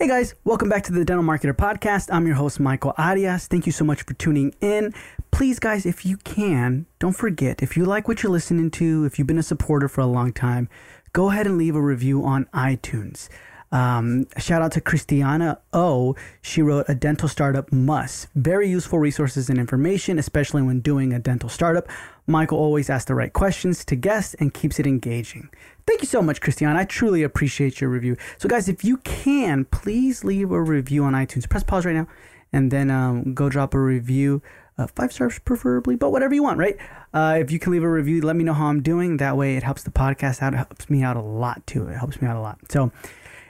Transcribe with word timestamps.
Hey 0.00 0.06
guys, 0.06 0.36
welcome 0.44 0.68
back 0.68 0.84
to 0.84 0.92
the 0.92 1.04
Dental 1.04 1.24
Marketer 1.24 1.52
Podcast. 1.52 2.08
I'm 2.12 2.24
your 2.24 2.36
host, 2.36 2.60
Michael 2.60 2.94
Arias. 2.96 3.48
Thank 3.48 3.66
you 3.66 3.72
so 3.72 3.84
much 3.84 4.02
for 4.02 4.14
tuning 4.14 4.54
in. 4.60 4.94
Please, 5.32 5.58
guys, 5.58 5.84
if 5.84 6.06
you 6.06 6.18
can, 6.18 6.86
don't 7.00 7.16
forget, 7.16 7.64
if 7.64 7.76
you 7.76 7.84
like 7.84 8.06
what 8.06 8.22
you're 8.22 8.30
listening 8.30 8.70
to, 8.70 9.04
if 9.06 9.18
you've 9.18 9.26
been 9.26 9.40
a 9.40 9.42
supporter 9.42 9.88
for 9.88 10.00
a 10.00 10.06
long 10.06 10.32
time, 10.32 10.68
go 11.12 11.30
ahead 11.30 11.48
and 11.48 11.58
leave 11.58 11.74
a 11.74 11.82
review 11.82 12.24
on 12.24 12.44
iTunes. 12.54 13.28
Um, 13.70 14.26
shout 14.38 14.62
out 14.62 14.72
to 14.72 14.80
Christiana 14.80 15.60
O. 15.72 16.16
She 16.40 16.62
wrote 16.62 16.86
a 16.88 16.94
dental 16.94 17.28
startup 17.28 17.70
must. 17.72 18.28
Very 18.34 18.68
useful 18.68 18.98
resources 18.98 19.50
and 19.50 19.58
information, 19.58 20.18
especially 20.18 20.62
when 20.62 20.80
doing 20.80 21.12
a 21.12 21.18
dental 21.18 21.48
startup. 21.48 21.88
Michael 22.26 22.58
always 22.58 22.90
asks 22.90 23.06
the 23.06 23.14
right 23.14 23.32
questions 23.32 23.84
to 23.86 23.96
guests 23.96 24.34
and 24.34 24.52
keeps 24.52 24.78
it 24.78 24.86
engaging. 24.86 25.50
Thank 25.86 26.02
you 26.02 26.06
so 26.06 26.20
much, 26.20 26.40
Christiana. 26.40 26.80
I 26.80 26.84
truly 26.84 27.22
appreciate 27.22 27.80
your 27.80 27.90
review. 27.90 28.16
So, 28.36 28.48
guys, 28.48 28.68
if 28.68 28.84
you 28.84 28.98
can, 28.98 29.64
please 29.66 30.24
leave 30.24 30.50
a 30.50 30.62
review 30.62 31.04
on 31.04 31.14
iTunes. 31.14 31.48
Press 31.48 31.62
pause 31.62 31.86
right 31.86 31.94
now 31.94 32.06
and 32.52 32.70
then 32.70 32.90
um, 32.90 33.34
go 33.34 33.48
drop 33.48 33.74
a 33.74 33.80
review. 33.80 34.42
Uh, 34.76 34.86
five 34.86 35.12
stars 35.12 35.40
preferably, 35.40 35.96
but 35.96 36.12
whatever 36.12 36.34
you 36.34 36.42
want, 36.42 36.56
right? 36.58 36.76
Uh, 37.12 37.36
if 37.40 37.50
you 37.50 37.58
can 37.58 37.72
leave 37.72 37.82
a 37.82 37.90
review, 37.90 38.20
let 38.20 38.36
me 38.36 38.44
know 38.44 38.52
how 38.54 38.66
I'm 38.66 38.80
doing. 38.80 39.16
That 39.16 39.36
way, 39.36 39.56
it 39.56 39.64
helps 39.64 39.82
the 39.82 39.90
podcast 39.90 40.40
out. 40.40 40.54
It 40.54 40.58
helps 40.58 40.88
me 40.88 41.02
out 41.02 41.16
a 41.16 41.20
lot 41.20 41.66
too. 41.66 41.88
It 41.88 41.96
helps 41.96 42.22
me 42.22 42.28
out 42.28 42.36
a 42.36 42.40
lot. 42.40 42.58
So, 42.70 42.92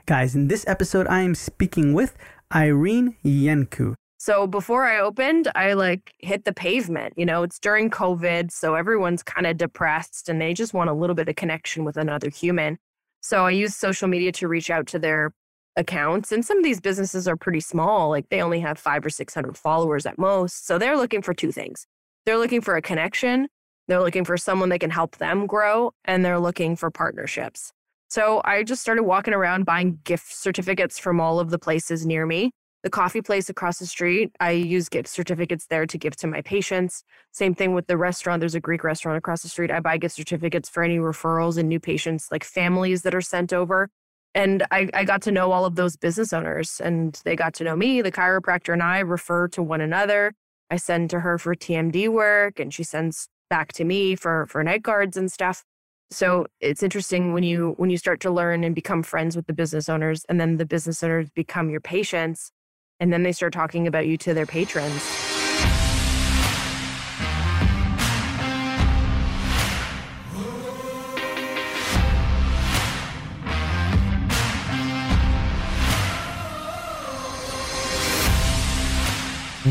guys, 0.08 0.34
in 0.34 0.48
this 0.48 0.66
episode, 0.66 1.06
I 1.06 1.20
am 1.20 1.34
speaking 1.34 1.92
with 1.92 2.16
Irene 2.54 3.14
Iancu. 3.26 3.92
So 4.18 4.46
before 4.46 4.86
I 4.86 4.98
opened, 4.98 5.48
I 5.54 5.74
like 5.74 6.14
hit 6.18 6.46
the 6.46 6.52
pavement. 6.54 7.12
You 7.18 7.26
know, 7.26 7.42
it's 7.42 7.58
during 7.58 7.90
COVID, 7.90 8.50
so 8.50 8.74
everyone's 8.74 9.22
kind 9.22 9.46
of 9.46 9.58
depressed 9.58 10.30
and 10.30 10.40
they 10.40 10.54
just 10.54 10.72
want 10.72 10.88
a 10.88 10.94
little 10.94 11.14
bit 11.14 11.28
of 11.28 11.36
connection 11.36 11.84
with 11.84 11.98
another 11.98 12.30
human. 12.30 12.78
So 13.20 13.44
I 13.44 13.50
use 13.50 13.76
social 13.76 14.08
media 14.08 14.32
to 14.32 14.48
reach 14.48 14.70
out 14.70 14.86
to 14.88 14.98
their 14.98 15.34
accounts. 15.76 16.32
And 16.32 16.42
some 16.42 16.56
of 16.56 16.64
these 16.64 16.80
businesses 16.80 17.28
are 17.28 17.36
pretty 17.36 17.60
small, 17.60 18.08
like 18.08 18.30
they 18.30 18.40
only 18.40 18.60
have 18.60 18.78
five 18.78 19.04
or 19.04 19.10
600 19.10 19.58
followers 19.58 20.06
at 20.06 20.18
most. 20.18 20.66
So 20.66 20.78
they're 20.78 20.96
looking 20.96 21.20
for 21.20 21.34
two 21.34 21.52
things 21.52 21.86
they're 22.24 22.38
looking 22.38 22.62
for 22.62 22.76
a 22.76 22.82
connection, 22.82 23.48
they're 23.88 24.00
looking 24.00 24.24
for 24.24 24.38
someone 24.38 24.70
that 24.70 24.80
can 24.80 24.90
help 24.90 25.18
them 25.18 25.46
grow, 25.46 25.92
and 26.06 26.24
they're 26.24 26.40
looking 26.40 26.76
for 26.76 26.90
partnerships. 26.90 27.72
So 28.08 28.40
I 28.44 28.62
just 28.62 28.80
started 28.80 29.02
walking 29.02 29.34
around 29.34 29.64
buying 29.64 30.00
gift 30.04 30.32
certificates 30.32 30.98
from 30.98 31.20
all 31.20 31.38
of 31.38 31.50
the 31.50 31.58
places 31.58 32.06
near 32.06 32.24
me. 32.24 32.50
The 32.82 32.90
coffee 32.90 33.20
place 33.20 33.50
across 33.50 33.78
the 33.78 33.86
street, 33.86 34.30
I 34.40 34.52
use 34.52 34.88
gift 34.88 35.08
certificates 35.08 35.66
there 35.66 35.84
to 35.84 35.98
give 35.98 36.16
to 36.16 36.26
my 36.26 36.40
patients. 36.40 37.02
Same 37.32 37.54
thing 37.54 37.74
with 37.74 37.86
the 37.86 37.96
restaurant. 37.96 38.40
There's 38.40 38.54
a 38.54 38.60
Greek 38.60 38.84
restaurant 38.84 39.18
across 39.18 39.42
the 39.42 39.48
street. 39.48 39.70
I 39.70 39.80
buy 39.80 39.98
gift 39.98 40.14
certificates 40.14 40.68
for 40.68 40.82
any 40.82 40.98
referrals 40.98 41.58
and 41.58 41.68
new 41.68 41.80
patients, 41.80 42.28
like 42.30 42.44
families 42.44 43.02
that 43.02 43.14
are 43.14 43.20
sent 43.20 43.52
over. 43.52 43.90
And 44.34 44.64
I, 44.70 44.88
I 44.94 45.04
got 45.04 45.22
to 45.22 45.32
know 45.32 45.52
all 45.52 45.64
of 45.64 45.74
those 45.74 45.96
business 45.96 46.32
owners 46.32 46.80
and 46.80 47.20
they 47.24 47.34
got 47.34 47.52
to 47.54 47.64
know 47.64 47.74
me. 47.74 48.00
The 48.00 48.12
chiropractor 48.12 48.72
and 48.72 48.82
I 48.82 49.00
refer 49.00 49.48
to 49.48 49.62
one 49.62 49.80
another. 49.80 50.32
I 50.70 50.76
send 50.76 51.10
to 51.10 51.20
her 51.20 51.36
for 51.36 51.54
TMD 51.54 52.08
work 52.08 52.60
and 52.60 52.72
she 52.72 52.84
sends 52.84 53.28
back 53.50 53.72
to 53.72 53.84
me 53.84 54.14
for, 54.14 54.46
for 54.46 54.62
night 54.62 54.82
guards 54.82 55.16
and 55.16 55.32
stuff. 55.32 55.64
So 56.10 56.46
it's 56.60 56.82
interesting 56.82 57.32
when 57.34 57.42
you 57.42 57.74
when 57.76 57.90
you 57.90 57.98
start 57.98 58.20
to 58.20 58.30
learn 58.30 58.64
and 58.64 58.74
become 58.74 59.02
friends 59.02 59.36
with 59.36 59.46
the 59.46 59.52
business 59.52 59.88
owners 59.88 60.24
and 60.28 60.40
then 60.40 60.56
the 60.56 60.66
business 60.66 61.02
owners 61.02 61.28
become 61.30 61.68
your 61.68 61.80
patients 61.80 62.50
and 62.98 63.12
then 63.12 63.22
they 63.22 63.32
start 63.32 63.52
talking 63.52 63.86
about 63.86 64.06
you 64.06 64.16
to 64.18 64.34
their 64.34 64.46
patrons. 64.46 65.27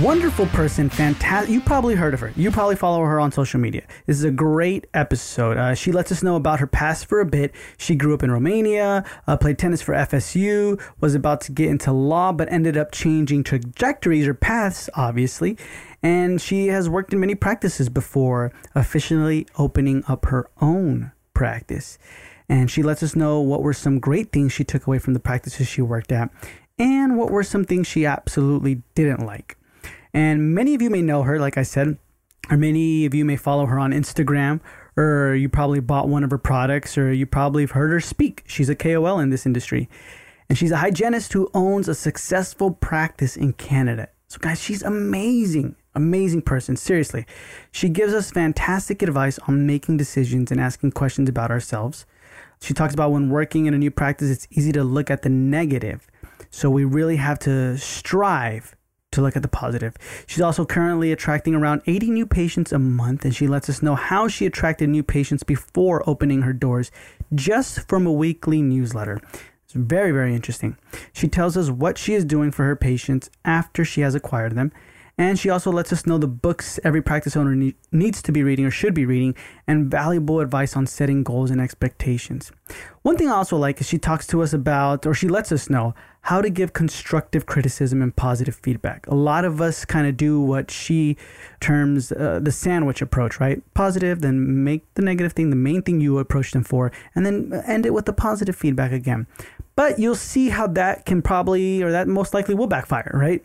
Wonderful 0.02 0.46
person, 0.48 0.90
fantastic. 0.90 1.50
You 1.50 1.62
probably 1.62 1.96
heard 1.96 2.14
of 2.14 2.20
her. 2.20 2.32
You 2.36 2.52
probably 2.52 2.76
follow 2.76 3.00
her 3.02 3.20
on 3.20 3.32
social 3.32 3.60
media. 3.60 3.84
This 4.06 4.18
is 4.18 4.24
a 4.24 4.32
great 4.32 4.88
episode. 4.94 5.58
Uh, 5.58 5.74
she 5.76 5.92
lets 5.92 6.12
us 6.12 6.22
know 6.22 6.36
about 6.36 6.60
her 6.60 6.68
past 6.68 7.06
for 7.08 7.20
a 7.20 7.26
bit. 7.26 7.54
She 7.78 7.96
grew 7.96 8.14
up 8.14 8.24
in 8.24 8.32
Romania, 8.32 9.06
uh, 9.28 9.38
played 9.38 9.58
tennis 9.58 9.82
for 9.82 9.94
FSU, 9.94 10.82
was 11.00 11.16
about 11.16 11.42
to 11.42 11.52
get 11.52 11.70
into 11.70 11.92
law, 11.92 12.32
but 12.32 12.52
ended 12.52 12.78
up 12.78 12.92
changing 12.92 13.44
trajectories 13.44 14.28
or 14.28 14.34
paths, 14.34 14.90
obviously. 14.96 15.58
And 16.04 16.42
she 16.42 16.68
has 16.68 16.90
worked 16.90 17.14
in 17.14 17.20
many 17.20 17.36
practices 17.36 17.90
before, 17.90 18.52
officially 18.76 19.48
opening 19.58 20.04
up 20.08 20.26
her 20.26 20.50
own 20.62 21.12
practice. 21.34 21.98
And 22.50 22.72
she 22.72 22.84
lets 22.84 23.04
us 23.04 23.16
know 23.16 23.40
what 23.42 23.62
were 23.62 23.74
some 23.74 24.00
great 24.00 24.32
things 24.32 24.54
she 24.54 24.64
took 24.64 24.88
away 24.88 25.00
from 25.00 25.14
the 25.14 25.20
practices 25.20 25.68
she 25.68 25.82
worked 25.82 26.12
at 26.12 26.30
and 26.80 27.18
what 27.18 27.32
were 27.32 27.44
some 27.44 27.66
things 27.66 27.88
she 27.88 28.06
absolutely 28.06 28.82
didn't 28.96 29.26
like. 29.26 29.58
And 30.14 30.54
many 30.54 30.74
of 30.74 30.82
you 30.82 30.90
may 30.90 31.02
know 31.02 31.24
her, 31.24 31.40
like 31.40 31.58
I 31.58 31.64
said, 31.64 31.98
or 32.50 32.58
many 32.58 33.06
of 33.06 33.14
you 33.14 33.26
may 33.26 33.36
follow 33.36 33.66
her 33.66 33.80
on 33.80 33.92
Instagram, 33.92 34.62
or 34.96 35.36
you 35.36 35.50
probably 35.50 35.80
bought 35.80 36.08
one 36.08 36.24
of 36.24 36.32
her 36.32 36.38
products, 36.38 36.98
or 36.98 37.12
you 37.12 37.26
probably 37.26 37.64
have 37.64 37.72
heard 37.72 37.92
her 37.92 38.00
speak. 38.00 38.44
She's 38.48 38.70
a 38.70 38.76
KOL 38.76 39.20
in 39.20 39.30
this 39.30 39.46
industry. 39.46 39.90
And 40.50 40.58
she's 40.58 40.72
a 40.72 40.78
hygienist 40.78 41.34
who 41.34 41.50
owns 41.54 41.90
a 41.90 41.96
successful 41.96 42.72
practice 42.72 43.36
in 43.36 43.54
Canada. 43.54 44.08
So, 44.30 44.40
guys, 44.40 44.62
she's 44.62 44.82
amazing, 44.82 45.76
amazing 45.94 46.42
person. 46.42 46.78
Seriously. 46.78 47.26
She 47.72 47.90
gives 47.90 48.14
us 48.14 48.32
fantastic 48.32 49.02
advice 49.02 49.40
on 49.48 49.66
making 49.66 49.98
decisions 49.98 50.52
and 50.52 50.60
asking 50.60 50.92
questions 50.92 51.28
about 51.28 51.52
ourselves. 51.52 52.06
She 52.62 52.74
talks 52.74 52.94
about 52.94 53.12
when 53.12 53.30
working 53.30 53.66
in 53.66 53.74
a 53.74 53.78
new 53.78 53.92
practice, 53.92 54.30
it's 54.30 54.48
easy 54.52 54.72
to 54.72 54.84
look 54.84 55.12
at 55.12 55.22
the 55.22 55.30
negative. 55.30 56.08
So, 56.50 56.70
we 56.70 56.86
really 56.86 57.18
have 57.18 57.40
to 57.40 57.78
strive 57.78 58.77
to 59.12 59.22
look 59.22 59.36
at 59.36 59.42
the 59.42 59.48
positive. 59.48 59.96
She's 60.26 60.42
also 60.42 60.66
currently 60.66 61.12
attracting 61.12 61.56
around 61.56 61.82
80 61.86 62.12
new 62.12 62.26
patients 62.26 62.72
a 62.72 62.80
month, 62.80 63.26
and 63.26 63.36
she 63.36 63.48
lets 63.48 63.70
us 63.70 63.82
know 63.82 63.96
how 63.96 64.28
she 64.28 64.46
attracted 64.46 64.90
new 64.90 65.04
patients 65.04 65.44
before 65.44 66.08
opening 66.08 66.42
her 66.42 66.54
doors 66.54 66.92
just 67.34 67.88
from 67.88 68.06
a 68.06 68.12
weekly 68.12 68.62
newsletter. 68.62 69.20
It's 69.66 69.74
very, 69.74 70.12
very 70.12 70.34
interesting. 70.34 70.78
She 71.14 71.28
tells 71.28 71.58
us 71.58 71.70
what 71.70 71.98
she 71.98 72.14
is 72.14 72.26
doing 72.26 72.52
for 72.52 72.64
her 72.66 72.76
patients 72.76 73.30
after 73.44 73.84
she 73.84 74.02
has 74.02 74.16
acquired 74.16 74.56
them 74.56 74.72
and 75.18 75.40
she 75.40 75.50
also 75.50 75.72
lets 75.72 75.92
us 75.92 76.06
know 76.06 76.18
the 76.18 76.28
books 76.28 76.80
every 76.84 77.02
practice 77.02 77.36
owner 77.36 77.56
ne- 77.56 77.76
needs 77.92 78.22
to 78.22 78.32
be 78.32 78.44
reading 78.44 78.66
or 78.66 78.72
should 78.72 78.94
be 78.94 79.06
reading, 79.06 79.36
and 79.66 79.90
valuable 79.90 80.40
advice 80.40 80.76
on 80.76 80.86
setting 80.86 81.24
goals 81.24 81.50
and 81.50 81.60
expectations. 81.60 82.52
One 83.02 83.18
thing 83.18 83.28
I 83.28 83.36
also 83.36 83.58
like 83.58 83.82
is 83.82 83.88
she 83.88 83.98
talks 83.98 84.28
to 84.28 84.44
us 84.44 84.54
about, 84.54 85.08
or 85.08 85.16
she 85.16 85.28
lets 85.28 85.52
us 85.52 85.70
know, 85.70 85.96
how 86.28 86.42
to 86.42 86.50
give 86.50 86.74
constructive 86.74 87.46
criticism 87.46 88.02
and 88.02 88.16
positive 88.16 88.56
feedback. 88.56 89.08
A 89.08 89.16
lot 89.16 89.46
of 89.46 89.62
us 89.62 89.86
kind 89.86 90.08
of 90.08 90.16
do 90.18 90.40
what 90.40 90.72
she 90.72 91.18
terms 91.60 92.12
uh, 92.12 92.40
the 92.42 92.52
sandwich 92.52 93.02
approach, 93.02 93.40
right? 93.40 93.62
Positive, 93.74 94.22
then 94.22 94.64
make 94.64 94.94
the 94.94 95.02
negative 95.02 95.34
thing 95.34 95.50
the 95.50 95.56
main 95.56 95.82
thing 95.82 96.00
you 96.00 96.20
approach 96.20 96.52
them 96.52 96.64
for, 96.64 96.92
and 97.16 97.26
then 97.26 97.62
end 97.66 97.86
it 97.86 97.94
with 97.94 98.06
the 98.06 98.14
positive 98.14 98.56
feedback 98.56 98.92
again. 98.92 99.28
But 99.76 100.00
you'll 100.00 100.16
see 100.16 100.50
how 100.50 100.68
that 100.68 101.06
can 101.06 101.22
probably, 101.22 101.84
or 101.84 101.92
that 101.92 102.08
most 102.08 102.34
likely 102.34 102.56
will 102.56 102.68
backfire, 102.68 103.12
right? 103.14 103.44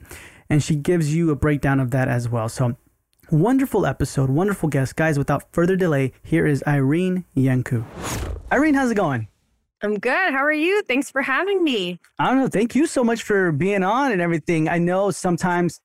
and 0.52 0.62
she 0.62 0.76
gives 0.76 1.14
you 1.14 1.30
a 1.30 1.34
breakdown 1.34 1.80
of 1.80 1.92
that 1.92 2.08
as 2.08 2.28
well. 2.28 2.46
So, 2.46 2.76
wonderful 3.30 3.86
episode, 3.86 4.28
wonderful 4.28 4.68
guest. 4.68 4.96
Guys, 4.96 5.16
without 5.16 5.50
further 5.50 5.76
delay, 5.76 6.12
here 6.22 6.46
is 6.46 6.62
Irene 6.66 7.24
Iancu. 7.34 7.86
Irene, 8.52 8.74
how's 8.74 8.90
it 8.90 8.96
going? 8.96 9.28
I'm 9.82 9.98
good. 9.98 10.32
How 10.32 10.44
are 10.44 10.52
you? 10.52 10.82
Thanks 10.82 11.10
for 11.10 11.22
having 11.22 11.64
me. 11.64 11.98
I 12.18 12.28
don't 12.28 12.38
know. 12.38 12.48
Thank 12.48 12.74
you 12.74 12.86
so 12.86 13.02
much 13.02 13.22
for 13.22 13.50
being 13.50 13.82
on 13.82 14.12
and 14.12 14.20
everything. 14.20 14.68
I 14.68 14.76
know 14.78 15.10
sometimes 15.10 15.80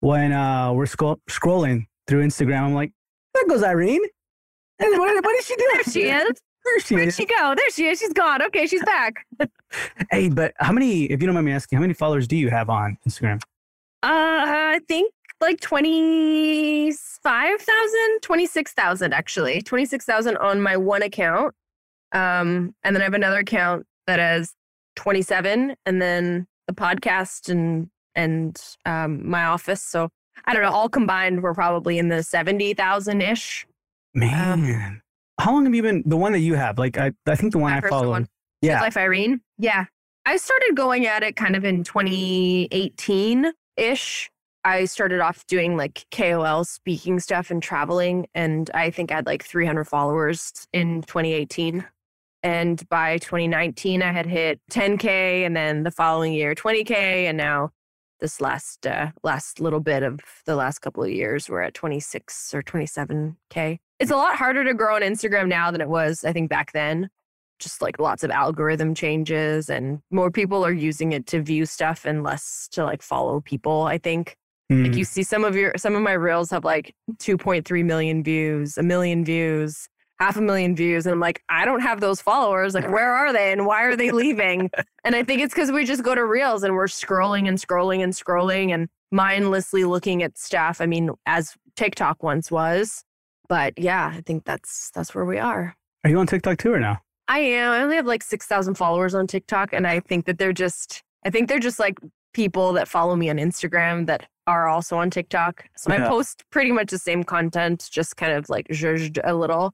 when 0.00 0.32
uh, 0.32 0.72
we're 0.72 0.86
scrolling 0.86 1.86
through 2.06 2.24
Instagram, 2.24 2.62
I'm 2.62 2.74
like, 2.74 2.92
there 3.34 3.46
goes 3.48 3.64
Irene. 3.64 4.04
And 4.78 4.98
what, 4.98 5.24
what 5.24 5.36
is 5.36 5.46
she 5.46 5.56
doing? 5.56 5.70
There 5.74 5.84
she 5.84 6.02
is. 6.04 6.40
There 6.64 6.80
she 6.80 6.94
Where'd 6.94 7.08
is. 7.08 7.16
she 7.16 7.26
go? 7.26 7.54
There 7.56 7.70
she 7.70 7.86
is. 7.86 7.98
She's 7.98 8.12
gone. 8.12 8.42
Okay, 8.42 8.66
she's 8.66 8.84
back. 8.84 9.26
hey, 10.10 10.28
but 10.28 10.52
how 10.58 10.72
many, 10.72 11.04
if 11.04 11.20
you 11.20 11.26
don't 11.26 11.34
mind 11.34 11.46
me 11.46 11.52
asking, 11.52 11.76
how 11.76 11.80
many 11.80 11.94
followers 11.94 12.28
do 12.28 12.36
you 12.36 12.50
have 12.50 12.70
on 12.70 12.96
Instagram? 13.06 13.40
Uh, 14.02 14.06
I 14.06 14.80
think 14.86 15.12
like 15.40 15.60
25,000, 15.60 18.20
26,000 18.22 19.12
actually. 19.12 19.62
26,000 19.62 20.36
on 20.36 20.60
my 20.60 20.76
one 20.76 21.02
account. 21.02 21.54
Um, 22.12 22.74
and 22.82 22.94
then 22.94 23.02
I 23.02 23.04
have 23.04 23.14
another 23.14 23.38
account 23.38 23.86
that 24.06 24.18
has 24.18 24.54
27 24.96 25.76
and 25.86 26.02
then 26.02 26.46
the 26.66 26.74
podcast 26.74 27.48
and 27.48 27.88
and 28.14 28.60
um 28.86 29.28
my 29.28 29.44
office. 29.44 29.82
So 29.82 30.08
I 30.44 30.52
don't 30.52 30.62
know, 30.62 30.72
all 30.72 30.88
combined 30.88 31.42
we're 31.42 31.54
probably 31.54 31.98
in 31.98 32.08
the 32.08 32.22
70,000 32.22 33.20
ish. 33.20 33.66
Man. 34.14 34.92
Um, 34.92 35.02
How 35.40 35.52
long 35.52 35.64
have 35.64 35.74
you 35.74 35.82
been 35.82 36.02
the 36.06 36.16
one 36.16 36.32
that 36.32 36.40
you 36.40 36.54
have? 36.54 36.78
Like 36.78 36.98
I 36.98 37.12
I 37.26 37.36
think 37.36 37.52
the 37.52 37.58
one 37.58 37.72
I 37.72 37.80
follow. 37.80 38.10
One. 38.10 38.28
Yeah. 38.62 38.80
Life 38.80 38.96
Irene. 38.96 39.40
Yeah. 39.58 39.86
I 40.26 40.36
started 40.36 40.76
going 40.76 41.06
at 41.06 41.22
it 41.22 41.36
kind 41.36 41.56
of 41.56 41.64
in 41.64 41.82
2018 41.82 43.52
ish. 43.76 44.30
I 44.64 44.84
started 44.84 45.20
off 45.20 45.46
doing 45.46 45.76
like 45.76 46.04
KOL 46.10 46.64
speaking 46.64 47.18
stuff 47.18 47.50
and 47.50 47.62
traveling, 47.62 48.26
and 48.34 48.70
I 48.74 48.90
think 48.90 49.10
I 49.10 49.16
had 49.16 49.26
like 49.26 49.42
300 49.42 49.84
followers 49.84 50.52
in 50.74 51.00
2018. 51.02 51.86
And 52.42 52.88
by 52.88 53.18
2019, 53.18 54.02
I 54.02 54.12
had 54.12 54.26
hit 54.26 54.60
10K 54.70 55.44
and 55.44 55.54
then 55.54 55.82
the 55.82 55.90
following 55.90 56.32
year, 56.32 56.54
20K. 56.54 56.90
And 57.28 57.36
now 57.36 57.70
this 58.20 58.40
last, 58.40 58.86
uh, 58.86 59.10
last 59.22 59.60
little 59.60 59.80
bit 59.80 60.02
of 60.02 60.20
the 60.46 60.56
last 60.56 60.78
couple 60.78 61.02
of 61.02 61.10
years, 61.10 61.48
we're 61.48 61.62
at 61.62 61.74
26 61.74 62.54
or 62.54 62.62
27K. 62.62 63.78
It's 63.98 64.10
a 64.10 64.16
lot 64.16 64.36
harder 64.36 64.64
to 64.64 64.74
grow 64.74 64.96
on 64.96 65.02
Instagram 65.02 65.48
now 65.48 65.70
than 65.70 65.80
it 65.80 65.88
was, 65.88 66.24
I 66.24 66.32
think, 66.32 66.48
back 66.48 66.72
then. 66.72 67.10
Just 67.58 67.82
like 67.82 67.98
lots 67.98 68.24
of 68.24 68.30
algorithm 68.30 68.94
changes 68.94 69.68
and 69.68 70.00
more 70.10 70.30
people 70.30 70.64
are 70.64 70.72
using 70.72 71.12
it 71.12 71.26
to 71.26 71.42
view 71.42 71.66
stuff 71.66 72.06
and 72.06 72.22
less 72.22 72.68
to 72.72 72.84
like 72.84 73.02
follow 73.02 73.42
people, 73.42 73.82
I 73.82 73.98
think. 73.98 74.36
Mm. 74.72 74.86
Like 74.86 74.96
you 74.96 75.04
see 75.04 75.22
some 75.22 75.44
of 75.44 75.54
your 75.56 75.74
some 75.76 75.94
of 75.94 76.00
my 76.00 76.12
reels 76.12 76.50
have 76.52 76.64
like 76.64 76.94
2.3 77.18 77.84
million 77.84 78.22
views, 78.22 78.78
a 78.78 78.82
million 78.82 79.26
views 79.26 79.90
half 80.20 80.36
a 80.36 80.40
million 80.40 80.76
views. 80.76 81.06
And 81.06 81.14
I'm 81.14 81.20
like, 81.20 81.42
I 81.48 81.64
don't 81.64 81.80
have 81.80 82.00
those 82.00 82.20
followers. 82.20 82.74
Like, 82.74 82.88
where 82.90 83.12
are 83.12 83.32
they 83.32 83.52
and 83.52 83.66
why 83.66 83.84
are 83.84 83.96
they 83.96 84.10
leaving? 84.10 84.70
and 85.04 85.16
I 85.16 85.24
think 85.24 85.40
it's 85.40 85.54
because 85.54 85.72
we 85.72 85.84
just 85.84 86.02
go 86.02 86.14
to 86.14 86.24
Reels 86.24 86.62
and 86.62 86.74
we're 86.74 86.86
scrolling 86.86 87.48
and 87.48 87.58
scrolling 87.58 88.04
and 88.04 88.12
scrolling 88.12 88.72
and 88.72 88.88
mindlessly 89.10 89.84
looking 89.84 90.22
at 90.22 90.36
stuff. 90.38 90.80
I 90.80 90.86
mean, 90.86 91.10
as 91.26 91.56
TikTok 91.74 92.22
once 92.22 92.50
was. 92.50 93.02
But 93.48 93.76
yeah, 93.78 94.12
I 94.14 94.20
think 94.20 94.44
that's 94.44 94.90
that's 94.94 95.12
where 95.14 95.24
we 95.24 95.38
are. 95.38 95.74
Are 96.04 96.10
you 96.10 96.18
on 96.18 96.26
TikTok 96.26 96.58
too 96.58 96.72
or 96.72 96.78
now? 96.78 97.00
I 97.26 97.38
am. 97.38 97.72
I 97.72 97.82
only 97.82 97.96
have 97.96 98.06
like 98.06 98.22
6,000 98.22 98.74
followers 98.74 99.14
on 99.14 99.26
TikTok. 99.26 99.72
And 99.72 99.86
I 99.86 100.00
think 100.00 100.26
that 100.26 100.38
they're 100.38 100.52
just, 100.52 101.02
I 101.24 101.30
think 101.30 101.48
they're 101.48 101.58
just 101.58 101.78
like 101.78 101.98
people 102.34 102.72
that 102.74 102.88
follow 102.88 103.16
me 103.16 103.30
on 103.30 103.36
Instagram 103.36 104.06
that 104.06 104.28
are 104.46 104.68
also 104.68 104.98
on 104.98 105.10
TikTok. 105.10 105.64
So 105.76 105.92
yeah. 105.92 106.04
I 106.04 106.08
post 106.08 106.44
pretty 106.50 106.72
much 106.72 106.90
the 106.90 106.98
same 106.98 107.24
content, 107.24 107.88
just 107.90 108.16
kind 108.16 108.32
of 108.32 108.48
like 108.48 108.68
zhuzhed 108.68 109.20
a 109.24 109.34
little. 109.34 109.72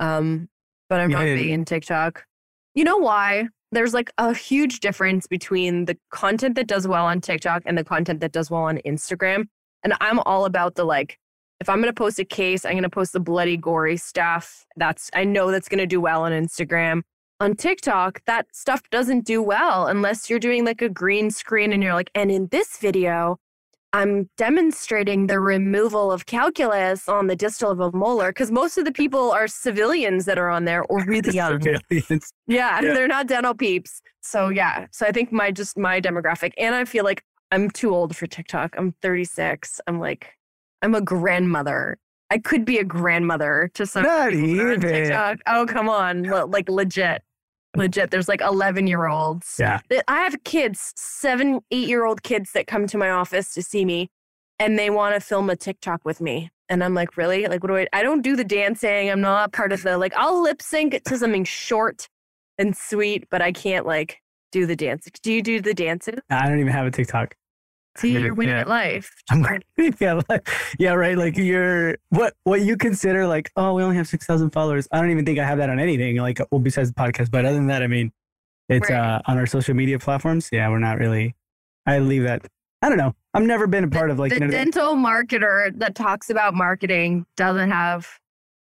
Um, 0.00 0.48
but 0.88 1.00
I'm 1.00 1.10
yeah, 1.10 1.18
not 1.18 1.24
big 1.24 1.50
in 1.50 1.64
TikTok. 1.64 2.24
You 2.74 2.84
know 2.84 2.98
why? 2.98 3.48
There's 3.72 3.94
like 3.94 4.12
a 4.18 4.34
huge 4.34 4.80
difference 4.80 5.26
between 5.26 5.86
the 5.86 5.96
content 6.10 6.54
that 6.56 6.66
does 6.66 6.86
well 6.86 7.06
on 7.06 7.20
TikTok 7.20 7.62
and 7.66 7.76
the 7.76 7.84
content 7.84 8.20
that 8.20 8.32
does 8.32 8.50
well 8.50 8.62
on 8.62 8.78
Instagram. 8.86 9.46
And 9.82 9.94
I'm 10.00 10.20
all 10.20 10.44
about 10.44 10.76
the 10.76 10.84
like, 10.84 11.18
if 11.60 11.68
I'm 11.68 11.80
going 11.80 11.92
to 11.92 11.98
post 11.98 12.18
a 12.18 12.24
case, 12.24 12.64
I'm 12.64 12.72
going 12.72 12.82
to 12.82 12.90
post 12.90 13.12
the 13.12 13.20
bloody, 13.20 13.56
gory 13.56 13.96
stuff. 13.96 14.66
That's, 14.76 15.10
I 15.14 15.24
know 15.24 15.50
that's 15.50 15.68
going 15.68 15.78
to 15.78 15.86
do 15.86 16.00
well 16.00 16.22
on 16.22 16.32
Instagram. 16.32 17.02
On 17.40 17.54
TikTok, 17.54 18.22
that 18.26 18.46
stuff 18.52 18.82
doesn't 18.90 19.24
do 19.24 19.42
well 19.42 19.86
unless 19.86 20.30
you're 20.30 20.38
doing 20.38 20.64
like 20.64 20.82
a 20.82 20.88
green 20.88 21.30
screen 21.30 21.72
and 21.72 21.82
you're 21.82 21.94
like, 21.94 22.10
and 22.14 22.30
in 22.30 22.48
this 22.48 22.76
video, 22.78 23.38
I'm 23.94 24.28
demonstrating 24.36 25.28
the 25.28 25.38
removal 25.38 26.10
of 26.10 26.26
calculus 26.26 27.08
on 27.08 27.28
the 27.28 27.36
distal 27.36 27.70
of 27.70 27.78
a 27.78 27.92
molar 27.92 28.30
because 28.30 28.50
most 28.50 28.76
of 28.76 28.84
the 28.84 28.90
people 28.90 29.30
are 29.30 29.46
civilians 29.46 30.24
that 30.24 30.36
are 30.36 30.50
on 30.50 30.64
there 30.64 30.82
or 30.86 31.04
really 31.04 31.30
young. 31.32 31.62
yeah, 31.62 31.78
yeah, 32.48 32.80
they're 32.80 33.06
not 33.06 33.28
dental 33.28 33.54
peeps. 33.54 34.02
So 34.20 34.48
yeah, 34.48 34.86
so 34.90 35.06
I 35.06 35.12
think 35.12 35.30
my 35.30 35.52
just 35.52 35.78
my 35.78 36.00
demographic, 36.00 36.54
and 36.58 36.74
I 36.74 36.86
feel 36.86 37.04
like 37.04 37.22
I'm 37.52 37.70
too 37.70 37.94
old 37.94 38.16
for 38.16 38.26
TikTok. 38.26 38.74
I'm 38.76 38.96
36. 39.00 39.80
I'm 39.86 40.00
like, 40.00 40.32
I'm 40.82 40.96
a 40.96 41.00
grandmother. 41.00 41.96
I 42.30 42.38
could 42.38 42.64
be 42.64 42.78
a 42.78 42.84
grandmother 42.84 43.70
to 43.74 43.86
some 43.86 44.02
not 44.02 44.32
even. 44.34 44.80
TikTok. 44.80 45.38
Oh 45.46 45.66
come 45.68 45.88
on, 45.88 46.24
like 46.24 46.68
legit 46.68 47.22
legit 47.76 48.10
there's 48.10 48.28
like 48.28 48.40
11 48.40 48.86
year 48.86 49.06
olds 49.06 49.56
yeah 49.58 49.80
i 50.08 50.20
have 50.20 50.42
kids 50.44 50.92
seven 50.96 51.60
eight 51.70 51.88
year 51.88 52.04
old 52.04 52.22
kids 52.22 52.52
that 52.52 52.66
come 52.66 52.86
to 52.86 52.96
my 52.96 53.10
office 53.10 53.52
to 53.54 53.62
see 53.62 53.84
me 53.84 54.08
and 54.58 54.78
they 54.78 54.90
want 54.90 55.14
to 55.14 55.20
film 55.20 55.50
a 55.50 55.56
tiktok 55.56 56.04
with 56.04 56.20
me. 56.20 56.50
And 56.68 56.82
i'm 56.82 56.94
like 56.94 57.16
really? 57.16 57.46
Like 57.46 57.62
what 57.62 57.68
do 57.68 57.76
i 57.76 57.86
i 57.92 58.02
don't 58.02 58.22
do 58.22 58.36
the 58.36 58.44
dancing. 58.44 59.10
I'm 59.10 59.20
not 59.20 59.52
part 59.52 59.72
of 59.72 59.82
the 59.82 59.98
like 59.98 60.14
i'll 60.16 60.42
lip 60.42 60.62
sync 60.62 61.02
to 61.04 61.18
something 61.18 61.44
short 61.44 62.08
and 62.58 62.76
sweet 62.76 63.24
but 63.30 63.42
i 63.42 63.50
can't 63.50 63.84
like 63.84 64.20
do 64.52 64.64
the 64.64 64.76
dance 64.76 65.08
do 65.22 65.32
you 65.32 65.42
do 65.42 65.60
the 65.60 65.74
dances? 65.74 66.20
I 66.30 66.48
don't 66.48 66.60
even 66.60 66.72
have 66.72 66.86
a 66.86 66.90
tiktok 66.90 67.34
See, 67.96 68.12
you're 68.12 68.34
winning 68.34 68.54
yeah. 68.54 68.60
at 68.62 68.68
life. 68.68 69.10
I'm 69.30 69.42
winning 69.42 69.94
yeah, 70.00 70.20
like, 70.28 70.48
yeah, 70.78 70.92
right. 70.92 71.16
Like 71.16 71.36
you're 71.36 71.96
what 72.10 72.34
what 72.44 72.62
you 72.62 72.76
consider 72.76 73.26
like, 73.26 73.50
oh, 73.56 73.74
we 73.74 73.82
only 73.82 73.96
have 73.96 74.08
six 74.08 74.26
thousand 74.26 74.50
followers. 74.50 74.88
I 74.92 75.00
don't 75.00 75.10
even 75.10 75.24
think 75.24 75.38
I 75.38 75.44
have 75.44 75.58
that 75.58 75.70
on 75.70 75.78
anything. 75.78 76.16
Like, 76.16 76.40
well, 76.50 76.60
besides 76.60 76.92
the 76.92 76.94
podcast. 76.94 77.30
But 77.30 77.44
other 77.44 77.54
than 77.54 77.68
that, 77.68 77.82
I 77.82 77.86
mean, 77.86 78.12
it's 78.68 78.90
right. 78.90 78.98
uh 78.98 79.22
on 79.26 79.38
our 79.38 79.46
social 79.46 79.74
media 79.74 79.98
platforms. 79.98 80.48
Yeah, 80.52 80.68
we're 80.68 80.78
not 80.78 80.98
really. 80.98 81.34
I 81.86 81.98
leave 81.98 82.24
that. 82.24 82.46
I 82.82 82.88
don't 82.88 82.98
know. 82.98 83.14
I've 83.32 83.42
never 83.42 83.66
been 83.66 83.84
a 83.84 83.88
part 83.88 84.10
of 84.10 84.18
like 84.18 84.32
the 84.32 84.40
dental 84.40 84.94
marketer 84.94 85.76
that 85.78 85.94
talks 85.94 86.30
about 86.30 86.54
marketing 86.54 87.26
doesn't 87.36 87.70
have 87.70 88.08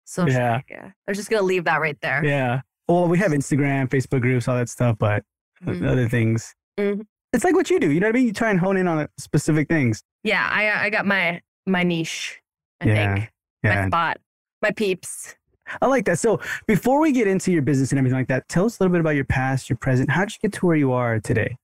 social 0.05 0.39
yeah. 0.39 0.61
media. 0.69 0.95
I'm 1.09 1.15
just 1.15 1.31
gonna 1.31 1.43
leave 1.43 1.65
that 1.65 1.81
right 1.81 1.99
there. 2.01 2.25
Yeah. 2.25 2.61
Well, 2.89 3.09
we 3.09 3.19
have 3.19 3.33
Instagram, 3.33 3.89
Facebook 3.89 4.21
groups, 4.21 4.47
all 4.47 4.57
that 4.57 4.69
stuff, 4.69 4.97
but 4.99 5.25
mm-hmm. 5.65 5.87
other 5.87 6.09
things. 6.09 6.55
Mm-hmm 6.79 7.01
it's 7.32 7.44
like 7.44 7.55
what 7.55 7.70
you 7.70 7.81
do. 7.81 7.90
You 7.90 8.00
know 8.00 8.06
what 8.06 8.17
I 8.17 8.19
mean? 8.19 8.26
You 8.26 8.32
try 8.32 8.50
and 8.50 8.58
hone 8.58 8.76
in 8.76 8.88
on 8.88 8.99
uh, 8.99 9.06
specific 9.19 9.69
things. 9.69 10.02
Yeah, 10.25 10.49
I 10.50 10.69
uh, 10.69 10.78
I 10.78 10.90
got 10.90 11.06
my 11.06 11.40
my 11.67 11.82
niche. 11.82 12.40
I 12.81 12.87
yeah, 12.87 13.14
think 13.14 13.32
yeah. 13.62 13.82
my 13.82 13.87
spot, 13.88 14.19
my 14.62 14.70
peeps. 14.70 15.34
I 15.81 15.87
like 15.87 16.05
that. 16.05 16.19
So 16.19 16.40
before 16.67 17.00
we 17.00 17.12
get 17.12 17.26
into 17.26 17.50
your 17.50 17.62
business 17.62 17.90
and 17.90 17.99
everything 17.99 18.19
like 18.19 18.28
that, 18.28 18.49
tell 18.49 18.67
us 18.67 18.78
a 18.78 18.82
little 18.82 18.93
bit 18.93 19.00
about 19.00 19.17
your 19.17 19.25
past, 19.25 19.69
your 19.69 19.76
present. 19.76 20.11
How 20.11 20.25
did 20.25 20.32
you 20.34 20.49
get 20.49 20.52
to 20.61 20.67
where 20.67 20.76
you 20.76 20.93
are 20.93 21.19
today? 21.19 21.56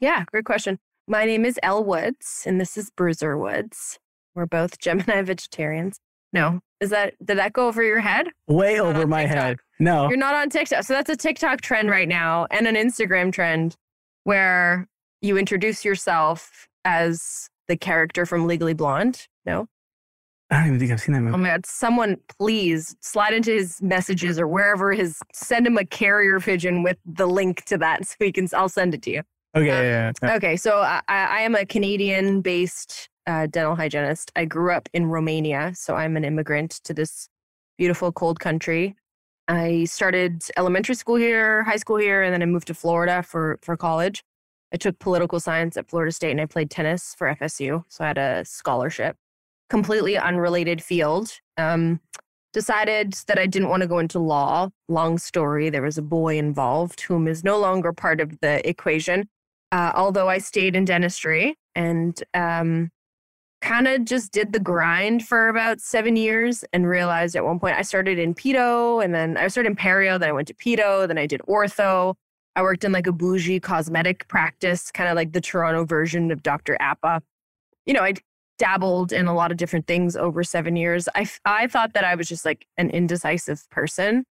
Yeah, 0.00 0.24
great 0.30 0.44
question. 0.44 0.78
My 1.08 1.24
name 1.24 1.44
is 1.44 1.58
Elle 1.62 1.84
Woods, 1.84 2.44
and 2.46 2.60
this 2.60 2.76
is 2.76 2.90
Bruiser 2.90 3.36
Woods. 3.36 3.98
We're 4.34 4.46
both 4.46 4.78
Gemini 4.78 5.22
vegetarians. 5.22 5.98
No, 6.32 6.60
is 6.80 6.90
that 6.90 7.14
did 7.24 7.38
that 7.38 7.52
go 7.52 7.68
over 7.68 7.82
your 7.82 8.00
head? 8.00 8.28
Way 8.48 8.80
over 8.80 9.06
my 9.06 9.22
TikTok. 9.22 9.42
head. 9.42 9.56
No, 9.80 10.08
you're 10.08 10.16
not 10.16 10.34
on 10.34 10.48
TikTok. 10.48 10.84
So 10.84 10.94
that's 10.94 11.10
a 11.10 11.16
TikTok 11.16 11.60
trend 11.60 11.90
right 11.90 12.08
now, 12.08 12.46
and 12.50 12.66
an 12.66 12.76
Instagram 12.76 13.32
trend 13.32 13.76
where 14.24 14.88
you 15.20 15.36
introduce 15.36 15.84
yourself 15.84 16.68
as 16.84 17.48
the 17.68 17.76
character 17.76 18.26
from 18.26 18.46
Legally 18.46 18.74
Blonde. 18.74 19.26
No? 19.46 19.68
I 20.50 20.56
don't 20.56 20.66
even 20.66 20.78
think 20.78 20.92
I've 20.92 21.00
seen 21.00 21.14
that 21.14 21.22
movie. 21.22 21.34
Oh 21.34 21.38
my 21.38 21.48
god! 21.48 21.64
Someone 21.64 22.18
please 22.38 22.94
slide 23.00 23.32
into 23.32 23.52
his 23.52 23.80
messages 23.80 24.38
or 24.38 24.46
wherever 24.46 24.92
his 24.92 25.18
send 25.32 25.66
him 25.66 25.78
a 25.78 25.84
carrier 25.84 26.38
pigeon 26.40 26.82
with 26.82 26.98
the 27.06 27.26
link 27.26 27.64
to 27.64 27.78
that 27.78 28.06
so 28.06 28.16
he 28.18 28.32
can. 28.32 28.46
I'll 28.52 28.68
send 28.68 28.94
it 28.94 29.00
to 29.02 29.10
you. 29.10 29.22
Okay. 29.56 29.70
Uh, 29.70 29.82
yeah, 29.82 30.12
yeah, 30.22 30.34
Okay. 30.36 30.56
So 30.56 30.78
I, 30.78 31.00
I 31.08 31.40
am 31.40 31.54
a 31.54 31.64
Canadian-based 31.64 33.08
uh, 33.26 33.46
dental 33.46 33.76
hygienist. 33.76 34.30
I 34.36 34.44
grew 34.44 34.72
up 34.72 34.88
in 34.92 35.06
Romania, 35.06 35.72
so 35.74 35.94
I'm 35.94 36.16
an 36.16 36.24
immigrant 36.24 36.80
to 36.84 36.92
this 36.92 37.28
beautiful 37.78 38.12
cold 38.12 38.38
country. 38.38 38.96
I 39.48 39.84
started 39.84 40.44
elementary 40.56 40.94
school 40.94 41.16
here, 41.16 41.62
high 41.64 41.76
school 41.76 41.96
here, 41.96 42.22
and 42.22 42.32
then 42.32 42.42
I 42.42 42.46
moved 42.46 42.68
to 42.68 42.74
Florida 42.74 43.22
for 43.22 43.58
for 43.62 43.76
college. 43.76 44.22
I 44.72 44.76
took 44.76 44.98
political 44.98 45.38
science 45.38 45.76
at 45.76 45.88
Florida 45.88 46.12
State 46.12 46.30
and 46.30 46.40
I 46.40 46.46
played 46.46 46.70
tennis 46.70 47.14
for 47.16 47.26
FSU. 47.28 47.84
So 47.88 48.04
I 48.04 48.06
had 48.08 48.18
a 48.18 48.44
scholarship, 48.44 49.16
completely 49.68 50.16
unrelated 50.16 50.82
field. 50.82 51.38
Um, 51.58 52.00
decided 52.52 53.14
that 53.28 53.38
I 53.38 53.46
didn't 53.46 53.68
want 53.68 53.82
to 53.82 53.88
go 53.88 53.98
into 53.98 54.18
law. 54.18 54.68
Long 54.88 55.18
story. 55.18 55.70
There 55.70 55.82
was 55.82 55.98
a 55.98 56.02
boy 56.02 56.38
involved 56.38 57.00
whom 57.02 57.26
is 57.26 57.42
no 57.42 57.58
longer 57.58 57.92
part 57.92 58.20
of 58.20 58.38
the 58.40 58.66
equation. 58.68 59.28
Uh, 59.70 59.92
although 59.94 60.28
I 60.28 60.38
stayed 60.38 60.76
in 60.76 60.84
dentistry 60.84 61.56
and 61.74 62.22
um, 62.34 62.90
kind 63.62 63.88
of 63.88 64.04
just 64.04 64.32
did 64.32 64.52
the 64.52 64.60
grind 64.60 65.26
for 65.26 65.48
about 65.48 65.80
seven 65.80 66.16
years 66.16 66.64
and 66.72 66.86
realized 66.86 67.34
at 67.36 67.44
one 67.44 67.58
point 67.58 67.76
I 67.76 67.82
started 67.82 68.18
in 68.18 68.34
pedo 68.34 69.02
and 69.02 69.14
then 69.14 69.36
I 69.36 69.48
started 69.48 69.70
in 69.70 69.76
perio, 69.76 70.18
then 70.18 70.28
I 70.28 70.32
went 70.32 70.48
to 70.48 70.54
pedo, 70.54 71.08
then 71.08 71.16
I 71.16 71.26
did 71.26 71.40
ortho. 71.48 72.14
I 72.54 72.62
worked 72.62 72.84
in 72.84 72.92
like 72.92 73.06
a 73.06 73.12
bougie 73.12 73.60
cosmetic 73.60 74.28
practice, 74.28 74.90
kind 74.90 75.08
of 75.08 75.16
like 75.16 75.32
the 75.32 75.40
Toronto 75.40 75.86
version 75.86 76.30
of 76.30 76.42
Dr. 76.42 76.76
Apa. 76.80 77.22
You 77.86 77.94
know, 77.94 78.02
I 78.02 78.14
dabbled 78.58 79.12
in 79.12 79.26
a 79.26 79.34
lot 79.34 79.50
of 79.50 79.56
different 79.56 79.86
things 79.86 80.16
over 80.16 80.44
seven 80.44 80.76
years. 80.76 81.08
I, 81.14 81.26
I 81.44 81.66
thought 81.66 81.94
that 81.94 82.04
I 82.04 82.14
was 82.14 82.28
just 82.28 82.44
like 82.44 82.66
an 82.76 82.90
indecisive 82.90 83.68
person. 83.70 84.24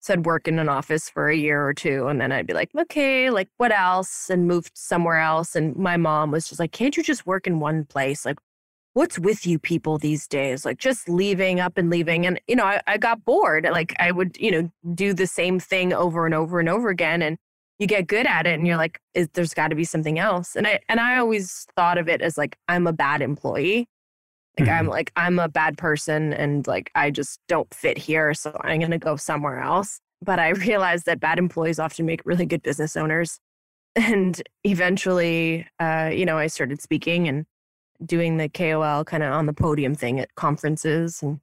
So 0.00 0.14
I'd 0.14 0.24
work 0.24 0.48
in 0.48 0.58
an 0.58 0.68
office 0.68 1.10
for 1.10 1.28
a 1.28 1.36
year 1.36 1.64
or 1.64 1.74
two 1.74 2.08
and 2.08 2.20
then 2.20 2.32
I'd 2.32 2.46
be 2.46 2.54
like, 2.54 2.70
okay, 2.74 3.28
like 3.28 3.48
what 3.58 3.70
else? 3.70 4.30
And 4.30 4.48
moved 4.48 4.72
somewhere 4.74 5.20
else. 5.20 5.54
And 5.54 5.76
my 5.76 5.98
mom 5.98 6.30
was 6.30 6.48
just 6.48 6.58
like, 6.58 6.72
can't 6.72 6.96
you 6.96 7.02
just 7.02 7.26
work 7.26 7.46
in 7.46 7.60
one 7.60 7.84
place? 7.84 8.24
Like, 8.24 8.38
what's 8.94 9.18
with 9.18 9.46
you 9.46 9.58
people 9.58 9.98
these 9.98 10.26
days? 10.26 10.64
Like 10.64 10.78
just 10.78 11.08
leaving 11.08 11.60
up 11.60 11.78
and 11.78 11.90
leaving. 11.90 12.26
And, 12.26 12.40
you 12.48 12.56
know, 12.56 12.64
I, 12.64 12.80
I 12.86 12.98
got 12.98 13.24
bored. 13.24 13.68
Like 13.70 13.94
I 14.00 14.10
would, 14.10 14.36
you 14.38 14.50
know, 14.50 14.70
do 14.94 15.14
the 15.14 15.26
same 15.26 15.60
thing 15.60 15.92
over 15.92 16.26
and 16.26 16.34
over 16.34 16.60
and 16.60 16.68
over 16.68 16.88
again. 16.88 17.22
And 17.22 17.38
you 17.80 17.86
get 17.86 18.06
good 18.06 18.26
at 18.26 18.46
it 18.46 18.54
and 18.58 18.66
you're 18.66 18.76
like 18.76 19.00
there's 19.32 19.54
got 19.54 19.68
to 19.68 19.74
be 19.74 19.84
something 19.84 20.18
else 20.18 20.54
and 20.54 20.66
i 20.66 20.78
and 20.88 21.00
i 21.00 21.16
always 21.16 21.66
thought 21.74 21.98
of 21.98 22.08
it 22.08 22.20
as 22.20 22.38
like 22.38 22.56
i'm 22.68 22.86
a 22.86 22.92
bad 22.92 23.22
employee 23.22 23.88
like 24.58 24.68
mm-hmm. 24.68 24.78
i'm 24.78 24.86
like 24.86 25.10
i'm 25.16 25.38
a 25.38 25.48
bad 25.48 25.76
person 25.78 26.32
and 26.34 26.66
like 26.66 26.90
i 26.94 27.10
just 27.10 27.40
don't 27.48 27.72
fit 27.74 27.98
here 27.98 28.34
so 28.34 28.56
i'm 28.62 28.78
going 28.78 28.90
to 28.90 28.98
go 28.98 29.16
somewhere 29.16 29.60
else 29.60 29.98
but 30.22 30.38
i 30.38 30.48
realized 30.68 31.06
that 31.06 31.18
bad 31.18 31.38
employees 31.38 31.78
often 31.80 32.06
make 32.06 32.20
really 32.24 32.46
good 32.46 32.62
business 32.62 32.96
owners 32.96 33.40
and 33.96 34.42
eventually 34.62 35.66
uh, 35.80 36.10
you 36.12 36.26
know 36.26 36.36
i 36.36 36.46
started 36.46 36.80
speaking 36.80 37.26
and 37.26 37.46
doing 38.04 38.36
the 38.36 38.48
kol 38.48 39.04
kind 39.04 39.22
of 39.22 39.32
on 39.32 39.46
the 39.46 39.52
podium 39.52 39.94
thing 39.94 40.18
at 40.20 40.34
conferences 40.34 41.22
and 41.22 41.40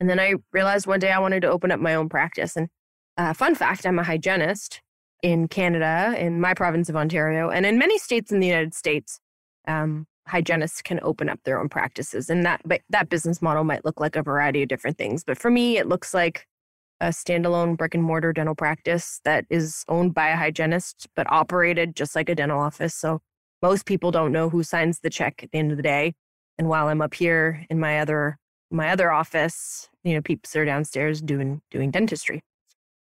and 0.00 0.08
then 0.08 0.18
i 0.18 0.34
realized 0.52 0.86
one 0.86 1.00
day 1.00 1.10
i 1.10 1.18
wanted 1.18 1.40
to 1.40 1.50
open 1.50 1.70
up 1.70 1.80
my 1.80 1.94
own 1.94 2.08
practice 2.08 2.56
and 2.56 2.68
uh, 3.16 3.32
fun 3.32 3.54
fact 3.54 3.86
I'm 3.86 3.98
a 3.98 4.04
hygienist 4.04 4.80
in 5.22 5.48
Canada, 5.48 6.14
in 6.18 6.40
my 6.40 6.54
province 6.54 6.88
of 6.88 6.96
Ontario, 6.96 7.50
and 7.50 7.64
in 7.64 7.78
many 7.78 7.98
states 7.98 8.32
in 8.32 8.40
the 8.40 8.46
United 8.46 8.74
States. 8.74 9.20
Um, 9.66 10.06
hygienists 10.26 10.82
can 10.82 11.00
open 11.02 11.28
up 11.28 11.38
their 11.44 11.60
own 11.60 11.68
practices, 11.68 12.28
and 12.28 12.44
that 12.44 12.62
that 12.90 13.08
business 13.08 13.40
model 13.40 13.64
might 13.64 13.84
look 13.84 14.00
like 14.00 14.16
a 14.16 14.22
variety 14.22 14.62
of 14.62 14.68
different 14.68 14.98
things. 14.98 15.24
But 15.24 15.38
for 15.38 15.50
me, 15.50 15.78
it 15.78 15.86
looks 15.86 16.12
like 16.12 16.46
a 17.00 17.08
standalone 17.08 17.76
brick 17.76 17.94
and 17.94 18.02
mortar 18.02 18.32
dental 18.32 18.54
practice 18.54 19.20
that 19.24 19.44
is 19.50 19.84
owned 19.88 20.14
by 20.14 20.28
a 20.28 20.36
hygienist 20.36 21.08
but 21.16 21.30
operated 21.30 21.96
just 21.96 22.14
like 22.14 22.28
a 22.28 22.34
dental 22.34 22.58
office. 22.60 22.94
So 22.94 23.20
most 23.64 23.86
people 23.86 24.10
don't 24.10 24.30
know 24.30 24.50
who 24.50 24.62
signs 24.62 25.00
the 25.00 25.08
check 25.08 25.42
at 25.42 25.50
the 25.50 25.58
end 25.58 25.70
of 25.70 25.78
the 25.78 25.82
day. 25.82 26.12
And 26.58 26.68
while 26.68 26.88
I'm 26.88 27.00
up 27.00 27.14
here 27.14 27.64
in 27.70 27.80
my 27.80 27.98
other 28.00 28.36
my 28.70 28.90
other 28.90 29.10
office, 29.10 29.88
you 30.04 30.12
know, 30.14 30.20
peeps 30.20 30.54
are 30.54 30.66
downstairs 30.66 31.22
doing 31.22 31.62
doing 31.70 31.90
dentistry. 31.90 32.42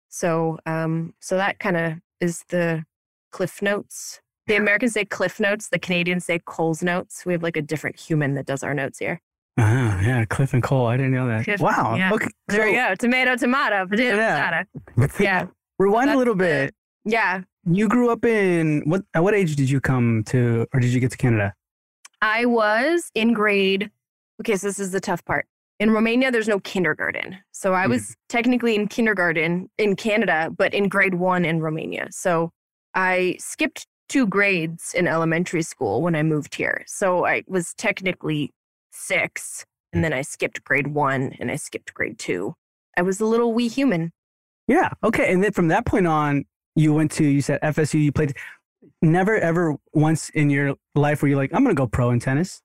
So 0.09 0.59
um 0.67 1.14
so 1.21 1.37
that 1.37 1.59
kind 1.59 1.76
of 1.79 1.95
is 2.21 2.45
the 2.50 2.85
cliff 3.33 3.62
notes. 3.62 4.21
The 4.49 4.57
Americans 4.57 4.93
say 4.93 5.05
cliff 5.07 5.40
notes, 5.40 5.69
the 5.71 5.79
Canadians 5.79 6.25
say 6.26 6.40
Coles 6.45 6.83
notes. 6.83 7.25
We 7.25 7.33
have 7.33 7.43
like 7.43 7.57
a 7.57 7.62
different 7.62 7.99
human 7.99 8.35
that 8.35 8.45
does 8.47 8.62
our 8.62 8.75
notes 8.75 8.99
here. 8.99 9.21
Uh, 9.59 9.99
yeah, 10.02 10.25
Cliff 10.29 10.55
and 10.55 10.62
Cole. 10.62 10.87
I 10.87 10.97
didn't 10.97 11.12
know 11.12 11.26
that. 11.29 11.45
Cliff, 11.45 11.61
wow. 11.61 11.95
yeah. 11.95 12.12
Okay. 12.14 12.29
There 12.49 12.67
you 12.69 12.76
go. 12.76 12.95
Tomato, 12.95 13.37
tomato, 13.37 13.87
potato, 13.87 14.17
Yeah. 14.17 14.64
potato. 14.97 15.12
Yeah. 15.23 15.47
Rewind 15.79 16.09
a 16.09 16.12
That's 16.12 16.19
little 16.19 16.35
the- 16.35 16.45
bit. 16.45 16.75
Yeah. 17.05 17.43
You 17.64 17.88
grew 17.88 18.11
up 18.11 18.25
in 18.25 18.83
what? 18.87 19.02
At 19.14 19.23
what 19.23 19.35
age 19.35 19.57
did 19.57 19.69
you 19.69 19.81
come 19.81 20.25
to, 20.25 20.67
or 20.73 20.81
did 20.81 20.90
you 20.90 21.00
get 21.00 21.11
to 21.12 21.19
Canada? 21.19 21.55
I 22.23 22.47
was 22.47 23.11
in 23.14 23.33
grade. 23.33 23.90
Okay, 24.40 24.57
so 24.57 24.67
this 24.67 24.79
is 24.79 24.93
the 24.93 25.00
tough 25.00 25.25
part. 25.25 25.47
In 25.79 25.90
Romania, 25.90 26.31
there's 26.31 26.49
no 26.49 26.61
kindergarten. 26.61 27.38
So 27.52 27.75
I 27.75 27.87
Mm. 27.87 27.90
was 27.90 28.17
technically 28.29 28.75
in 28.75 28.88
kindergarten 28.88 29.71
in 29.79 29.97
Canada, 29.97 30.50
but 30.57 30.73
in 30.75 30.88
grade 30.88 31.14
one 31.14 31.45
in 31.45 31.61
Romania. 31.61 32.09
So 32.11 32.50
I 32.95 33.37
skipped 33.38 33.87
two 34.09 34.26
grades 34.26 34.95
in 34.95 35.07
elementary 35.07 35.62
school 35.62 36.02
when 36.02 36.14
I 36.17 36.23
moved 36.23 36.55
here. 36.55 36.83
So 36.87 37.26
I 37.26 37.45
was 37.47 37.75
technically 37.75 38.52
six, 38.90 39.64
and 39.93 40.02
then 40.02 40.12
I 40.12 40.23
skipped 40.23 40.64
grade 40.64 40.88
one 40.88 41.35
and 41.38 41.50
I 41.50 41.57
skipped 41.57 41.95
grade 41.95 42.19
two. 42.19 42.55
I 42.97 43.02
was 43.02 43.21
a 43.21 43.26
little 43.26 43.52
wee 43.55 43.69
human. 43.69 44.12
Yeah. 44.67 44.90
Okay. 45.02 45.33
And 45.33 45.43
then 45.45 45.52
from 45.52 45.69
that 45.69 45.85
point 45.87 46.07
on, 46.07 46.45
you 46.77 46.93
went 46.95 47.11
to 47.12 47.25
you 47.25 47.43
said 47.43 47.61
FSU. 47.62 48.03
You 48.03 48.12
played. 48.12 48.35
Never 49.03 49.39
ever 49.39 49.77
once 49.95 50.29
in 50.31 50.50
your 50.50 50.75
life 50.95 51.23
were 51.23 51.29
you 51.29 51.37
like, 51.37 51.50
I'm 51.55 51.62
gonna 51.62 51.75
go 51.75 51.87
pro 51.87 52.11
in 52.11 52.21
tennis. 52.21 52.61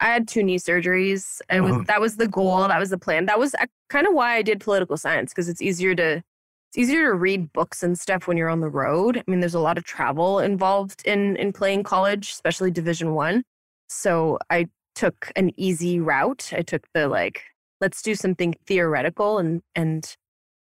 I 0.00 0.06
had 0.06 0.26
two 0.26 0.42
knee 0.42 0.58
surgeries. 0.58 1.40
Was 1.50 1.72
Oh. 1.72 1.84
that 1.86 2.00
was 2.00 2.16
the 2.16 2.26
goal. 2.26 2.66
That 2.66 2.78
was 2.80 2.90
the 2.90 2.98
plan. 2.98 3.26
That 3.26 3.38
was 3.38 3.54
kind 3.88 4.06
of 4.06 4.14
why 4.14 4.34
I 4.34 4.42
did 4.42 4.60
political 4.60 4.96
science 4.96 5.32
because 5.32 5.48
it's 5.48 5.62
easier 5.62 5.94
to 5.94 6.16
it's 6.16 6.78
easier 6.78 7.08
to 7.10 7.14
read 7.14 7.52
books 7.52 7.82
and 7.82 7.98
stuff 7.98 8.26
when 8.26 8.36
you're 8.36 8.48
on 8.48 8.60
the 8.60 8.68
road. 8.68 9.18
I 9.18 9.22
mean, 9.30 9.40
there's 9.40 9.54
a 9.54 9.60
lot 9.60 9.78
of 9.78 9.84
travel 9.84 10.40
involved 10.40 11.02
in 11.04 11.36
in 11.36 11.52
playing 11.52 11.84
college, 11.84 12.30
especially 12.30 12.70
Division 12.72 13.14
One. 13.14 13.44
So 13.88 14.38
I 14.50 14.66
took 14.94 15.30
an 15.36 15.52
easy 15.56 16.00
route. 16.00 16.50
I 16.52 16.62
took 16.62 16.86
the 16.94 17.06
like, 17.08 17.42
let's 17.80 18.02
do 18.02 18.14
something 18.14 18.54
theoretical, 18.66 19.38
and 19.38 19.62
and 19.76 20.16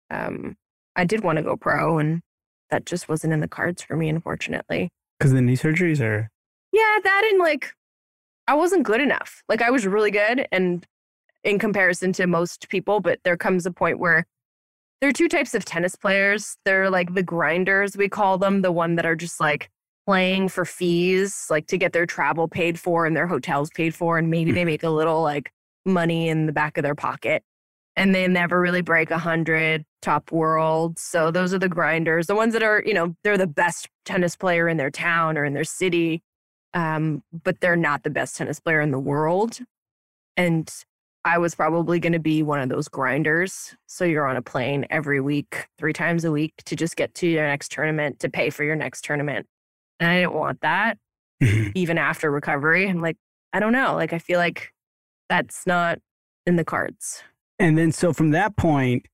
um, 0.09 0.57
I 0.95 1.05
did 1.05 1.23
want 1.23 1.37
to 1.37 1.43
go 1.43 1.55
pro, 1.55 1.99
and 1.99 2.21
that 2.71 2.85
just 2.85 3.09
wasn't 3.09 3.33
in 3.33 3.39
the 3.39 3.47
cards 3.47 3.81
for 3.81 3.95
me, 3.95 4.09
unfortunately. 4.09 4.89
Because 5.17 5.33
the 5.33 5.41
knee 5.41 5.57
surgeries 5.57 6.01
are. 6.01 6.29
Yeah, 6.71 6.97
that 7.03 7.27
and 7.29 7.39
like 7.39 7.73
I 8.47 8.55
wasn't 8.55 8.83
good 8.83 9.01
enough. 9.01 9.43
Like 9.47 9.61
I 9.61 9.69
was 9.69 9.85
really 9.85 10.11
good 10.11 10.47
and 10.51 10.85
in 11.43 11.59
comparison 11.59 12.11
to 12.13 12.27
most 12.27 12.69
people, 12.69 12.99
but 12.99 13.19
there 13.23 13.37
comes 13.37 13.65
a 13.65 13.71
point 13.71 13.99
where 13.99 14.25
there 14.99 15.09
are 15.09 15.13
two 15.13 15.29
types 15.29 15.53
of 15.53 15.65
tennis 15.65 15.95
players. 15.95 16.57
They're 16.65 16.89
like 16.89 17.13
the 17.13 17.23
grinders, 17.23 17.95
we 17.95 18.09
call 18.09 18.37
them, 18.37 18.61
the 18.61 18.71
one 18.71 18.95
that 18.95 19.05
are 19.05 19.15
just 19.15 19.39
like 19.39 19.69
playing 20.05 20.49
for 20.49 20.65
fees, 20.65 21.45
like 21.49 21.67
to 21.67 21.77
get 21.77 21.93
their 21.93 22.05
travel 22.05 22.47
paid 22.47 22.79
for 22.79 23.05
and 23.05 23.15
their 23.15 23.27
hotels 23.27 23.69
paid 23.69 23.95
for 23.95 24.17
and 24.17 24.29
maybe 24.29 24.51
hmm. 24.51 24.55
they 24.55 24.65
make 24.65 24.83
a 24.83 24.89
little 24.89 25.21
like 25.21 25.51
money 25.85 26.29
in 26.29 26.45
the 26.45 26.51
back 26.51 26.77
of 26.77 26.83
their 26.83 26.95
pocket. 26.95 27.43
And 27.99 28.15
they 28.15 28.27
never 28.27 28.59
really 28.59 28.81
break 28.81 29.11
a 29.11 29.19
hundred 29.19 29.85
top 30.01 30.31
world. 30.31 30.97
So 30.97 31.29
those 31.29 31.53
are 31.53 31.59
the 31.59 31.69
grinders, 31.69 32.25
the 32.25 32.35
ones 32.35 32.53
that 32.53 32.63
are, 32.63 32.81
you 32.83 32.95
know, 32.95 33.13
they're 33.23 33.37
the 33.37 33.45
best 33.45 33.89
tennis 34.05 34.35
player 34.35 34.67
in 34.67 34.77
their 34.77 34.89
town 34.89 35.37
or 35.37 35.45
in 35.45 35.53
their 35.53 35.63
city 35.63 36.23
um, 36.73 37.23
but 37.43 37.59
they're 37.61 37.75
not 37.75 38.03
the 38.03 38.09
best 38.09 38.37
tennis 38.37 38.59
player 38.59 38.81
in 38.81 38.91
the 38.91 38.99
world. 38.99 39.59
And 40.37 40.71
I 41.25 41.37
was 41.37 41.55
probably 41.55 41.99
going 41.99 42.13
to 42.13 42.19
be 42.19 42.43
one 42.43 42.61
of 42.61 42.69
those 42.69 42.87
grinders. 42.87 43.75
So 43.87 44.05
you're 44.05 44.27
on 44.27 44.37
a 44.37 44.41
plane 44.41 44.85
every 44.89 45.19
week, 45.19 45.67
three 45.77 45.93
times 45.93 46.23
a 46.23 46.31
week 46.31 46.53
to 46.65 46.75
just 46.75 46.95
get 46.95 47.13
to 47.15 47.27
your 47.27 47.45
next 47.45 47.71
tournament, 47.71 48.19
to 48.19 48.29
pay 48.29 48.49
for 48.49 48.63
your 48.63 48.75
next 48.75 49.03
tournament. 49.03 49.45
And 49.99 50.09
I 50.09 50.19
didn't 50.19 50.33
want 50.33 50.61
that 50.61 50.97
even 51.75 51.97
after 51.97 52.31
recovery. 52.31 52.87
I'm 52.87 53.01
like, 53.01 53.17
I 53.51 53.59
don't 53.59 53.73
know. 53.73 53.95
Like, 53.95 54.13
I 54.13 54.19
feel 54.19 54.39
like 54.39 54.71
that's 55.27 55.65
not 55.67 55.99
in 56.45 56.55
the 56.55 56.63
cards. 56.63 57.23
And 57.59 57.77
then 57.77 57.91
so 57.91 58.13
from 58.13 58.31
that 58.31 58.55
point, 58.55 59.05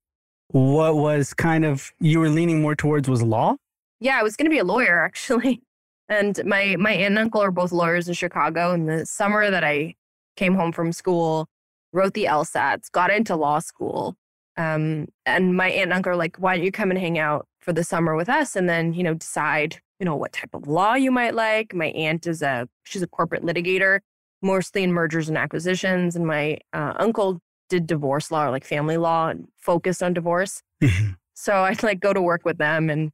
what 0.49 0.95
was 0.95 1.33
kind 1.33 1.65
of 1.65 1.91
you 1.99 2.19
were 2.19 2.29
leaning 2.29 2.61
more 2.61 2.75
towards 2.75 3.09
was 3.09 3.23
law. 3.23 3.55
Yeah, 3.99 4.19
I 4.19 4.23
was 4.23 4.35
going 4.35 4.45
to 4.45 4.53
be 4.53 4.59
a 4.59 4.63
lawyer 4.63 5.03
actually. 5.03 5.61
And 6.07 6.39
my 6.45 6.75
my 6.77 6.91
aunt 6.91 7.13
and 7.13 7.17
uncle 7.17 7.41
are 7.41 7.49
both 7.49 7.71
lawyers 7.71 8.07
in 8.07 8.13
Chicago. 8.13 8.73
And 8.73 8.87
the 8.87 9.07
summer 9.07 9.49
that 9.49 9.63
I 9.63 9.95
came 10.35 10.53
home 10.53 10.71
from 10.71 10.91
school, 10.91 11.47
wrote 11.93 12.13
the 12.13 12.25
LSATs, 12.25 12.91
got 12.91 13.09
into 13.09 13.35
law 13.35 13.57
school. 13.57 14.15
Um, 14.57 15.07
and 15.25 15.57
my 15.57 15.69
aunt 15.69 15.85
and 15.85 15.93
uncle 15.93 16.11
are 16.11 16.15
like, 16.15 16.37
"Why 16.37 16.55
don't 16.55 16.63
you 16.63 16.71
come 16.71 16.91
and 16.91 16.99
hang 16.99 17.17
out 17.17 17.47
for 17.59 17.73
the 17.73 17.83
summer 17.83 18.15
with 18.15 18.29
us, 18.29 18.55
and 18.55 18.69
then 18.69 18.93
you 18.93 19.01
know 19.01 19.15
decide 19.15 19.79
you 19.99 20.05
know 20.05 20.15
what 20.15 20.33
type 20.33 20.53
of 20.53 20.67
law 20.67 20.93
you 20.93 21.09
might 21.11 21.33
like." 21.33 21.73
My 21.73 21.87
aunt 21.87 22.27
is 22.27 22.43
a 22.43 22.69
she's 22.83 23.01
a 23.01 23.07
corporate 23.07 23.43
litigator, 23.43 24.01
mostly 24.43 24.83
in 24.83 24.93
mergers 24.93 25.27
and 25.27 25.37
acquisitions, 25.39 26.15
and 26.15 26.27
my 26.27 26.59
uh, 26.71 26.93
uncle 26.97 27.41
did 27.69 27.87
divorce 27.87 28.31
law 28.31 28.45
or 28.45 28.51
like 28.51 28.65
family 28.65 28.97
law 28.97 29.29
and 29.29 29.47
focused 29.57 30.03
on 30.03 30.13
divorce. 30.13 30.61
Mm-hmm. 30.81 31.11
So 31.33 31.53
I'd 31.63 31.83
like 31.83 31.99
go 31.99 32.13
to 32.13 32.21
work 32.21 32.45
with 32.45 32.57
them 32.57 32.89
and 32.89 33.11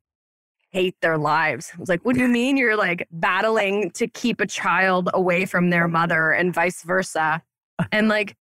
hate 0.72 0.96
their 1.02 1.18
lives. 1.18 1.72
I 1.76 1.80
was 1.80 1.90
like, 1.90 2.06
what 2.06 2.16
do 2.16 2.22
you 2.22 2.28
mean 2.28 2.56
you're 2.58 2.78
like 2.78 3.08
battling 3.12 3.92
to 3.92 4.08
keep 4.08 4.40
a 4.40 4.48
child 4.48 5.10
away 5.14 5.46
from 5.46 5.70
their 5.70 5.88
mother 5.88 6.32
and 6.32 6.54
vice 6.54 6.84
versa? 6.84 7.42
And 7.92 8.08
like, 8.08 8.36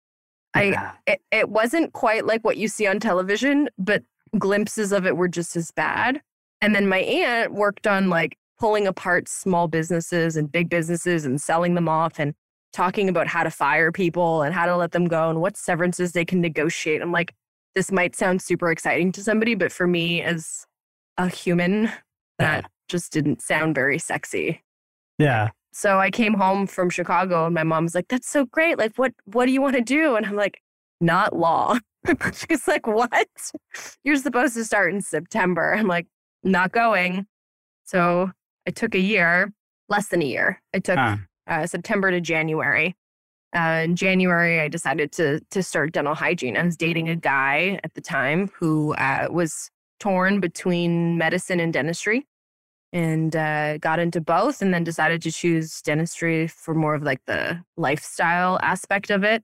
I, 0.55 0.93
it, 1.07 1.21
it 1.31 1.49
wasn't 1.49 1.93
quite 1.93 2.27
like 2.27 2.45
what 2.45 2.57
you 2.57 2.69
see 2.69 2.87
on 2.87 3.01
television, 3.01 3.69
but 3.79 4.03
glimpses 4.39 4.93
of 4.93 5.07
it 5.07 5.17
were 5.17 5.29
just 5.29 5.57
as 5.57 5.71
bad. 5.71 6.21
And 6.61 6.75
then 6.75 6.89
my 6.89 6.99
aunt 6.99 7.53
worked 7.55 7.87
on 7.87 8.11
like 8.11 8.37
pulling 8.59 8.87
apart 8.87 9.29
small 9.29 9.67
businesses 9.67 10.37
and 10.37 10.53
big 10.53 10.69
businesses 10.69 11.25
and 11.25 11.41
selling 11.41 11.75
them 11.75 11.89
off 11.89 12.19
and 12.19 12.35
talking 12.73 13.09
about 13.09 13.27
how 13.27 13.43
to 13.43 13.51
fire 13.51 13.93
people 13.93 14.43
and 14.43 14.55
how 14.55 14.67
to 14.67 14.77
let 14.77 14.93
them 14.93 15.07
go 15.07 15.29
and 15.29 15.41
what 15.41 15.57
severances 15.57 16.13
they 16.13 16.25
can 16.25 16.41
negotiate. 16.41 17.03
I'm 17.03 17.13
like, 17.13 17.35
this 17.75 17.91
might 17.93 18.17
sound 18.17 18.43
super 18.43 18.71
exciting 18.71 19.13
to 19.13 19.23
somebody, 19.23 19.55
but 19.55 19.73
for 19.73 19.87
me 19.87 20.23
as 20.23 20.67
a 21.19 21.29
human, 21.29 21.91
that 22.39 22.71
just 22.89 23.13
didn't 23.13 23.43
sound 23.43 23.75
very 23.75 23.99
sexy. 23.99 24.63
Yeah. 25.19 25.51
So 25.73 25.99
I 25.99 26.11
came 26.11 26.35
home 26.35 26.67
from 26.67 26.91
Chicago 26.91 27.47
and 27.47 27.55
my 27.55 27.63
mom's 27.63 27.95
like, 27.95 28.09
that's 28.09 28.29
so 28.29 28.45
great. 28.45 28.79
Like, 28.79 28.97
what, 28.97 29.13
what 29.25 29.47
do 29.47 29.53
you 29.53 29.63
want 29.63 29.77
to 29.77 29.83
do? 29.83 30.17
And 30.17 30.27
I'm 30.27 30.35
like, 30.35 30.61
not 31.01 31.37
law. 31.37 31.79
She's 32.33 32.67
like, 32.67 32.87
what? 32.87 33.29
You're 34.03 34.17
supposed 34.17 34.55
to 34.55 34.65
start 34.65 34.93
in 34.93 35.01
September. 35.01 35.75
I'm 35.75 35.87
like, 35.87 36.07
not 36.43 36.73
going. 36.73 37.27
So 37.85 38.31
I 38.67 38.71
took 38.71 38.95
a 38.95 39.01
year, 39.01 39.53
less 39.89 40.09
than 40.09 40.23
a 40.23 40.27
year. 40.27 40.63
I 40.75 40.79
took 40.79 40.99
Huh. 40.99 41.19
Uh, 41.51 41.67
September 41.67 42.11
to 42.11 42.21
January. 42.21 42.97
Uh, 43.55 43.83
in 43.85 43.97
January, 43.97 44.61
I 44.61 44.69
decided 44.69 45.11
to 45.13 45.41
to 45.51 45.63
start 45.63 45.93
dental 45.93 46.15
hygiene. 46.15 46.57
I 46.57 46.63
was 46.65 46.77
dating 46.77 47.09
a 47.09 47.17
guy 47.17 47.81
at 47.85 47.93
the 47.95 48.01
time 48.01 48.51
who 48.59 48.95
uh, 48.95 49.27
was 49.31 49.71
torn 49.99 50.41
between 50.41 51.19
medicine 51.19 51.59
and 51.61 51.73
dentistry, 51.73 52.27
and 52.93 53.35
uh, 53.35 53.79
got 53.79 53.99
into 53.99 54.21
both, 54.21 54.63
and 54.63 54.73
then 54.73 54.85
decided 54.85 55.21
to 55.23 55.33
choose 55.33 55.83
dentistry 55.83 56.47
for 56.47 56.75
more 56.75 56.95
of 56.95 57.03
like 57.03 57.21
the 57.27 57.61
lifestyle 57.77 58.59
aspect 58.63 59.11
of 59.11 59.25
it. 59.25 59.43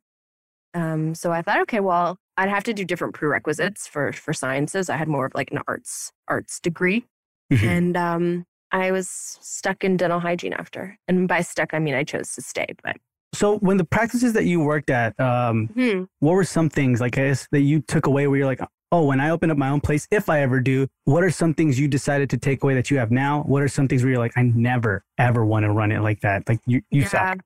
Um, 0.74 1.14
so 1.14 1.32
I 1.32 1.42
thought, 1.42 1.60
okay, 1.62 1.80
well, 1.80 2.18
I'd 2.36 2.48
have 2.48 2.64
to 2.64 2.74
do 2.74 2.84
different 2.84 3.14
prerequisites 3.14 3.88
for 3.88 4.12
for 4.12 4.32
sciences. 4.32 4.88
I 4.88 4.96
had 4.96 5.08
more 5.08 5.26
of 5.26 5.34
like 5.34 5.50
an 5.50 5.60
arts 5.66 6.12
arts 6.28 6.60
degree, 6.60 7.04
Mhm. 7.52 7.62
and 7.66 7.96
um, 7.96 8.46
I 8.76 8.90
was 8.90 9.08
stuck 9.40 9.84
in 9.84 9.96
dental 9.96 10.20
hygiene 10.20 10.52
after. 10.52 10.98
And 11.08 11.26
by 11.26 11.40
stuck, 11.40 11.72
I 11.72 11.78
mean 11.78 11.94
I 11.94 12.04
chose 12.04 12.34
to 12.34 12.42
stay. 12.42 12.66
But 12.82 12.96
So 13.34 13.58
when 13.58 13.78
the 13.78 13.84
practices 13.84 14.34
that 14.34 14.44
you 14.44 14.60
worked 14.60 14.90
at, 14.90 15.18
um, 15.18 15.68
hmm, 15.68 16.04
what 16.20 16.32
were 16.32 16.44
some 16.44 16.68
things 16.68 17.00
like 17.00 17.16
I 17.18 17.28
guess 17.28 17.48
that 17.52 17.62
you 17.62 17.80
took 17.80 18.06
away 18.06 18.26
where 18.26 18.36
you're 18.36 18.46
like, 18.46 18.60
oh, 18.92 19.04
when 19.04 19.20
I 19.20 19.30
open 19.30 19.50
up 19.50 19.56
my 19.56 19.70
own 19.70 19.80
place, 19.80 20.06
if 20.10 20.28
I 20.28 20.40
ever 20.42 20.60
do, 20.60 20.86
what 21.04 21.24
are 21.24 21.30
some 21.30 21.54
things 21.54 21.80
you 21.80 21.88
decided 21.88 22.30
to 22.30 22.36
take 22.36 22.62
away 22.62 22.74
that 22.74 22.90
you 22.90 22.98
have 22.98 23.10
now? 23.10 23.42
What 23.42 23.62
are 23.62 23.68
some 23.68 23.88
things 23.88 24.02
where 24.02 24.12
you're 24.12 24.20
like, 24.20 24.36
I 24.36 24.42
never 24.42 25.04
ever 25.18 25.44
want 25.44 25.64
to 25.64 25.70
run 25.70 25.90
it 25.90 26.02
like 26.02 26.20
that? 26.20 26.48
Like 26.48 26.60
you, 26.66 26.82
you 26.90 27.02
yeah, 27.02 27.08
suck. 27.08 27.38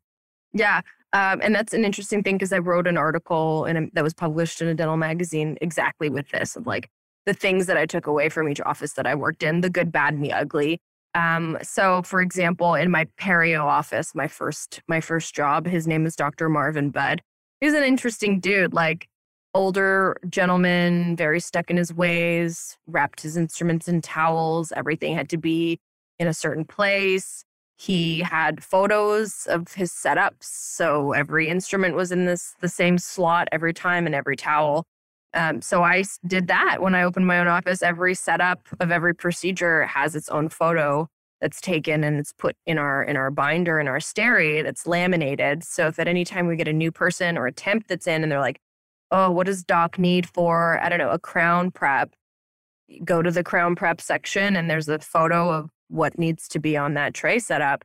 yeah. 0.53 0.81
Um, 1.13 1.41
and 1.43 1.55
that's 1.55 1.75
an 1.75 1.85
interesting 1.85 2.23
thing 2.23 2.37
because 2.37 2.53
I 2.53 2.59
wrote 2.59 2.87
an 2.87 2.97
article 2.97 3.65
and 3.65 3.91
that 3.95 4.05
was 4.05 4.15
published 4.15 4.63
in 4.63 4.69
a 4.69 4.75
dental 4.75 4.97
magazine 4.97 5.59
exactly 5.61 6.09
with 6.09 6.29
this 6.29 6.55
of 6.55 6.67
like 6.67 6.89
the 7.27 7.35
things 7.35 7.67
that 7.67 7.77
I 7.77 7.87
took 7.87 8.07
away 8.07 8.29
from 8.29 8.49
each 8.49 8.61
office 8.61 8.93
that 8.95 9.07
I 9.07 9.15
worked 9.15 9.43
in, 9.43 9.61
the 9.61 9.71
good, 9.71 9.91
bad, 9.93 10.15
and 10.15 10.25
the 10.25 10.33
ugly. 10.33 10.81
Um, 11.15 11.59
so 11.63 12.03
for 12.03 12.21
example, 12.21 12.75
in 12.75 12.91
my 12.91 13.07
perio 13.19 13.65
office, 13.65 14.15
my 14.15 14.29
first 14.29 14.81
my 14.89 15.01
first 15.01 15.35
job, 15.35 15.67
his 15.67 15.87
name 15.87 16.07
is 16.07 16.15
Dr. 16.15 16.49
Marvin 16.49 16.91
Budd. 16.91 17.23
He's 17.61 17.75
an 17.75 17.83
interesting 17.83 18.41
dude, 18.41 18.73
like 18.73 19.09
older 19.55 20.17
gentleman, 20.29 21.17
very 21.17 21.41
stuck 21.41 21.71
in 21.71 21.77
his 21.77 21.93
ways, 21.93 22.79
wrapped 22.87 23.21
his 23.23 23.37
instruments 23.37 23.89
in 23.89 24.01
towels. 24.01 24.73
Everything 24.73 25.15
had 25.15 25.29
to 25.31 25.37
be 25.37 25.81
in 26.19 26.29
a 26.29 26.35
certain 26.35 26.65
place. 26.65 27.45
He 27.77 28.21
had 28.21 28.63
photos 28.63 29.47
of 29.49 29.73
his 29.73 29.91
setups. 29.91 30.43
So 30.43 31.13
every 31.13 31.49
instrument 31.49 31.97
was 31.97 32.13
in 32.13 32.27
this 32.27 32.55
the 32.61 32.69
same 32.69 32.99
slot 32.99 33.49
every 33.51 33.73
time 33.73 34.07
and 34.07 34.15
every 34.15 34.37
towel. 34.37 34.85
Um, 35.33 35.63
so 35.63 35.83
I 35.83 36.05
did 36.27 36.49
that 36.49 36.83
when 36.83 36.95
I 36.95 37.05
opened 37.05 37.27
my 37.27 37.39
own 37.39 37.47
office. 37.47 37.83
Every 37.83 38.15
setup 38.15 38.61
of 38.81 38.91
every 38.91 39.15
procedure 39.15 39.85
has 39.87 40.17
its 40.17 40.29
own 40.29 40.49
photo 40.49 41.09
that's 41.41 41.61
taken 41.61 42.05
and 42.05 42.19
it's 42.19 42.33
put 42.33 42.57
in 42.67 42.79
our 42.79 43.03
in 43.03 43.17
our 43.17 43.31
binder 43.31 43.81
in 43.81 43.89
our 43.89 43.99
steri 43.99 44.63
that's 44.63 44.87
laminated. 44.87 45.65
So 45.65 45.87
if 45.87 45.99
at 45.99 46.09
any 46.09 46.25
time 46.25 46.47
we 46.47 46.57
get 46.57 46.69
a 46.69 46.73
new 46.73 46.93
person 46.93 47.39
or 47.39 47.47
a 47.47 47.53
temp 47.53 47.87
that's 47.87 48.07
in 48.07 48.23
and 48.23 48.31
they're 48.31 48.41
like, 48.41 48.61
oh, 49.11 49.31
what 49.31 49.47
does 49.47 49.65
doc 49.65 49.99
need 49.99 50.29
for, 50.29 50.79
I 50.83 50.89
don't 50.89 50.99
know, 50.99 51.11
a 51.11 51.19
crown 51.19 51.71
prep? 51.71 52.15
Go 53.05 53.23
to 53.23 53.31
the 53.31 53.45
crown 53.45 53.75
prep 53.77 54.01
section 54.01 54.57
and 54.57 54.69
there's 54.69 54.89
a 54.89 54.99
photo 54.99 55.51
of 55.51 55.71
what 55.89 56.19
needs 56.19 56.49
to 56.49 56.59
be 56.59 56.77
on 56.77 56.95
that 56.95 57.15
tray 57.15 57.39
setup. 57.39 57.85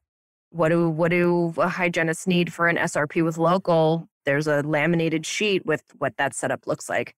What 0.49 0.69
do 0.69 0.89
what 0.89 1.11
do 1.11 1.53
a 1.57 1.69
hygienist 1.69 2.27
need 2.27 2.53
for 2.53 2.67
an 2.67 2.77
SRP 2.77 3.23
with 3.23 3.37
local? 3.37 4.07
There's 4.25 4.47
a 4.47 4.61
laminated 4.63 5.25
sheet 5.25 5.65
with 5.65 5.83
what 5.97 6.17
that 6.17 6.33
setup 6.33 6.67
looks 6.67 6.89
like. 6.89 7.15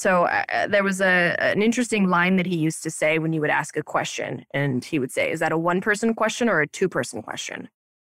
So 0.00 0.24
uh, 0.24 0.66
there 0.66 0.82
was 0.82 1.02
a 1.02 1.36
an 1.40 1.60
interesting 1.60 2.08
line 2.08 2.36
that 2.36 2.46
he 2.46 2.56
used 2.56 2.82
to 2.84 2.90
say 2.90 3.18
when 3.18 3.34
you 3.34 3.40
would 3.42 3.50
ask 3.50 3.76
a 3.76 3.82
question, 3.82 4.46
and 4.54 4.82
he 4.82 4.98
would 4.98 5.12
say, 5.12 5.30
"Is 5.30 5.40
that 5.40 5.52
a 5.52 5.58
one 5.58 5.82
person 5.82 6.14
question 6.14 6.48
or 6.48 6.62
a 6.62 6.66
two 6.66 6.88
person 6.88 7.20
question?" 7.20 7.68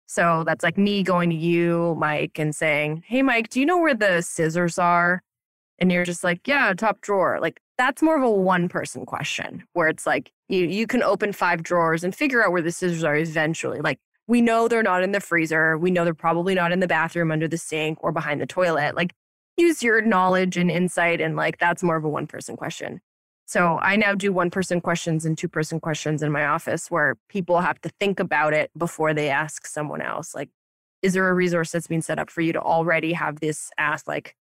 So 0.06 0.44
that's 0.46 0.64
like 0.64 0.78
me 0.78 1.02
going 1.02 1.32
to 1.32 1.36
you, 1.36 1.96
Mike, 1.98 2.38
and 2.38 2.56
saying, 2.56 3.04
"Hey, 3.08 3.24
Mike, 3.24 3.50
do 3.50 3.60
you 3.60 3.66
know 3.66 3.80
where 3.80 3.96
the 3.96 4.22
scissors 4.22 4.78
are?" 4.78 5.24
and 5.80 5.92
you're 5.92 6.06
just 6.06 6.24
like, 6.24 6.48
yeah, 6.48 6.72
top 6.74 7.02
drawer. 7.02 7.40
Like 7.42 7.60
that's 7.78 8.04
more 8.04 8.16
of 8.16 8.24
a 8.24 8.30
one 8.32 8.70
person 8.70 9.04
question 9.06 9.64
where 9.74 9.88
it's 9.88 10.06
like 10.06 10.32
you 10.48 10.68
you 10.68 10.86
can 10.86 11.02
open 11.02 11.34
five 11.34 11.64
drawers 11.64 12.04
and 12.04 12.16
figure 12.16 12.46
out 12.46 12.52
where 12.52 12.62
the 12.62 12.72
scissors 12.72 13.04
are 13.04 13.18
eventually. 13.18 13.80
Like 13.82 13.98
we 14.28 14.42
know 14.42 14.68
they're 14.68 14.84
not 14.84 15.04
in 15.04 15.14
the 15.14 15.20
freezer. 15.20 15.78
We 15.80 15.90
know 15.90 16.06
they're 16.06 16.14
probably 16.14 16.54
not 16.54 16.72
in 16.72 16.80
the 16.80 16.88
bathroom 16.88 17.32
under 17.32 17.48
the 17.48 17.58
sink 17.58 17.98
or 18.04 18.12
behind 18.12 18.40
the 18.40 18.46
toilet. 18.46 18.96
Like 18.96 19.14
use 19.62 19.84
your 19.84 20.02
knowledge 20.02 20.58
and 20.58 20.70
insight 20.72 21.22
and 21.22 21.36
like 21.36 21.58
that's 21.60 21.84
more 21.84 21.96
of 21.96 22.04
a 22.04 22.10
one 22.10 22.28
person 22.28 22.56
question. 22.58 23.02
So 23.46 23.80
I 23.82 23.96
now 23.96 24.16
do 24.16 24.32
one 24.32 24.50
person 24.50 24.80
questions 24.82 25.26
and 25.26 25.38
two 25.38 25.50
person 25.50 25.80
questions 25.80 26.24
in 26.24 26.32
my 26.32 26.46
office 26.46 26.90
where 26.90 27.18
people 27.30 27.62
have 27.62 27.82
to 27.82 27.90
think 28.00 28.20
about 28.20 28.54
it 28.54 28.72
before 28.78 29.14
they 29.14 29.30
ask 29.30 29.68
someone 29.68 30.02
else. 30.02 30.34
Like, 30.34 30.50
is 31.02 31.14
there 31.14 31.28
a 31.28 31.34
resource 31.34 31.72
that's 31.72 31.88
being 31.88 32.02
set 32.02 32.20
up 32.20 32.30
for 32.30 32.42
you 32.42 32.54
to 32.54 32.62
already 32.62 33.14
have 33.14 33.40
this 33.40 33.70
ask 33.78 34.08
like 34.08 34.36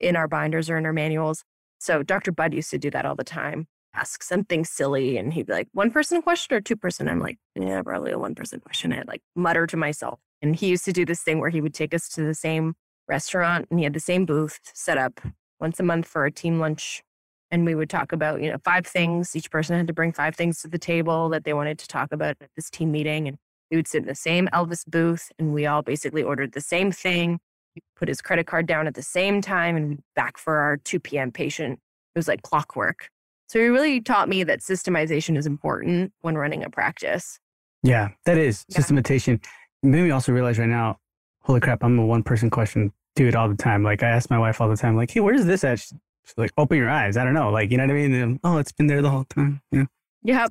in 0.00 0.16
our 0.16 0.26
binders 0.26 0.68
or 0.68 0.78
in 0.78 0.86
our 0.86 0.92
manuals. 0.92 1.44
So 1.78 2.02
Dr. 2.02 2.32
Budd 2.32 2.54
used 2.54 2.70
to 2.70 2.78
do 2.78 2.90
that 2.90 3.06
all 3.06 3.14
the 3.14 3.24
time. 3.24 3.68
Ask 3.94 4.22
something 4.22 4.64
silly 4.64 5.16
and 5.16 5.32
he'd 5.32 5.46
be 5.46 5.52
like, 5.52 5.68
one 5.72 5.90
person 5.90 6.22
question 6.22 6.56
or 6.56 6.60
two 6.60 6.76
person? 6.76 7.08
I'm 7.08 7.20
like, 7.20 7.38
yeah, 7.54 7.82
probably 7.82 8.12
a 8.12 8.18
one 8.18 8.34
person 8.34 8.60
question. 8.60 8.92
I'd 8.92 9.08
like 9.08 9.22
mutter 9.36 9.66
to 9.66 9.76
myself. 9.76 10.20
And 10.42 10.56
he 10.56 10.68
used 10.68 10.84
to 10.86 10.92
do 10.92 11.04
this 11.04 11.22
thing 11.22 11.38
where 11.38 11.50
he 11.50 11.60
would 11.60 11.74
take 11.74 11.92
us 11.92 12.08
to 12.10 12.22
the 12.22 12.34
same 12.34 12.74
restaurant 13.10 13.66
and 13.70 13.78
he 13.78 13.84
had 13.84 13.92
the 13.92 14.00
same 14.00 14.24
booth 14.24 14.58
set 14.72 14.96
up 14.96 15.20
once 15.60 15.78
a 15.78 15.82
month 15.82 16.06
for 16.06 16.24
a 16.24 16.32
team 16.32 16.58
lunch. 16.58 17.02
And 17.50 17.66
we 17.66 17.74
would 17.74 17.90
talk 17.90 18.12
about, 18.12 18.40
you 18.40 18.50
know, 18.50 18.58
five 18.64 18.86
things. 18.86 19.36
Each 19.36 19.50
person 19.50 19.76
had 19.76 19.88
to 19.88 19.92
bring 19.92 20.12
five 20.12 20.36
things 20.36 20.62
to 20.62 20.68
the 20.68 20.78
table 20.78 21.28
that 21.30 21.44
they 21.44 21.52
wanted 21.52 21.78
to 21.80 21.88
talk 21.88 22.12
about 22.12 22.36
at 22.40 22.50
this 22.56 22.70
team 22.70 22.92
meeting. 22.92 23.28
And 23.28 23.36
we 23.70 23.76
would 23.76 23.88
sit 23.88 24.02
in 24.02 24.08
the 24.08 24.14
same 24.14 24.48
Elvis 24.54 24.86
booth 24.86 25.30
and 25.38 25.52
we 25.52 25.66
all 25.66 25.82
basically 25.82 26.22
ordered 26.22 26.52
the 26.52 26.60
same 26.60 26.92
thing 26.92 27.40
he 27.74 27.82
put 27.96 28.08
his 28.08 28.20
credit 28.20 28.46
card 28.46 28.66
down 28.66 28.86
at 28.86 28.94
the 28.94 29.02
same 29.02 29.40
time 29.40 29.76
and 29.76 30.02
back 30.14 30.38
for 30.38 30.56
our 30.56 30.76
2 30.78 31.00
p.m. 31.00 31.30
patient. 31.30 31.78
It 32.14 32.18
was 32.18 32.28
like 32.28 32.42
clockwork. 32.42 33.10
So 33.48 33.58
he 33.58 33.66
really 33.66 34.00
taught 34.00 34.28
me 34.28 34.44
that 34.44 34.60
systemization 34.60 35.36
is 35.36 35.46
important 35.46 36.12
when 36.20 36.36
running 36.36 36.64
a 36.64 36.70
practice. 36.70 37.38
Yeah, 37.82 38.08
that 38.24 38.38
is 38.38 38.64
yeah. 38.68 38.76
systematization. 38.76 39.40
Made 39.82 40.02
me 40.02 40.10
also 40.10 40.32
realize 40.32 40.58
right 40.58 40.68
now, 40.68 40.98
holy 41.42 41.60
crap, 41.60 41.82
I'm 41.82 41.98
a 41.98 42.06
one 42.06 42.22
person 42.22 42.50
question 42.50 42.92
dude 43.16 43.34
all 43.34 43.48
the 43.48 43.56
time. 43.56 43.82
Like 43.82 44.02
I 44.02 44.08
ask 44.08 44.30
my 44.30 44.38
wife 44.38 44.60
all 44.60 44.68
the 44.68 44.76
time, 44.76 44.96
like, 44.96 45.10
hey, 45.10 45.20
where's 45.20 45.44
this 45.44 45.64
at? 45.64 45.80
She's 45.80 45.94
like, 46.36 46.52
open 46.56 46.78
your 46.78 46.90
eyes. 46.90 47.16
I 47.16 47.24
don't 47.24 47.34
know. 47.34 47.50
Like, 47.50 47.70
you 47.70 47.76
know 47.76 47.84
what 47.84 47.90
I 47.90 47.94
mean? 47.94 48.14
And, 48.14 48.40
oh, 48.44 48.58
it's 48.58 48.72
been 48.72 48.86
there 48.86 49.02
the 49.02 49.10
whole 49.10 49.24
time. 49.24 49.60
Yeah. 49.72 49.84
Yeah. 50.22 50.46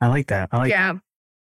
I 0.00 0.08
like 0.08 0.26
that. 0.28 0.48
I 0.52 0.58
like 0.58 0.70
Yeah. 0.70 0.94
That. 0.94 1.02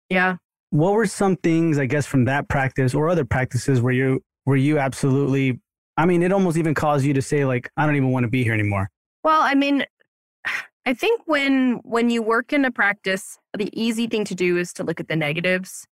Yeah. 0.10 0.38
What 0.70 0.94
were 0.94 1.06
some 1.06 1.36
things, 1.38 1.78
I 1.78 1.86
guess, 1.86 2.06
from 2.06 2.26
that 2.26 2.48
practice 2.48 2.94
or 2.94 3.10
other 3.10 3.26
practices 3.26 3.82
where 3.82 3.94
you 3.94 4.24
were 4.46 4.56
you 4.56 4.80
absolutely 4.80 5.60
I 5.98 6.06
mean, 6.06 6.22
it 6.22 6.32
almost 6.32 6.58
even 6.58 6.76
caused 6.76 7.06
you 7.06 7.14
to 7.14 7.22
say 7.22 7.44
like, 7.44 7.72
I 7.76 7.86
don't 7.86 7.96
even 7.96 8.12
want 8.12 8.24
to 8.24 8.30
be 8.30 8.44
here 8.44 8.54
anymore. 8.54 8.90
Well, 9.24 9.42
I 9.42 9.56
mean, 9.56 9.84
I 10.86 10.94
think 10.94 11.22
when 11.26 11.82
when 11.84 12.10
you 12.10 12.22
work 12.22 12.54
in 12.54 12.64
a 12.64 12.72
practice, 12.72 13.38
the 13.58 13.70
easy 13.74 14.08
thing 14.08 14.24
to 14.26 14.36
do 14.36 14.58
is 14.58 14.72
to 14.74 14.84
look 14.84 15.00
at 15.00 15.08
the 15.08 15.16
negatives. 15.16 15.88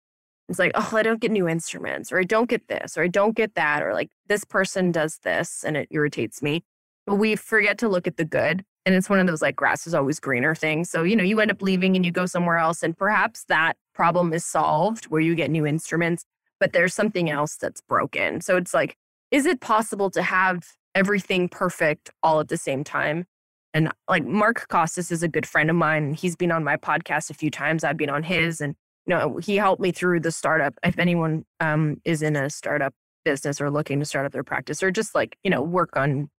It's 0.54 0.60
like, 0.60 0.72
oh, 0.76 0.92
I 0.94 1.04
don't 1.04 1.20
get 1.20 1.32
new 1.32 1.48
instruments, 1.48 2.12
or 2.12 2.20
I 2.20 2.24
don't 2.24 2.50
get 2.50 2.68
this, 2.68 2.98
or 2.98 3.04
I 3.04 3.08
don't 3.08 3.36
get 3.36 3.56
that, 3.56 3.84
or 3.84 3.94
like 3.94 4.10
this 4.28 4.44
person 4.44 4.92
does 4.92 5.20
this 5.24 5.64
and 5.66 5.76
it 5.76 5.88
irritates 5.92 6.42
me. 6.42 6.64
But 7.06 7.16
we 7.16 7.36
forget 7.36 7.78
to 7.80 7.90
look 7.90 8.08
at 8.08 8.18
the 8.18 8.26
good. 8.26 8.64
And 8.86 8.96
it's 8.96 9.10
one 9.10 9.20
of 9.20 9.28
those 9.28 9.42
like 9.42 9.56
grass 9.56 9.88
is 9.88 9.94
always 9.94 10.20
greener 10.20 10.56
things. 10.56 10.90
So, 10.90 11.04
you 11.04 11.16
know, 11.16 11.24
you 11.24 11.40
end 11.40 11.52
up 11.52 11.62
leaving 11.62 11.96
and 11.96 12.06
you 12.06 12.12
go 12.12 12.26
somewhere 12.26 12.58
else, 12.58 12.84
and 12.84 12.98
perhaps 12.98 13.46
that 13.46 13.78
problem 13.94 14.34
is 14.34 14.46
solved 14.46 15.06
where 15.06 15.22
you 15.22 15.36
get 15.36 15.52
new 15.52 15.66
instruments 15.66 16.26
but 16.64 16.72
there's 16.72 16.94
something 16.94 17.30
else 17.30 17.58
that's 17.58 17.82
broken. 17.82 18.40
So 18.40 18.56
it's 18.56 18.74
like, 18.74 18.96
is 19.32 19.46
it 19.46 19.60
possible 19.60 20.10
to 20.12 20.22
have 20.22 20.66
everything 20.96 21.50
perfect 21.50 22.10
all 22.24 22.40
at 22.40 22.48
the 22.48 22.56
same 22.56 22.86
time? 22.86 23.26
And 23.74 23.92
like 24.08 24.24
Mark 24.24 24.70
Costes 24.70 25.12
is 25.12 25.24
a 25.24 25.28
good 25.28 25.46
friend 25.46 25.70
of 25.70 25.76
mine. 25.76 26.14
He's 26.14 26.38
been 26.38 26.54
on 26.54 26.64
my 26.64 26.78
podcast 26.78 27.30
a 27.30 27.34
few 27.34 27.52
times. 27.52 27.84
I've 27.84 27.98
been 27.98 28.10
on 28.10 28.24
his, 28.24 28.62
and 28.62 28.76
you 29.06 29.16
know 29.16 29.38
he 29.38 29.56
helped 29.58 29.82
me 29.82 29.92
through 29.92 30.22
the 30.22 30.32
startup. 30.32 30.74
If 30.84 30.98
anyone 31.00 31.46
um, 31.60 32.02
is 32.06 32.22
in 32.22 32.36
a 32.36 32.50
startup 32.50 32.94
business 33.26 33.62
or 33.62 33.70
looking 33.70 34.00
to 34.00 34.06
start 34.06 34.26
up 34.26 34.32
their 34.32 34.44
practice, 34.44 34.84
or 34.84 34.92
just 34.92 35.16
like 35.16 35.38
you 35.44 35.50
know 35.50 35.62
work 35.62 35.96
on 35.96 36.30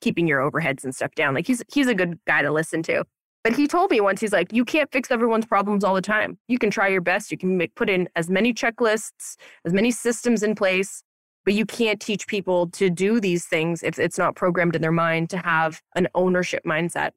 keeping 0.00 0.26
your 0.26 0.40
overheads 0.40 0.84
and 0.84 0.94
stuff 0.94 1.14
down, 1.14 1.34
like 1.34 1.46
he's 1.46 1.62
he's 1.72 1.88
a 1.88 1.94
good 1.94 2.18
guy 2.26 2.42
to 2.42 2.50
listen 2.50 2.82
to. 2.84 3.04
But 3.42 3.54
he 3.54 3.66
told 3.66 3.90
me 3.90 4.00
once, 4.00 4.20
he's 4.20 4.32
like, 4.32 4.52
you 4.52 4.66
can't 4.66 4.92
fix 4.92 5.10
everyone's 5.10 5.46
problems 5.46 5.82
all 5.82 5.94
the 5.94 6.02
time. 6.02 6.38
You 6.46 6.58
can 6.58 6.70
try 6.70 6.88
your 6.88 7.00
best. 7.00 7.30
You 7.30 7.38
can 7.38 7.56
make, 7.56 7.74
put 7.74 7.88
in 7.88 8.06
as 8.14 8.28
many 8.28 8.52
checklists, 8.52 9.36
as 9.64 9.72
many 9.72 9.90
systems 9.90 10.42
in 10.42 10.54
place, 10.54 11.02
but 11.46 11.54
you 11.54 11.64
can't 11.64 12.00
teach 12.00 12.26
people 12.26 12.68
to 12.72 12.90
do 12.90 13.18
these 13.18 13.46
things 13.46 13.82
if 13.82 13.98
it's 13.98 14.18
not 14.18 14.36
programmed 14.36 14.76
in 14.76 14.82
their 14.82 14.92
mind 14.92 15.30
to 15.30 15.38
have 15.38 15.80
an 15.94 16.06
ownership 16.14 16.62
mindset. 16.66 17.12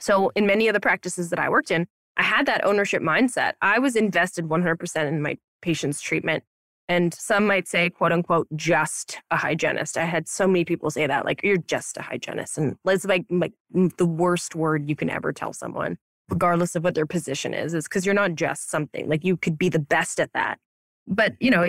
So, 0.00 0.30
in 0.34 0.46
many 0.46 0.68
of 0.68 0.74
the 0.74 0.80
practices 0.80 1.30
that 1.30 1.38
I 1.38 1.48
worked 1.48 1.70
in, 1.70 1.86
I 2.16 2.22
had 2.22 2.46
that 2.46 2.64
ownership 2.64 3.02
mindset. 3.02 3.54
I 3.60 3.78
was 3.78 3.96
invested 3.96 4.46
100% 4.46 5.08
in 5.08 5.22
my 5.22 5.36
patient's 5.60 6.00
treatment. 6.00 6.44
And 6.88 7.12
some 7.12 7.46
might 7.46 7.66
say, 7.66 7.90
quote 7.90 8.12
unquote, 8.12 8.46
just 8.54 9.18
a 9.30 9.36
hygienist. 9.36 9.98
I 9.98 10.04
had 10.04 10.28
so 10.28 10.46
many 10.46 10.64
people 10.64 10.90
say 10.90 11.06
that, 11.06 11.24
like, 11.24 11.42
you're 11.42 11.56
just 11.56 11.96
a 11.96 12.02
hygienist. 12.02 12.58
And 12.58 12.76
it's 12.86 13.04
like, 13.04 13.26
like 13.28 13.52
mm, 13.74 13.94
the 13.96 14.06
worst 14.06 14.54
word 14.54 14.88
you 14.88 14.94
can 14.94 15.10
ever 15.10 15.32
tell 15.32 15.52
someone, 15.52 15.98
regardless 16.30 16.76
of 16.76 16.84
what 16.84 16.94
their 16.94 17.06
position 17.06 17.54
is, 17.54 17.74
is 17.74 17.84
because 17.84 18.06
you're 18.06 18.14
not 18.14 18.36
just 18.36 18.70
something. 18.70 19.08
Like, 19.08 19.24
you 19.24 19.36
could 19.36 19.58
be 19.58 19.68
the 19.68 19.80
best 19.80 20.20
at 20.20 20.32
that. 20.32 20.58
But, 21.08 21.34
you 21.40 21.50
know, 21.50 21.66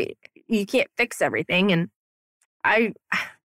you 0.48 0.66
can't 0.66 0.90
fix 0.98 1.20
everything. 1.20 1.72
And 1.72 1.90
I, 2.64 2.94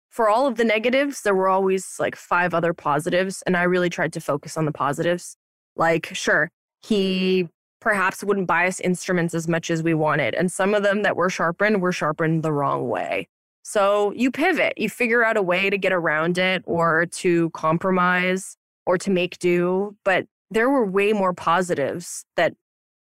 for 0.08 0.30
all 0.30 0.46
of 0.46 0.56
the 0.56 0.64
negatives, 0.64 1.22
there 1.22 1.34
were 1.34 1.48
always 1.48 1.96
like 1.98 2.16
five 2.16 2.54
other 2.54 2.72
positives. 2.72 3.42
And 3.42 3.56
I 3.56 3.64
really 3.64 3.90
tried 3.90 4.14
to 4.14 4.20
focus 4.20 4.56
on 4.56 4.64
the 4.64 4.72
positives. 4.72 5.36
Like, 5.76 6.14
sure, 6.14 6.50
he 6.82 7.48
perhaps 7.80 8.22
wouldn't 8.22 8.46
bias 8.46 8.80
instruments 8.80 9.34
as 9.34 9.48
much 9.48 9.70
as 9.70 9.82
we 9.82 9.94
wanted. 9.94 10.34
And 10.34 10.52
some 10.52 10.74
of 10.74 10.82
them 10.82 11.02
that 11.02 11.16
were 11.16 11.30
sharpened 11.30 11.80
were 11.80 11.92
sharpened 11.92 12.42
the 12.42 12.52
wrong 12.52 12.88
way. 12.88 13.28
So 13.62 14.12
you 14.12 14.30
pivot, 14.30 14.74
you 14.76 14.88
figure 14.88 15.24
out 15.24 15.36
a 15.36 15.42
way 15.42 15.70
to 15.70 15.78
get 15.78 15.92
around 15.92 16.38
it 16.38 16.62
or 16.66 17.06
to 17.06 17.50
compromise 17.50 18.56
or 18.86 18.98
to 18.98 19.10
make 19.10 19.38
do. 19.38 19.96
But 20.04 20.26
there 20.50 20.68
were 20.68 20.84
way 20.84 21.12
more 21.12 21.32
positives 21.32 22.24
that 22.36 22.54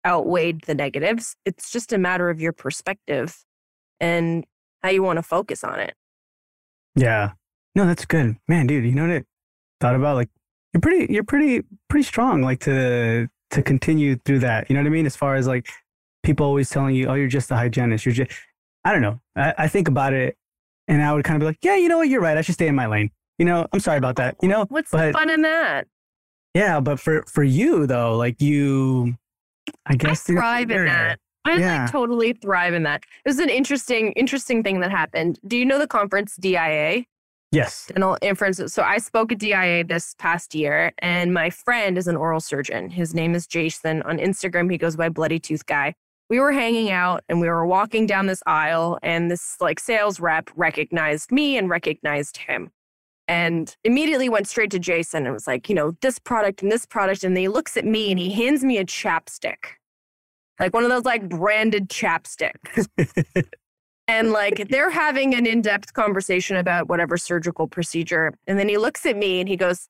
outweighed 0.06 0.62
the 0.62 0.74
negatives. 0.74 1.34
It's 1.44 1.70
just 1.70 1.92
a 1.92 1.98
matter 1.98 2.30
of 2.30 2.40
your 2.40 2.52
perspective 2.52 3.44
and 4.00 4.44
how 4.82 4.90
you 4.90 5.02
want 5.02 5.16
to 5.18 5.22
focus 5.22 5.64
on 5.64 5.80
it. 5.80 5.94
Yeah. 6.94 7.32
No, 7.74 7.86
that's 7.86 8.04
good. 8.04 8.36
Man, 8.48 8.66
dude, 8.66 8.84
you 8.84 8.92
know 8.92 9.06
what 9.06 9.16
I 9.16 9.24
thought 9.80 9.94
about? 9.94 10.16
Like 10.16 10.30
you're 10.72 10.80
pretty 10.80 11.12
you're 11.12 11.24
pretty 11.24 11.62
pretty 11.88 12.04
strong 12.04 12.42
like 12.42 12.60
to 12.60 13.28
to 13.50 13.62
continue 13.62 14.16
through 14.24 14.40
that. 14.40 14.68
You 14.68 14.74
know 14.74 14.82
what 14.82 14.88
I 14.88 14.90
mean? 14.90 15.06
As 15.06 15.16
far 15.16 15.36
as 15.36 15.46
like 15.46 15.68
people 16.22 16.46
always 16.46 16.70
telling 16.70 16.94
you, 16.94 17.06
oh, 17.08 17.14
you're 17.14 17.28
just 17.28 17.50
a 17.50 17.56
hygienist. 17.56 18.04
You're 18.04 18.14
just, 18.14 18.30
I 18.84 18.92
don't 18.92 19.02
know. 19.02 19.20
I, 19.36 19.54
I 19.58 19.68
think 19.68 19.88
about 19.88 20.12
it 20.12 20.36
and 20.88 21.02
I 21.02 21.12
would 21.12 21.24
kind 21.24 21.36
of 21.36 21.40
be 21.40 21.46
like, 21.46 21.58
yeah, 21.62 21.76
you 21.76 21.88
know 21.88 21.98
what? 21.98 22.08
You're 22.08 22.20
right. 22.20 22.36
I 22.36 22.40
should 22.40 22.54
stay 22.54 22.66
in 22.66 22.74
my 22.74 22.86
lane. 22.86 23.10
You 23.38 23.44
know, 23.44 23.66
I'm 23.72 23.80
sorry 23.80 23.98
about 23.98 24.16
that. 24.16 24.36
You 24.42 24.48
know, 24.48 24.66
what's 24.68 24.90
but, 24.90 25.08
the 25.08 25.12
fun 25.12 25.30
in 25.30 25.42
that? 25.42 25.86
Yeah, 26.54 26.80
but 26.80 26.98
for 26.98 27.22
for 27.28 27.44
you 27.44 27.86
though, 27.86 28.16
like 28.16 28.40
you, 28.42 29.16
I 29.86 29.92
I 29.92 29.96
guess 29.96 30.24
the 30.24 30.32
thrive 30.32 30.70
in 30.70 30.86
that. 30.86 31.20
I 31.44 31.58
Yeah. 31.58 31.82
like 31.82 31.92
totally 31.92 32.32
thrive 32.32 32.74
in 32.74 32.82
that. 32.82 33.04
It 33.24 33.28
was 33.28 33.38
an 33.38 33.48
interesting, 33.48 34.12
interesting 34.12 34.62
thing 34.62 34.80
that 34.80 34.90
happened. 34.90 35.38
Do 35.46 35.56
you 35.56 35.64
know 35.64 35.78
the 35.78 35.86
conference 35.86 36.36
DIA? 36.36 37.04
Yes. 37.50 37.86
dental 37.86 38.18
inferences. 38.20 38.74
So 38.74 38.82
I 38.82 38.98
spoke 38.98 39.32
at 39.32 39.38
DIA 39.38 39.84
this 39.84 40.14
past 40.18 40.54
year, 40.54 40.92
and 40.98 41.32
my 41.32 41.48
friend 41.50 41.96
is 41.96 42.06
an 42.06 42.16
oral 42.16 42.40
surgeon. 42.40 42.90
His 42.90 43.14
name 43.14 43.34
is 43.34 43.46
Jason. 43.46 44.02
On 44.02 44.18
Instagram, 44.18 44.70
he 44.70 44.76
goes 44.76 44.96
by 44.96 45.08
Bloody 45.08 45.38
Tooth 45.38 45.64
Guy. 45.64 45.94
We 46.28 46.40
were 46.40 46.52
hanging 46.52 46.90
out 46.90 47.24
and 47.30 47.40
we 47.40 47.48
were 47.48 47.64
walking 47.64 48.06
down 48.06 48.26
this 48.26 48.42
aisle, 48.46 48.98
and 49.02 49.30
this 49.30 49.56
like 49.60 49.80
sales 49.80 50.20
rep 50.20 50.50
recognized 50.56 51.32
me 51.32 51.56
and 51.56 51.70
recognized 51.70 52.36
him. 52.36 52.70
And 53.28 53.74
immediately 53.84 54.28
went 54.28 54.48
straight 54.48 54.70
to 54.70 54.78
Jason 54.78 55.24
and 55.24 55.34
was 55.34 55.46
like, 55.46 55.68
you 55.68 55.74
know, 55.74 55.92
this 56.00 56.18
product 56.18 56.62
and 56.62 56.72
this 56.72 56.86
product. 56.86 57.24
And 57.24 57.36
he 57.36 57.48
looks 57.48 57.76
at 57.76 57.84
me 57.84 58.10
and 58.10 58.18
he 58.18 58.30
hands 58.32 58.64
me 58.64 58.78
a 58.78 58.84
chapstick, 58.84 59.76
like 60.60 60.72
one 60.74 60.84
of 60.84 60.90
those 60.90 61.04
like 61.04 61.28
branded 61.28 61.88
chapsticks. 61.88 62.88
And 64.08 64.32
like 64.32 64.68
they're 64.70 64.90
having 64.90 65.34
an 65.34 65.46
in 65.46 65.60
depth 65.62 65.92
conversation 65.92 66.56
about 66.56 66.88
whatever 66.88 67.16
surgical 67.18 67.68
procedure. 67.68 68.32
And 68.46 68.58
then 68.58 68.68
he 68.68 68.78
looks 68.78 69.04
at 69.06 69.16
me 69.16 69.40
and 69.40 69.48
he 69.48 69.56
goes, 69.56 69.86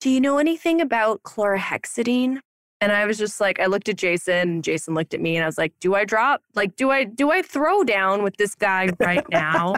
Do 0.00 0.10
you 0.10 0.20
know 0.20 0.38
anything 0.38 0.80
about 0.80 1.22
chlorhexidine? 1.22 2.38
And 2.80 2.92
I 2.92 3.06
was 3.06 3.18
just 3.18 3.40
like, 3.40 3.60
I 3.60 3.66
looked 3.66 3.88
at 3.88 3.96
Jason 3.96 4.34
and 4.48 4.64
Jason 4.64 4.94
looked 4.94 5.14
at 5.14 5.20
me 5.20 5.36
and 5.36 5.44
I 5.44 5.46
was 5.46 5.58
like, 5.58 5.74
Do 5.78 5.94
I 5.94 6.04
drop? 6.04 6.42
Like, 6.54 6.74
do 6.76 6.90
I 6.90 7.04
do 7.04 7.30
I 7.30 7.42
throw 7.42 7.84
down 7.84 8.22
with 8.22 8.36
this 8.38 8.54
guy 8.54 8.88
right 8.98 9.24
now? 9.30 9.74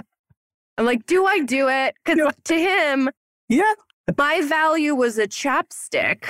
I'm 0.79 0.85
like, 0.85 1.07
do 1.07 1.25
I 1.27 1.41
do 1.41 1.69
it? 1.69 1.95
Because 2.05 2.33
to 2.45 2.55
him, 2.55 3.11
Yeah. 3.49 3.73
my 4.17 4.43
value 4.43 4.95
was 4.95 5.19
a 5.19 5.27
chapstick, 5.27 6.25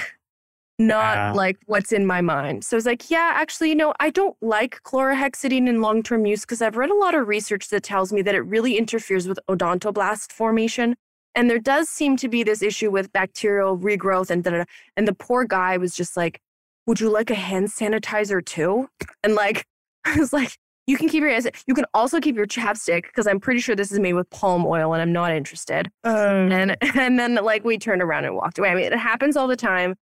not 0.78 1.16
Yeah. 1.16 1.32
like 1.32 1.58
what's 1.66 1.92
in 1.92 2.06
my 2.06 2.20
mind. 2.20 2.64
So 2.64 2.76
I 2.76 2.78
was 2.78 2.86
like, 2.86 3.10
yeah, 3.10 3.32
actually, 3.34 3.70
you 3.70 3.74
know, 3.74 3.94
I 4.00 4.10
don't 4.10 4.36
like 4.42 4.82
chlorhexidine 4.82 5.68
in 5.68 5.80
long 5.80 6.02
term 6.02 6.26
use 6.26 6.42
because 6.42 6.60
I've 6.60 6.76
read 6.76 6.90
a 6.90 6.94
lot 6.94 7.14
of 7.14 7.28
research 7.28 7.68
that 7.68 7.82
tells 7.82 8.12
me 8.12 8.22
that 8.22 8.34
it 8.34 8.42
really 8.42 8.76
interferes 8.76 9.26
with 9.26 9.38
odontoblast 9.48 10.32
formation. 10.32 10.96
And 11.34 11.50
there 11.50 11.58
does 11.58 11.88
seem 11.88 12.16
to 12.18 12.28
be 12.28 12.42
this 12.42 12.62
issue 12.62 12.90
with 12.90 13.12
bacterial 13.12 13.78
regrowth 13.78 14.30
and 14.30 14.42
da 14.44 14.50
da. 14.50 14.64
And 14.96 15.06
the 15.08 15.14
poor 15.14 15.44
guy 15.44 15.76
was 15.76 15.94
just 15.94 16.16
like, 16.16 16.40
would 16.86 17.00
you 17.00 17.10
like 17.10 17.30
a 17.30 17.34
hand 17.34 17.68
sanitizer 17.68 18.44
too? 18.44 18.88
And 19.22 19.34
like, 19.34 19.66
I 20.04 20.18
was 20.18 20.32
like, 20.32 20.56
you 20.86 20.96
can 20.96 21.08
keep 21.08 21.20
your 21.20 21.30
hands. 21.30 21.48
You 21.66 21.74
can 21.74 21.84
also 21.94 22.20
keep 22.20 22.36
your 22.36 22.46
chapstick 22.46 23.02
because 23.02 23.26
I'm 23.26 23.40
pretty 23.40 23.60
sure 23.60 23.74
this 23.74 23.90
is 23.90 23.98
made 23.98 24.12
with 24.12 24.30
palm 24.30 24.64
oil 24.64 24.92
and 24.92 25.02
I'm 25.02 25.12
not 25.12 25.32
interested 25.32 25.90
oh. 26.04 26.14
and 26.48 26.76
and 26.96 27.18
then 27.18 27.34
like 27.36 27.64
we 27.64 27.76
turned 27.76 28.02
around 28.02 28.24
and 28.24 28.36
walked 28.36 28.58
away. 28.58 28.68
I 28.70 28.74
mean, 28.76 28.84
it 28.84 28.96
happens 28.96 29.36
all 29.36 29.48
the 29.48 29.56
time, 29.56 29.96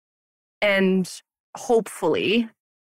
and 0.63 1.21
hopefully, 1.55 2.49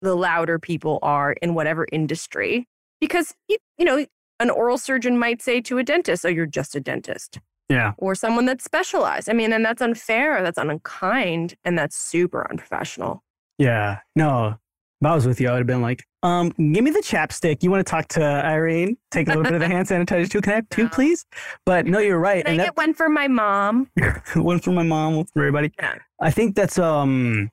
the 0.02 0.14
louder 0.14 0.58
people 0.58 0.98
are 1.02 1.32
in 1.42 1.54
whatever 1.54 1.86
industry, 1.92 2.66
because 3.00 3.34
you, 3.48 3.58
you 3.78 3.84
know 3.84 4.06
an 4.38 4.50
oral 4.50 4.78
surgeon 4.78 5.18
might 5.18 5.42
say 5.42 5.60
to 5.62 5.78
a 5.78 5.82
dentist, 5.82 6.24
"Oh, 6.24 6.28
you're 6.28 6.46
just 6.46 6.74
a 6.74 6.80
dentist," 6.80 7.40
yeah. 7.68 7.92
or 7.98 8.14
someone 8.14 8.46
that's 8.46 8.64
specialized. 8.64 9.28
I 9.28 9.32
mean, 9.32 9.52
and 9.52 9.64
that's 9.64 9.82
unfair, 9.82 10.42
that's 10.42 10.58
unkind, 10.58 11.54
and 11.64 11.78
that's 11.78 11.96
super 11.96 12.46
unprofessional. 12.50 13.22
Yeah. 13.58 14.00
No. 14.14 14.56
If 15.00 15.06
I 15.06 15.14
was 15.14 15.26
with 15.26 15.40
you, 15.40 15.48
I 15.48 15.52
would 15.52 15.58
have 15.58 15.66
been 15.66 15.82
like, 15.82 16.04
um, 16.22 16.50
give 16.50 16.82
me 16.82 16.90
the 16.90 17.02
chapstick. 17.02 17.62
You 17.62 17.70
want 17.70 17.86
to 17.86 17.90
talk 17.90 18.08
to 18.08 18.22
Irene? 18.22 18.96
Take 19.10 19.26
a 19.28 19.30
little 19.30 19.42
bit 19.44 19.52
of 19.52 19.60
the 19.60 19.68
hand 19.74 19.86
sanitizer 19.86 20.28
too. 20.28 20.40
Can 20.40 20.52
I 20.52 20.56
have 20.56 20.68
two, 20.70 20.84
No. 20.84 20.88
please? 20.88 21.26
But 21.66 21.86
no, 21.86 21.98
you're 21.98 22.18
right. 22.18 22.44
Can 22.44 22.52
I 22.52 22.54
and 22.56 22.64
get 22.64 22.76
one 22.76 22.94
for 22.94 23.08
my 23.10 23.28
mom? 23.28 23.90
one 24.34 24.58
for 24.58 24.70
my 24.70 24.82
mom, 24.82 25.16
one 25.16 25.26
for 25.26 25.40
everybody. 25.40 25.72
Yeah. 25.78 25.96
I 26.20 26.30
think 26.30 26.56
that's 26.56 26.78
um 26.78 27.50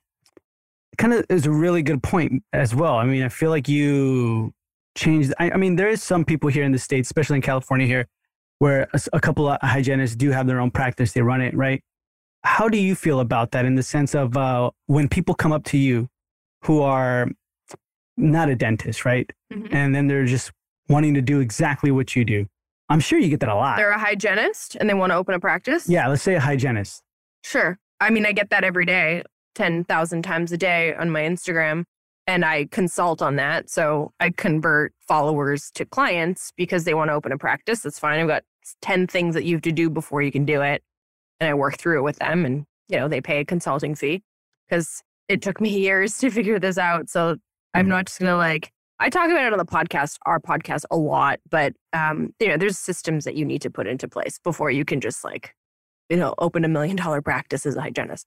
kind 0.97 1.13
of 1.13 1.25
is 1.29 1.45
a 1.45 1.51
really 1.51 1.81
good 1.81 2.01
point 2.03 2.43
as 2.53 2.73
well. 2.75 2.95
I 2.95 3.05
mean, 3.05 3.23
I 3.23 3.29
feel 3.29 3.49
like 3.49 3.67
you 3.67 4.53
changed. 4.95 5.33
I, 5.39 5.51
I 5.51 5.57
mean, 5.57 5.75
there 5.75 5.89
is 5.89 6.03
some 6.03 6.23
people 6.25 6.49
here 6.49 6.63
in 6.63 6.71
the 6.71 6.79
states, 6.79 7.07
especially 7.07 7.37
in 7.37 7.41
California 7.41 7.87
here, 7.87 8.07
where 8.59 8.87
a 9.11 9.19
couple 9.19 9.47
of 9.47 9.57
hygienists 9.61 10.15
do 10.15 10.31
have 10.31 10.47
their 10.47 10.59
own 10.59 10.71
practice. 10.71 11.13
They 11.13 11.21
run 11.21 11.41
it 11.41 11.55
right. 11.55 11.81
How 12.43 12.67
do 12.67 12.77
you 12.77 12.93
feel 12.95 13.19
about 13.21 13.51
that 13.51 13.65
in 13.65 13.75
the 13.75 13.83
sense 13.83 14.13
of 14.13 14.35
uh, 14.37 14.71
when 14.87 15.07
people 15.07 15.33
come 15.33 15.51
up 15.53 15.63
to 15.65 15.77
you 15.77 16.09
who 16.63 16.81
are 16.81 17.27
not 18.17 18.49
a 18.49 18.55
dentist, 18.55 19.05
right? 19.05 19.29
Mhm. 19.51 19.73
And 19.73 19.95
then 19.95 20.07
they're 20.07 20.25
just 20.25 20.51
wanting 20.89 21.13
to 21.15 21.21
do 21.21 21.39
exactly 21.39 21.89
what 21.91 22.15
you 22.15 22.25
do. 22.25 22.45
I'm 22.89 22.99
sure 22.99 23.17
you 23.17 23.29
get 23.29 23.39
that 23.39 23.49
a 23.49 23.55
lot. 23.55 23.77
They're 23.77 23.91
a 23.91 23.97
hygienist 23.99 24.75
and 24.75 24.89
they 24.89 24.93
want 24.93 25.11
to 25.11 25.15
open 25.15 25.33
a 25.33 25.39
practice. 25.39 25.87
yeah, 25.89 26.07
let's 26.07 26.21
say 26.21 26.35
a 26.35 26.39
hygienist. 26.39 27.01
Sure. 27.43 27.79
I 27.99 28.09
mean, 28.09 28.25
I 28.25 28.33
get 28.33 28.49
that 28.49 28.63
every 28.65 28.85
day, 28.85 29.23
10,000 29.55 30.21
times 30.23 30.51
a 30.51 30.57
day 30.57 30.93
on 30.95 31.09
my 31.09 31.21
Instagram, 31.21 31.83
and 32.27 32.45
I 32.45 32.65
consult 32.71 33.21
on 33.21 33.35
that. 33.37 33.69
So 33.69 34.11
I 34.19 34.29
convert 34.31 34.93
followers 35.07 35.69
to 35.75 35.85
clients 35.85 36.51
because 36.55 36.83
they 36.85 36.93
want 36.93 37.09
to 37.09 37.13
open 37.13 37.31
a 37.31 37.37
practice. 37.37 37.81
That's 37.81 37.99
fine. 37.99 38.19
I've 38.19 38.27
got 38.27 38.43
10 38.81 39.07
things 39.07 39.35
that 39.35 39.43
you 39.43 39.55
have 39.55 39.61
to 39.63 39.71
do 39.71 39.89
before 39.89 40.21
you 40.21 40.31
can 40.31 40.45
do 40.45 40.61
it. 40.61 40.83
And 41.39 41.49
I 41.49 41.53
work 41.53 41.77
through 41.77 41.99
it 41.99 42.03
with 42.03 42.19
them, 42.19 42.45
and, 42.45 42.65
you 42.87 42.97
know, 42.97 43.07
they 43.07 43.19
pay 43.21 43.39
a 43.39 43.45
consulting 43.45 43.95
fee 43.95 44.23
because 44.69 45.01
it 45.27 45.41
took 45.41 45.59
me 45.59 45.69
years 45.79 46.17
to 46.19 46.29
figure 46.29 46.59
this 46.59 46.77
out. 46.77 47.09
So 47.09 47.37
I'm 47.73 47.85
Mhm. 47.85 47.89
not 47.89 48.05
just 48.05 48.19
going 48.19 48.29
to 48.31 48.37
like, 48.37 48.71
I 48.99 49.09
talk 49.09 49.29
about 49.29 49.43
it 49.45 49.51
on 49.51 49.57
the 49.59 49.65
podcast, 49.65 50.17
our 50.25 50.39
podcast 50.39 50.85
a 50.91 50.95
lot, 50.95 51.39
but 51.49 51.73
um, 51.91 52.33
you 52.39 52.47
know, 52.47 52.55
there's 52.55 52.77
systems 52.77 53.25
that 53.25 53.35
you 53.35 53.43
need 53.43 53.61
to 53.63 53.69
put 53.69 53.87
into 53.87 54.07
place 54.07 54.39
before 54.41 54.71
you 54.71 54.85
can 54.85 55.01
just 55.01 55.23
like, 55.25 55.53
you 56.09 56.15
know, 56.15 56.35
open 56.37 56.63
a 56.63 56.67
million 56.69 56.95
dollar 56.95 57.21
practice 57.21 57.65
as 57.65 57.75
a 57.75 57.81
hygienist. 57.81 58.25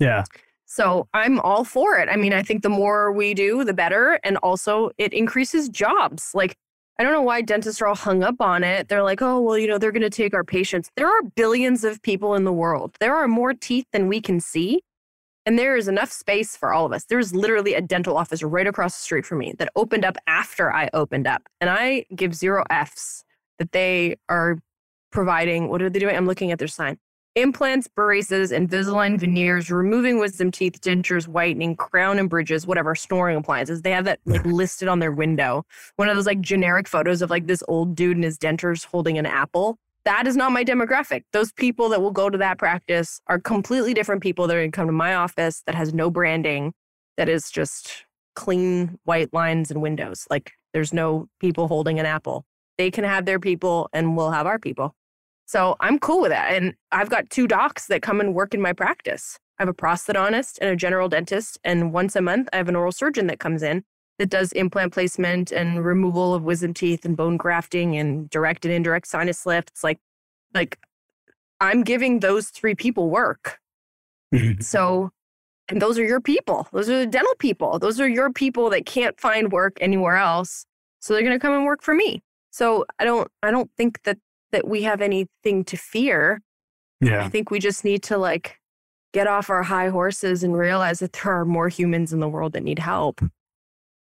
Yeah. 0.00 0.24
So 0.66 1.08
I'm 1.14 1.38
all 1.40 1.64
for 1.64 1.96
it. 1.96 2.08
I 2.10 2.16
mean, 2.16 2.32
I 2.32 2.42
think 2.42 2.62
the 2.62 2.68
more 2.68 3.12
we 3.12 3.34
do, 3.34 3.64
the 3.64 3.72
better. 3.72 4.18
And 4.24 4.36
also 4.38 4.90
it 4.98 5.12
increases 5.12 5.68
jobs. 5.68 6.32
Like, 6.34 6.56
I 6.98 7.02
don't 7.02 7.12
know 7.12 7.22
why 7.22 7.42
dentists 7.42 7.80
are 7.80 7.86
all 7.86 7.94
hung 7.94 8.24
up 8.24 8.40
on 8.40 8.64
it. 8.64 8.88
They're 8.88 9.02
like, 9.02 9.22
oh, 9.22 9.40
well, 9.40 9.56
you 9.56 9.68
know, 9.68 9.78
they're 9.78 9.92
going 9.92 10.02
to 10.02 10.10
take 10.10 10.34
our 10.34 10.44
patients. 10.44 10.90
There 10.96 11.06
are 11.06 11.22
billions 11.34 11.84
of 11.84 12.02
people 12.02 12.34
in 12.34 12.44
the 12.44 12.52
world. 12.52 12.96
There 13.00 13.14
are 13.14 13.28
more 13.28 13.54
teeth 13.54 13.86
than 13.92 14.08
we 14.08 14.20
can 14.20 14.40
see. 14.40 14.80
And 15.44 15.58
there 15.58 15.76
is 15.76 15.86
enough 15.86 16.10
space 16.10 16.56
for 16.56 16.72
all 16.72 16.86
of 16.86 16.92
us. 16.92 17.04
There's 17.04 17.32
literally 17.32 17.74
a 17.74 17.80
dental 17.80 18.16
office 18.16 18.42
right 18.42 18.66
across 18.66 18.96
the 18.96 19.02
street 19.02 19.24
from 19.24 19.38
me 19.38 19.54
that 19.58 19.70
opened 19.76 20.04
up 20.04 20.16
after 20.26 20.72
I 20.72 20.90
opened 20.92 21.28
up. 21.28 21.42
And 21.60 21.70
I 21.70 22.04
give 22.14 22.34
zero 22.34 22.64
Fs 22.68 23.22
that 23.58 23.70
they 23.70 24.16
are 24.28 24.58
providing. 25.12 25.68
What 25.68 25.82
are 25.82 25.90
they 25.90 26.00
doing? 26.00 26.16
I'm 26.16 26.26
looking 26.26 26.50
at 26.50 26.58
their 26.58 26.66
sign 26.66 26.98
implants, 27.36 27.86
braces, 27.86 28.50
Invisalign 28.50 29.20
veneers, 29.20 29.70
removing 29.70 30.18
wisdom 30.18 30.50
teeth, 30.50 30.80
dentures, 30.80 31.28
whitening, 31.28 31.76
crown 31.76 32.18
and 32.18 32.28
bridges, 32.28 32.66
whatever, 32.66 32.94
snoring 32.94 33.36
appliances. 33.36 33.82
They 33.82 33.92
have 33.92 34.06
that 34.06 34.18
like 34.24 34.44
listed 34.44 34.88
on 34.88 34.98
their 34.98 35.12
window. 35.12 35.64
One 35.96 36.08
of 36.08 36.16
those 36.16 36.26
like 36.26 36.40
generic 36.40 36.88
photos 36.88 37.22
of 37.22 37.30
like 37.30 37.46
this 37.46 37.62
old 37.68 37.94
dude 37.94 38.16
and 38.16 38.24
his 38.24 38.38
dentures 38.38 38.84
holding 38.84 39.18
an 39.18 39.26
apple. 39.26 39.78
That 40.04 40.26
is 40.26 40.36
not 40.36 40.52
my 40.52 40.64
demographic. 40.64 41.22
Those 41.32 41.52
people 41.52 41.88
that 41.90 42.00
will 42.00 42.12
go 42.12 42.30
to 42.30 42.38
that 42.38 42.58
practice 42.58 43.20
are 43.26 43.38
completely 43.38 43.92
different 43.92 44.22
people 44.22 44.46
that 44.46 44.56
are 44.56 44.60
going 44.60 44.72
to 44.72 44.76
come 44.76 44.86
to 44.86 44.92
my 44.92 45.14
office 45.14 45.62
that 45.66 45.74
has 45.74 45.92
no 45.92 46.10
branding, 46.10 46.72
that 47.16 47.28
is 47.28 47.50
just 47.50 48.06
clean 48.34 48.98
white 49.04 49.32
lines 49.34 49.70
and 49.70 49.82
windows. 49.82 50.26
Like 50.30 50.52
there's 50.72 50.92
no 50.92 51.28
people 51.40 51.68
holding 51.68 51.98
an 51.98 52.06
apple. 52.06 52.44
They 52.78 52.90
can 52.90 53.04
have 53.04 53.24
their 53.24 53.40
people 53.40 53.88
and 53.92 54.16
we'll 54.16 54.30
have 54.30 54.46
our 54.46 54.58
people. 54.58 54.94
So 55.46 55.76
I'm 55.80 55.98
cool 55.98 56.20
with 56.20 56.32
that. 56.32 56.52
And 56.52 56.74
I've 56.92 57.08
got 57.08 57.30
two 57.30 57.46
docs 57.46 57.86
that 57.86 58.02
come 58.02 58.20
and 58.20 58.34
work 58.34 58.52
in 58.52 58.60
my 58.60 58.72
practice. 58.72 59.38
I 59.58 59.62
have 59.62 59.68
a 59.68 59.74
prosthodontist 59.74 60.58
and 60.60 60.68
a 60.68 60.76
general 60.76 61.08
dentist. 61.08 61.58
And 61.64 61.92
once 61.92 62.14
a 62.16 62.20
month, 62.20 62.48
I 62.52 62.56
have 62.56 62.68
an 62.68 62.76
oral 62.76 62.92
surgeon 62.92 63.28
that 63.28 63.38
comes 63.38 63.62
in 63.62 63.84
that 64.18 64.28
does 64.28 64.52
implant 64.52 64.92
placement 64.92 65.52
and 65.52 65.84
removal 65.84 66.34
of 66.34 66.42
wisdom 66.42 66.74
teeth 66.74 67.04
and 67.04 67.16
bone 67.16 67.36
grafting 67.36 67.96
and 67.96 68.28
direct 68.28 68.64
and 68.64 68.74
indirect 68.74 69.06
sinus 69.06 69.46
lifts. 69.46 69.84
Like, 69.84 69.98
like 70.52 70.78
I'm 71.60 71.84
giving 71.84 72.20
those 72.20 72.48
three 72.48 72.74
people 72.74 73.08
work. 73.08 73.58
Mm-hmm. 74.34 74.60
So, 74.60 75.10
and 75.68 75.80
those 75.80 75.98
are 75.98 76.04
your 76.04 76.20
people. 76.20 76.66
Those 76.72 76.88
are 76.90 76.98
the 76.98 77.06
dental 77.06 77.34
people. 77.38 77.78
Those 77.78 78.00
are 78.00 78.08
your 78.08 78.32
people 78.32 78.70
that 78.70 78.84
can't 78.84 79.18
find 79.20 79.52
work 79.52 79.78
anywhere 79.80 80.16
else. 80.16 80.66
So 81.00 81.12
they're 81.12 81.22
going 81.22 81.38
to 81.38 81.40
come 81.40 81.54
and 81.54 81.64
work 81.64 81.82
for 81.82 81.94
me. 81.94 82.22
So 82.50 82.84
I 82.98 83.04
don't, 83.04 83.30
I 83.42 83.50
don't 83.50 83.70
think 83.76 84.02
that 84.04 84.18
that 84.56 84.66
we 84.66 84.82
have 84.84 85.02
anything 85.02 85.64
to 85.64 85.76
fear. 85.76 86.40
Yeah. 87.02 87.22
I 87.22 87.28
think 87.28 87.50
we 87.50 87.58
just 87.58 87.84
need 87.84 88.02
to 88.04 88.16
like 88.16 88.58
get 89.12 89.26
off 89.26 89.50
our 89.50 89.62
high 89.62 89.90
horses 89.90 90.42
and 90.42 90.56
realize 90.56 91.00
that 91.00 91.12
there 91.12 91.32
are 91.32 91.44
more 91.44 91.68
humans 91.68 92.10
in 92.14 92.20
the 92.20 92.28
world 92.28 92.54
that 92.54 92.62
need 92.62 92.78
help. 92.78 93.20
Mm. 93.20 93.30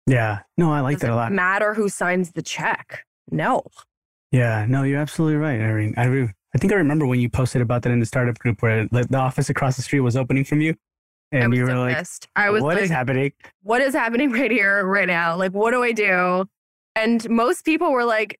Yeah. 0.06 0.38
No, 0.56 0.72
I 0.72 0.80
like 0.80 0.98
Does 0.98 1.02
that 1.02 1.10
a 1.10 1.16
lot. 1.16 1.32
matter 1.32 1.74
who 1.74 1.88
signs 1.88 2.30
the 2.30 2.42
check? 2.42 3.04
No. 3.28 3.64
Yeah, 4.30 4.66
no, 4.68 4.84
you're 4.84 5.00
absolutely 5.00 5.36
right, 5.36 5.60
Irene. 5.60 5.94
I 5.96 6.04
re- 6.06 6.32
I 6.54 6.58
think 6.58 6.72
I 6.72 6.76
remember 6.76 7.06
when 7.06 7.18
you 7.18 7.28
posted 7.28 7.60
about 7.60 7.82
that 7.82 7.90
in 7.90 7.98
the 7.98 8.06
startup 8.06 8.38
group 8.38 8.62
where 8.62 8.86
like, 8.92 9.08
the 9.08 9.18
office 9.18 9.50
across 9.50 9.74
the 9.76 9.82
street 9.82 10.00
was 10.00 10.16
opening 10.16 10.44
from 10.44 10.60
you, 10.60 10.74
and 11.32 11.52
you 11.54 11.62
were 11.64 11.70
so 11.70 11.80
like, 11.80 11.96
pissed. 11.96 12.28
I 12.36 12.50
was 12.50 12.62
"What 12.62 12.76
like, 12.76 12.84
is 12.84 12.90
happening?" 12.90 13.32
what 13.62 13.80
is 13.82 13.94
happening 13.94 14.30
right 14.32 14.50
here, 14.50 14.84
right 14.86 15.08
now? 15.08 15.36
Like, 15.36 15.52
what 15.52 15.72
do 15.72 15.82
I 15.82 15.92
do? 15.92 16.46
And 16.94 17.28
most 17.28 17.64
people 17.64 17.90
were 17.92 18.04
like, 18.04 18.38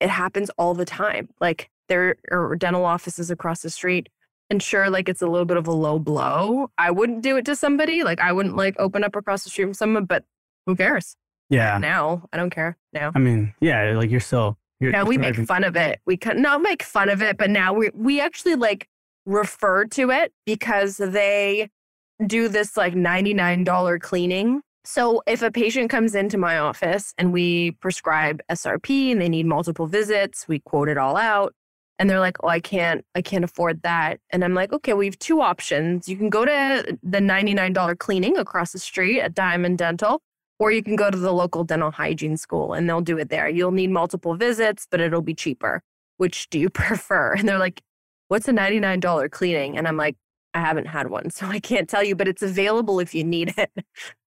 it 0.00 0.10
happens 0.10 0.50
all 0.58 0.74
the 0.74 0.84
time. 0.84 1.28
Like, 1.40 1.70
there 1.88 2.16
are 2.30 2.56
dental 2.56 2.84
offices 2.84 3.30
across 3.30 3.62
the 3.62 3.70
street. 3.70 4.08
And 4.50 4.62
sure, 4.62 4.90
like 4.90 5.08
it's 5.08 5.22
a 5.22 5.26
little 5.26 5.46
bit 5.46 5.56
of 5.56 5.66
a 5.66 5.72
low 5.72 5.98
blow. 5.98 6.70
I 6.76 6.90
wouldn't 6.90 7.22
do 7.22 7.36
it 7.36 7.44
to 7.46 7.56
somebody. 7.56 8.04
Like 8.04 8.20
I 8.20 8.32
wouldn't 8.32 8.56
like 8.56 8.76
open 8.78 9.02
up 9.02 9.16
across 9.16 9.44
the 9.44 9.50
street 9.50 9.64
from 9.64 9.74
someone, 9.74 10.04
but 10.04 10.24
who 10.66 10.76
cares? 10.76 11.16
Yeah. 11.48 11.78
Now 11.78 12.28
I 12.32 12.36
don't 12.36 12.50
care. 12.50 12.76
Now. 12.92 13.12
I 13.14 13.18
mean, 13.18 13.54
yeah, 13.60 13.94
like 13.96 14.10
you're 14.10 14.20
still. 14.20 14.58
You're 14.80 14.92
Now 14.92 15.04
we 15.04 15.16
make 15.16 15.36
fun 15.46 15.64
of 15.64 15.76
it. 15.76 16.00
We 16.04 16.16
can 16.16 16.42
not 16.42 16.60
make 16.60 16.82
fun 16.82 17.08
of 17.08 17.22
it, 17.22 17.38
but 17.38 17.48
now 17.48 17.72
we 17.72 17.90
we 17.94 18.20
actually 18.20 18.54
like 18.54 18.88
refer 19.24 19.86
to 19.86 20.10
it 20.10 20.32
because 20.44 20.98
they 20.98 21.70
do 22.26 22.48
this 22.48 22.76
like 22.76 22.94
$99 22.94 24.00
cleaning. 24.00 24.60
So 24.84 25.22
if 25.26 25.40
a 25.42 25.50
patient 25.50 25.90
comes 25.90 26.14
into 26.14 26.36
my 26.36 26.58
office 26.58 27.14
and 27.16 27.32
we 27.32 27.72
prescribe 27.72 28.42
SRP 28.50 29.12
and 29.12 29.20
they 29.20 29.30
need 29.30 29.46
multiple 29.46 29.86
visits, 29.86 30.46
we 30.46 30.58
quote 30.60 30.88
it 30.88 30.98
all 30.98 31.16
out 31.16 31.54
and 31.98 32.10
they're 32.10 32.20
like, 32.20 32.36
"Oh, 32.42 32.48
I 32.48 32.60
can't 32.60 33.04
I 33.14 33.22
can't 33.22 33.44
afford 33.44 33.82
that." 33.82 34.20
And 34.30 34.44
I'm 34.44 34.54
like, 34.54 34.72
"Okay, 34.72 34.92
we 34.94 35.06
have 35.06 35.18
two 35.18 35.40
options. 35.40 36.08
You 36.08 36.16
can 36.16 36.28
go 36.28 36.44
to 36.44 36.98
the 37.02 37.20
$99 37.20 37.98
cleaning 37.98 38.36
across 38.36 38.72
the 38.72 38.78
street 38.78 39.20
at 39.20 39.34
Diamond 39.34 39.78
Dental 39.78 40.20
or 40.58 40.70
you 40.70 40.82
can 40.82 40.96
go 40.96 41.10
to 41.10 41.18
the 41.18 41.32
local 41.32 41.64
dental 41.64 41.90
hygiene 41.90 42.36
school 42.36 42.74
and 42.74 42.88
they'll 42.88 43.00
do 43.00 43.18
it 43.18 43.28
there. 43.28 43.48
You'll 43.48 43.72
need 43.72 43.90
multiple 43.90 44.36
visits, 44.36 44.86
but 44.90 45.00
it'll 45.00 45.22
be 45.22 45.34
cheaper. 45.34 45.82
Which 46.18 46.48
do 46.50 46.58
you 46.58 46.70
prefer?" 46.82 47.34
And 47.34 47.48
they're 47.48 47.58
like, 47.58 47.82
"What's 48.28 48.48
a 48.48 48.52
$99 48.52 49.30
cleaning?" 49.30 49.78
And 49.78 49.88
I'm 49.88 49.96
like, 49.96 50.16
I 50.54 50.60
haven't 50.60 50.86
had 50.86 51.10
one, 51.10 51.30
so 51.30 51.46
I 51.46 51.58
can't 51.60 51.88
tell 51.88 52.04
you, 52.04 52.14
but 52.14 52.28
it's 52.28 52.42
available 52.42 53.00
if 53.00 53.14
you 53.14 53.24
need 53.24 53.54
it. 53.58 53.70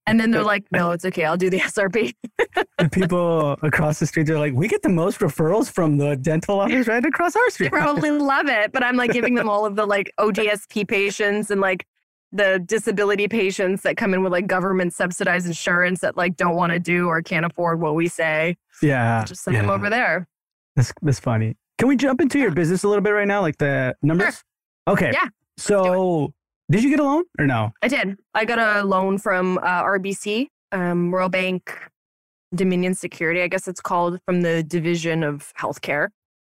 And 0.08 0.18
then 0.18 0.32
they're 0.32 0.44
like, 0.44 0.64
no, 0.72 0.92
it's 0.92 1.04
okay. 1.04 1.26
I'll 1.26 1.38
do 1.38 1.50
the 1.50 1.60
SRP. 1.60 2.16
the 2.78 2.90
people 2.90 3.58
across 3.62 4.00
the 4.00 4.08
street, 4.08 4.26
they're 4.26 4.40
like, 4.40 4.54
we 4.54 4.70
get 4.70 4.82
the 4.82 4.90
most 4.90 5.20
referrals 5.20 5.70
from 5.70 5.98
the 5.98 6.16
dental 6.16 6.62
office 6.62 6.88
right 6.88 7.06
across 7.06 7.36
our 7.36 7.50
street. 7.50 7.68
They 7.72 7.78
probably 7.78 8.12
love 8.12 8.48
it, 8.48 8.72
but 8.72 8.84
I'm 8.84 8.96
like 8.96 9.12
giving 9.12 9.36
them 9.36 9.50
all 9.50 9.66
of 9.66 9.76
the 9.76 9.86
like 9.86 10.12
ODSP 10.18 10.88
patients 10.88 11.52
and 11.52 11.60
like 11.60 11.86
the 12.32 12.64
disability 12.66 13.28
patients 13.28 13.84
that 13.84 13.98
come 13.98 14.14
in 14.14 14.24
with 14.24 14.32
like 14.32 14.48
government 14.48 14.94
subsidized 14.94 15.46
insurance 15.46 16.00
that 16.00 16.16
like 16.16 16.38
don't 16.38 16.56
want 16.56 16.72
to 16.72 16.80
do 16.80 17.08
or 17.08 17.22
can't 17.22 17.46
afford 17.46 17.82
what 17.82 17.94
we 17.94 18.08
say. 18.08 18.56
Yeah. 18.82 19.26
Just 19.26 19.44
send 19.44 19.56
yeah. 19.56 19.62
them 19.62 19.72
over 19.72 19.90
there. 19.90 20.28
That's, 20.78 20.94
that's 21.02 21.20
funny. 21.20 21.58
Can 21.78 21.90
we 21.90 21.98
jump 21.98 22.22
into 22.22 22.40
your 22.40 22.52
business 22.52 22.84
a 22.84 22.88
little 22.88 23.04
bit 23.04 23.12
right 23.12 23.28
now? 23.28 23.42
Like 23.42 23.58
the 23.58 23.96
numbers? 24.02 24.44
Sure. 24.88 24.94
Okay. 24.94 25.12
Yeah. 25.14 25.28
So 25.58 26.34
did 26.70 26.84
you 26.84 26.90
get 26.90 27.00
a 27.00 27.04
loan 27.04 27.24
or 27.40 27.46
no? 27.46 27.72
I 27.82 27.88
did. 27.88 28.18
I 28.34 28.46
got 28.46 28.60
a 28.60 28.84
loan 28.84 29.18
from 29.18 29.58
uh, 29.60 29.84
RBC, 29.84 30.48
um, 30.72 31.14
Royal 31.14 31.30
Bank 31.30 31.74
Dominion 32.54 32.94
Security, 32.94 33.42
I 33.42 33.48
guess 33.48 33.68
it's 33.68 33.82
called, 33.82 34.20
from 34.26 34.42
the 34.42 34.64
Division 34.64 35.24
of 35.24 35.54
Healthcare. 35.60 36.10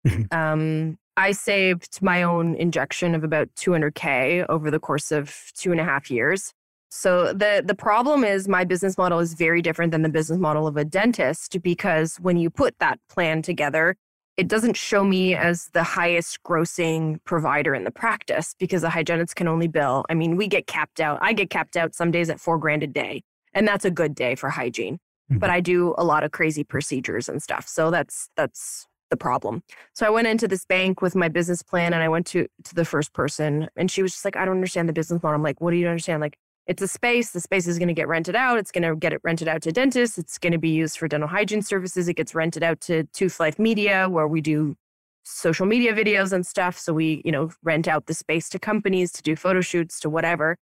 Um, 0.32 0.98
I 1.16 1.32
saved 1.32 2.02
my 2.02 2.24
own 2.24 2.56
injection 2.56 3.16
of 3.16 3.24
about 3.24 3.48
200K 3.56 4.46
over 4.50 4.70
the 4.70 4.80
course 4.80 5.12
of 5.12 5.52
two 5.56 5.72
and 5.72 5.80
a 5.80 5.84
half 5.84 6.10
years. 6.10 6.52
So 6.90 7.34
the 7.34 7.64
the 7.66 7.74
problem 7.74 8.24
is 8.24 8.48
my 8.48 8.64
business 8.66 8.98
model 8.98 9.20
is 9.20 9.34
very 9.34 9.62
different 9.62 9.92
than 9.92 10.02
the 10.02 10.10
business 10.10 10.40
model 10.40 10.68
of 10.68 10.78
a 10.78 10.86
dentist 10.86 11.58
because 11.64 12.18
when 12.18 12.38
you 12.38 12.50
put 12.50 12.78
that 12.80 13.00
plan 13.10 13.42
together, 13.42 13.96
it 14.36 14.48
doesn't 14.48 14.76
show 14.76 15.04
me 15.04 15.36
as 15.36 15.70
the 15.74 15.84
highest 15.84 16.42
grossing 16.44 17.20
provider 17.24 17.76
in 17.76 17.84
the 17.84 17.92
practice 17.92 18.56
because 18.58 18.82
the 18.82 18.90
hygienists 18.90 19.34
can 19.34 19.48
only 19.48 19.68
bill. 19.68 20.06
I 20.10 20.16
mean, 20.16 20.36
we 20.36 20.48
get 20.48 20.66
capped 20.66 21.00
out. 21.00 21.20
I 21.22 21.34
get 21.34 21.50
capped 21.50 21.78
out 21.78 21.94
some 21.94 22.12
days 22.12 22.30
at 22.30 22.40
four 22.40 22.58
grand 22.58 22.84
a 22.84 22.88
day, 22.88 23.24
and 23.54 23.68
that's 23.68 23.86
a 23.86 23.92
good 23.92 24.16
day 24.16 24.36
for 24.36 24.50
hygiene. 24.50 24.96
Mm-hmm. 25.32 25.38
But 25.38 25.52
I 25.52 25.62
do 25.62 25.94
a 25.98 26.04
lot 26.04 26.24
of 26.24 26.32
crazy 26.32 26.64
procedures 26.64 27.30
and 27.30 27.42
stuff, 27.42 27.68
so 27.68 27.92
that's 27.92 28.30
that's 28.36 28.88
the 29.10 29.18
problem. 29.18 29.62
So 29.94 30.08
I 30.08 30.10
went 30.10 30.28
into 30.28 30.48
this 30.48 30.66
bank 30.66 31.02
with 31.02 31.16
my 31.16 31.30
business 31.30 31.62
plan, 31.62 31.94
and 31.94 32.02
I 32.02 32.10
went 32.10 32.26
to 32.28 32.48
to 32.64 32.76
the 32.76 32.86
first 32.86 33.14
person, 33.14 33.70
and 33.76 33.90
she 33.90 34.02
was 34.02 34.14
just 34.14 34.26
like, 34.26 34.36
"I 34.36 34.46
don't 34.46 34.56
understand 34.56 34.90
the 34.90 34.94
business 34.94 35.22
model." 35.22 35.36
I'm 35.36 35.44
like, 35.44 35.62
"What 35.62 35.72
do 35.72 35.78
you 35.78 35.88
understand?" 35.88 36.22
Like, 36.22 36.38
it's 36.66 36.82
a 36.82 36.88
space. 36.88 37.32
The 37.32 37.42
space 37.42 37.68
is 37.68 37.78
going 37.78 37.90
to 37.90 37.94
get 37.94 38.08
rented 38.08 38.36
out. 38.36 38.58
It's 38.58 38.72
going 38.72 38.84
to 38.84 38.96
get 38.96 39.14
it 39.14 39.22
rented 39.24 39.48
out 39.48 39.62
to 39.64 39.72
dentists. 39.72 40.18
It's 40.18 40.38
going 40.38 40.54
to 40.54 40.58
be 40.58 40.70
used 40.70 40.98
for 40.98 41.08
dental 41.08 41.28
hygiene 41.28 41.62
services. 41.62 42.08
It 42.08 42.16
gets 42.16 42.34
rented 42.34 42.64
out 42.64 42.80
to 42.82 43.04
Toothlife 43.06 43.60
Media, 43.60 44.08
where 44.10 44.28
we 44.28 44.42
do 44.42 44.76
social 45.24 45.66
media 45.66 45.94
videos 45.94 46.32
and 46.32 46.46
stuff. 46.46 46.78
So 46.78 46.94
we, 46.94 47.22
you 47.26 47.32
know, 47.32 47.52
rent 47.64 47.88
out 47.88 48.06
the 48.06 48.14
space 48.14 48.50
to 48.50 48.60
companies 48.60 49.12
to 49.14 49.22
do 49.22 49.36
photo 49.36 49.62
shoots 49.62 50.00
to 50.02 50.10
whatever. 50.10 50.58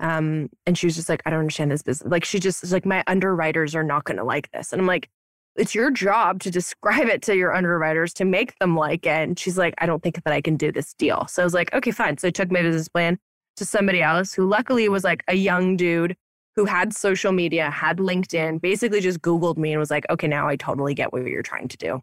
Um, 0.00 0.48
and 0.66 0.76
she 0.76 0.86
was 0.86 0.96
just 0.96 1.08
like, 1.08 1.22
I 1.26 1.30
don't 1.30 1.40
understand 1.40 1.70
this 1.70 1.82
business. 1.82 2.10
Like 2.10 2.24
she 2.24 2.40
just 2.40 2.70
like, 2.72 2.86
my 2.86 3.04
underwriters 3.06 3.74
are 3.74 3.84
not 3.84 4.04
going 4.04 4.16
to 4.16 4.24
like 4.24 4.50
this. 4.52 4.72
And 4.72 4.80
I'm 4.80 4.86
like, 4.86 5.08
it's 5.54 5.74
your 5.74 5.90
job 5.90 6.40
to 6.40 6.50
describe 6.50 7.08
it 7.08 7.22
to 7.22 7.36
your 7.36 7.54
underwriters 7.54 8.14
to 8.14 8.24
make 8.24 8.58
them 8.58 8.74
like 8.74 9.04
it. 9.06 9.28
And 9.28 9.38
she's 9.38 9.58
like, 9.58 9.74
I 9.78 9.86
don't 9.86 10.02
think 10.02 10.22
that 10.24 10.32
I 10.32 10.40
can 10.40 10.56
do 10.56 10.72
this 10.72 10.94
deal. 10.94 11.26
So 11.28 11.42
I 11.42 11.44
was 11.44 11.54
like, 11.54 11.72
okay, 11.74 11.90
fine. 11.90 12.16
So 12.18 12.28
I 12.28 12.30
took 12.30 12.50
my 12.50 12.62
business 12.62 12.88
plan 12.88 13.18
to 13.56 13.64
somebody 13.64 14.02
else 14.02 14.34
who 14.34 14.46
luckily 14.46 14.88
was 14.88 15.04
like 15.04 15.22
a 15.28 15.34
young 15.34 15.76
dude 15.76 16.16
who 16.54 16.64
had 16.64 16.94
social 16.94 17.32
media, 17.32 17.70
had 17.70 17.98
LinkedIn, 17.98 18.60
basically 18.60 19.00
just 19.00 19.22
Googled 19.22 19.56
me 19.56 19.72
and 19.72 19.80
was 19.80 19.90
like, 19.90 20.04
okay, 20.10 20.26
now 20.26 20.48
I 20.48 20.56
totally 20.56 20.94
get 20.94 21.12
what 21.12 21.24
you're 21.24 21.42
trying 21.42 21.68
to 21.68 21.76
do. 21.76 22.00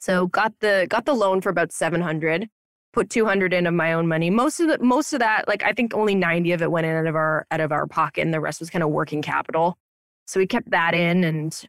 So 0.00 0.26
got 0.28 0.54
the 0.60 0.86
got 0.88 1.04
the 1.04 1.14
loan 1.14 1.40
for 1.40 1.50
about 1.50 1.72
700, 1.72 2.48
put 2.92 3.10
200 3.10 3.52
in 3.52 3.66
of 3.66 3.74
my 3.74 3.92
own 3.92 4.06
money. 4.06 4.30
Most 4.30 4.60
of 4.60 4.68
the 4.68 4.78
most 4.78 5.12
of 5.12 5.20
that, 5.20 5.48
like 5.48 5.62
I 5.62 5.72
think 5.72 5.94
only 5.94 6.14
90 6.14 6.52
of 6.52 6.62
it 6.62 6.70
went 6.70 6.86
in 6.86 6.94
out 6.94 7.06
of 7.06 7.16
our 7.16 7.46
out 7.50 7.60
of 7.60 7.72
our 7.72 7.86
pocket 7.86 8.22
and 8.22 8.32
the 8.32 8.40
rest 8.40 8.60
was 8.60 8.70
kind 8.70 8.82
of 8.82 8.90
working 8.90 9.22
capital. 9.22 9.76
So 10.26 10.40
we 10.40 10.46
kept 10.46 10.70
that 10.70 10.94
in 10.94 11.24
and 11.24 11.60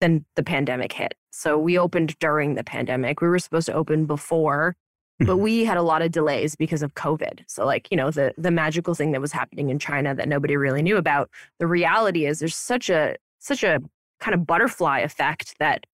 then 0.00 0.24
the 0.34 0.42
pandemic 0.42 0.92
hit. 0.92 1.14
So 1.30 1.58
we 1.58 1.78
opened 1.78 2.18
during 2.18 2.54
the 2.54 2.64
pandemic. 2.64 3.20
We 3.20 3.28
were 3.28 3.38
supposed 3.38 3.66
to 3.66 3.72
open 3.72 4.06
before, 4.06 4.74
but 5.20 5.36
we 5.38 5.64
had 5.64 5.76
a 5.76 5.82
lot 5.82 6.02
of 6.02 6.10
delays 6.12 6.56
because 6.56 6.82
of 6.82 6.94
COVID. 6.94 7.40
So 7.46 7.64
like, 7.64 7.88
you 7.90 7.96
know, 7.96 8.10
the 8.10 8.32
the 8.36 8.50
magical 8.50 8.94
thing 8.94 9.12
that 9.12 9.20
was 9.20 9.32
happening 9.32 9.70
in 9.70 9.78
China 9.78 10.14
that 10.14 10.28
nobody 10.28 10.56
really 10.56 10.82
knew 10.82 10.96
about. 10.96 11.30
The 11.58 11.66
reality 11.66 12.26
is 12.26 12.38
there's 12.38 12.56
such 12.56 12.90
a 12.90 13.16
such 13.38 13.62
a 13.62 13.80
kind 14.20 14.34
of 14.34 14.46
butterfly 14.46 15.00
effect 15.00 15.54
that 15.58 15.86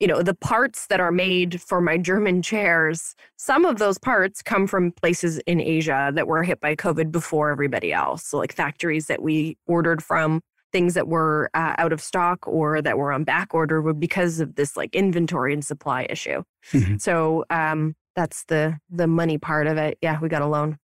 you 0.00 0.08
know, 0.08 0.22
the 0.22 0.34
parts 0.34 0.88
that 0.88 1.00
are 1.00 1.12
made 1.12 1.62
for 1.62 1.80
my 1.80 1.96
German 1.96 2.42
chairs, 2.42 3.14
some 3.36 3.64
of 3.64 3.78
those 3.78 3.96
parts 3.96 4.42
come 4.42 4.66
from 4.66 4.90
places 4.90 5.38
in 5.46 5.60
Asia 5.60 6.10
that 6.14 6.26
were 6.26 6.42
hit 6.42 6.60
by 6.60 6.74
COVID 6.74 7.12
before 7.12 7.50
everybody 7.50 7.92
else. 7.92 8.26
So, 8.26 8.38
like 8.38 8.52
factories 8.52 9.06
that 9.06 9.22
we 9.22 9.56
ordered 9.66 10.02
from, 10.02 10.40
things 10.72 10.94
that 10.94 11.06
were 11.06 11.48
uh, 11.54 11.74
out 11.78 11.92
of 11.92 12.00
stock 12.02 12.46
or 12.48 12.82
that 12.82 12.98
were 12.98 13.12
on 13.12 13.22
back 13.22 13.54
order 13.54 13.80
were 13.80 13.94
because 13.94 14.40
of 14.40 14.56
this 14.56 14.76
like 14.76 14.94
inventory 14.94 15.54
and 15.54 15.64
supply 15.64 16.06
issue. 16.10 16.42
Mhm. 16.72 17.00
So, 17.00 17.44
um, 17.48 17.94
that's 18.16 18.44
the 18.44 18.78
the 18.90 19.06
money 19.06 19.38
part 19.38 19.66
of 19.66 19.76
it. 19.76 19.98
Yeah, 20.00 20.18
we 20.20 20.28
got 20.28 20.42
a 20.42 20.46
loan. 20.46 20.78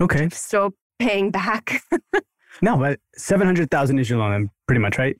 Okay. 0.00 0.28
Still 0.32 0.74
paying 0.98 1.30
back. 1.30 1.82
No, 2.62 2.76
but 2.76 2.98
700,000 3.16 3.98
is 4.00 4.10
your 4.10 4.18
loan, 4.18 4.50
pretty 4.66 4.80
much, 4.80 4.98
right? 4.98 5.16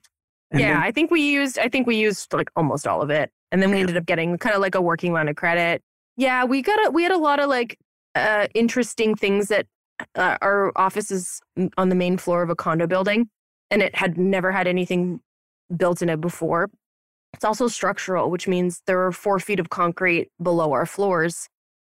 And 0.51 0.59
yeah, 0.59 0.73
then- 0.73 0.83
I 0.83 0.91
think 0.91 1.09
we 1.11 1.21
used 1.21 1.57
I 1.57 1.69
think 1.69 1.87
we 1.87 1.95
used 1.95 2.33
like 2.33 2.51
almost 2.57 2.85
all 2.85 3.01
of 3.01 3.09
it. 3.09 3.31
And 3.51 3.61
then 3.63 3.71
we 3.71 3.79
ended 3.79 3.95
up 3.97 4.05
getting 4.05 4.37
kind 4.37 4.53
of 4.53 4.61
like 4.61 4.75
a 4.75 4.81
working 4.81 5.13
line 5.13 5.27
of 5.29 5.37
credit. 5.37 5.81
Yeah, 6.17 6.43
we 6.43 6.61
got 6.61 6.87
a 6.87 6.91
we 6.91 7.03
had 7.03 7.11
a 7.13 7.17
lot 7.17 7.39
of 7.39 7.49
like 7.49 7.79
uh 8.15 8.47
interesting 8.53 9.15
things 9.15 9.47
that 9.47 9.65
uh, 10.15 10.37
our 10.41 10.71
office 10.75 11.09
is 11.09 11.39
on 11.77 11.87
the 11.89 11.95
main 11.95 12.17
floor 12.17 12.43
of 12.43 12.49
a 12.49 12.55
condo 12.55 12.85
building 12.85 13.29
and 13.71 13.81
it 13.81 13.95
had 13.95 14.17
never 14.17 14.51
had 14.51 14.67
anything 14.67 15.21
built 15.75 16.01
in 16.01 16.09
it 16.09 16.19
before. 16.19 16.69
It's 17.33 17.45
also 17.45 17.67
structural, 17.67 18.29
which 18.29 18.47
means 18.47 18.81
there 18.87 19.05
are 19.05 19.11
4 19.11 19.39
feet 19.39 19.59
of 19.59 19.69
concrete 19.69 20.29
below 20.41 20.73
our 20.73 20.85
floors 20.85 21.47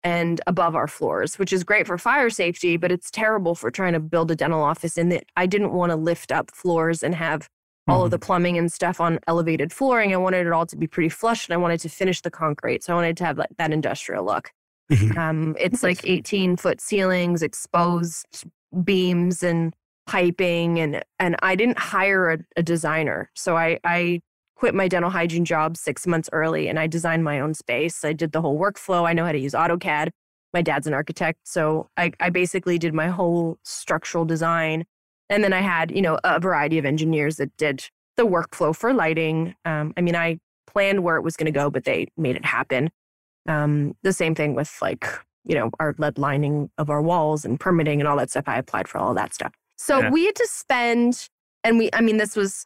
and 0.05 0.41
above 0.47 0.75
our 0.75 0.89
floors, 0.89 1.39
which 1.39 1.53
is 1.53 1.65
great 1.65 1.87
for 1.87 1.97
fire 1.97 2.29
safety, 2.29 2.77
but 2.77 2.91
it's 2.93 3.11
terrible 3.11 3.55
for 3.55 3.71
trying 3.71 3.93
to 3.93 4.01
build 4.01 4.31
a 4.31 4.37
dental 4.37 4.63
office 4.63 4.99
in 4.99 5.09
that 5.11 5.25
I 5.37 5.47
didn't 5.47 5.73
want 5.73 5.91
to 5.91 5.97
lift 5.97 6.33
up 6.33 6.51
floors 6.55 7.03
and 7.03 7.15
have 7.15 7.49
all 7.89 8.05
of 8.05 8.11
the 8.11 8.19
plumbing 8.19 8.59
and 8.59 8.71
stuff 8.73 9.01
on 9.01 9.19
elevated 9.27 9.73
flooring. 9.73 10.13
I 10.13 10.17
wanted 10.17 10.47
it 10.47 10.53
all 10.53 10.67
to 10.67 10.77
be 10.77 10.87
pretty 10.87 11.09
flush 11.09 11.49
and 11.49 11.55
I 11.55 11.57
wanted 11.57 11.81
to 11.81 11.89
finish 11.89 12.21
the 12.21 12.31
concrete. 12.31 12.85
So 12.85 12.93
I 12.93 12.97
wanted 12.97 13.17
to 13.19 13.25
have 13.25 13.39
like 13.39 13.51
that 13.59 13.73
industrial 13.73 14.25
look. 14.25 14.51
Mhm. 14.91 15.17
Um, 15.17 15.57
it's 15.59 15.83
like 15.83 16.01
18 16.05 16.57
foot 16.57 16.81
ceilings, 16.81 17.43
exposed 17.43 18.45
beams 18.85 19.43
and 19.43 19.75
piping 20.07 20.79
and 20.81 21.03
and 21.19 21.37
I 21.43 21.55
didn't 21.55 21.79
hire 21.79 22.31
a, 22.33 22.39
a 22.57 22.63
designer. 22.63 23.31
So 23.35 23.57
I 23.57 23.79
I 23.85 24.21
quit 24.63 24.77
my 24.77 24.87
dental 24.87 25.11
hygiene 25.11 25.45
job 25.45 25.77
six 25.77 26.07
months 26.07 26.29
early 26.33 26.69
and 26.69 26.79
I 26.79 26.87
designed 26.87 27.25
my 27.25 27.41
own 27.41 27.53
space. 27.53 28.05
I 28.05 28.13
did 28.13 28.31
the 28.31 28.41
whole 28.41 28.57
workflow. 28.57 29.09
I 29.09 29.13
know 29.13 29.25
how 29.25 29.33
to 29.33 29.39
use 29.41 29.55
AutoCAD. 29.55 30.11
My 30.55 30.63
dad's 30.63 30.87
an 30.87 30.95
architect. 30.95 31.41
So 31.43 31.89
I, 31.97 32.13
I 32.21 32.31
basically 32.31 32.79
did 32.79 32.95
my 32.95 33.09
whole 33.09 33.59
structural 33.65 34.25
design. 34.25 34.85
And 35.29 35.43
then 35.43 35.53
I 35.53 35.63
had, 35.63 35.91
you 35.91 36.01
know, 36.01 36.17
a 36.23 36.39
variety 36.39 36.79
of 36.79 36.85
engineers 36.85 37.39
that 37.39 37.51
did 37.57 37.89
the 38.17 38.25
workflow 38.25 38.73
for 38.73 38.95
lighting. 38.95 39.57
Um, 39.65 39.95
I 39.97 40.01
mean, 40.01 40.15
I 40.15 40.39
planned 40.69 41.03
where 41.03 41.17
it 41.17 41.23
was 41.23 41.35
going 41.35 41.53
to 41.53 41.59
go, 41.59 41.69
but 41.69 41.83
they 41.83 42.07
made 42.17 42.37
it 42.37 42.45
happen. 42.45 42.89
Um, 43.49 43.95
the 44.05 44.13
same 44.13 44.37
thing 44.37 44.55
with 44.55 44.73
like, 44.81 45.09
you 45.43 45.57
know, 45.57 45.73
our 45.81 45.97
lead 45.99 46.19
lining 46.19 46.71
of 46.79 46.89
our 46.89 47.03
walls 47.03 47.45
and 47.45 47.59
permitting 47.59 48.01
and 48.01 48.07
all 48.07 48.17
that 48.19 48.31
stuff. 48.31 48.45
I 48.47 48.59
applied 48.59 48.87
for 48.87 48.99
all 48.99 49.13
that 49.15 49.35
stuff. 49.35 49.53
So 49.77 49.99
Yeah. 49.99 50.11
we 50.11 50.25
had 50.27 50.37
to 50.37 50.47
spend, 50.49 51.29
and 51.65 51.79
we, 51.79 51.91
I 51.93 52.01
mean, 52.01 52.19
this 52.19 52.37
was, 52.37 52.65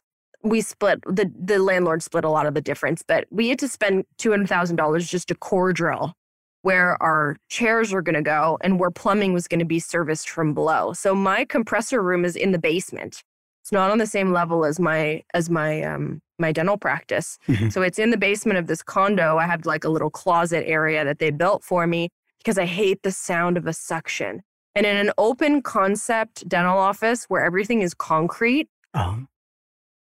we 0.49 0.61
split, 0.61 1.01
the, 1.05 1.31
the 1.37 1.59
landlord 1.59 2.01
split 2.03 2.23
a 2.25 2.29
lot 2.29 2.45
of 2.45 2.53
the 2.53 2.61
difference, 2.61 3.03
but 3.07 3.25
we 3.31 3.49
had 3.49 3.59
to 3.59 3.67
spend 3.67 4.05
$200,000 4.19 5.07
just 5.09 5.27
to 5.29 5.35
core 5.35 5.73
drill 5.73 6.13
where 6.63 7.01
our 7.01 7.37
chairs 7.49 7.93
are 7.93 8.01
going 8.01 8.15
to 8.15 8.21
go 8.21 8.57
and 8.61 8.79
where 8.79 8.91
plumbing 8.91 9.31
was 9.33 9.47
going 9.47 9.59
to 9.59 9.65
be 9.65 9.79
serviced 9.79 10.29
from 10.29 10.53
below. 10.53 10.91
So 10.93 11.15
my 11.15 11.45
compressor 11.45 12.01
room 12.01 12.25
is 12.25 12.35
in 12.35 12.51
the 12.51 12.59
basement. 12.59 13.23
It's 13.63 13.71
not 13.71 13.91
on 13.91 13.97
the 13.99 14.07
same 14.07 14.31
level 14.33 14.65
as 14.65 14.79
my 14.79 15.23
as 15.33 15.49
my 15.49 15.81
um 15.83 16.19
my 16.39 16.51
dental 16.51 16.77
practice. 16.77 17.37
Mhm. 17.47 17.71
So 17.71 17.81
it's 17.81 17.99
in 17.99 18.11
the 18.11 18.17
basement 18.17 18.57
of 18.59 18.67
this 18.67 18.81
condo. 18.81 19.37
I 19.37 19.45
have 19.45 19.65
like 19.65 19.83
a 19.83 19.89
little 19.89 20.09
closet 20.09 20.65
area 20.67 21.03
that 21.03 21.19
they 21.19 21.31
built 21.31 21.63
for 21.63 21.85
me 21.85 22.09
because 22.39 22.57
I 22.57 22.65
hate 22.65 23.03
the 23.03 23.11
sound 23.11 23.57
of 23.57 23.67
a 23.67 23.73
suction. 23.73 24.41
And 24.73 24.85
in 24.85 24.95
an 24.95 25.11
open 25.17 25.61
concept 25.61 26.47
dental 26.47 26.77
office 26.77 27.25
where 27.25 27.43
everything 27.43 27.81
is 27.81 27.93
concrete, 27.93 28.67
Oh, 28.93 29.25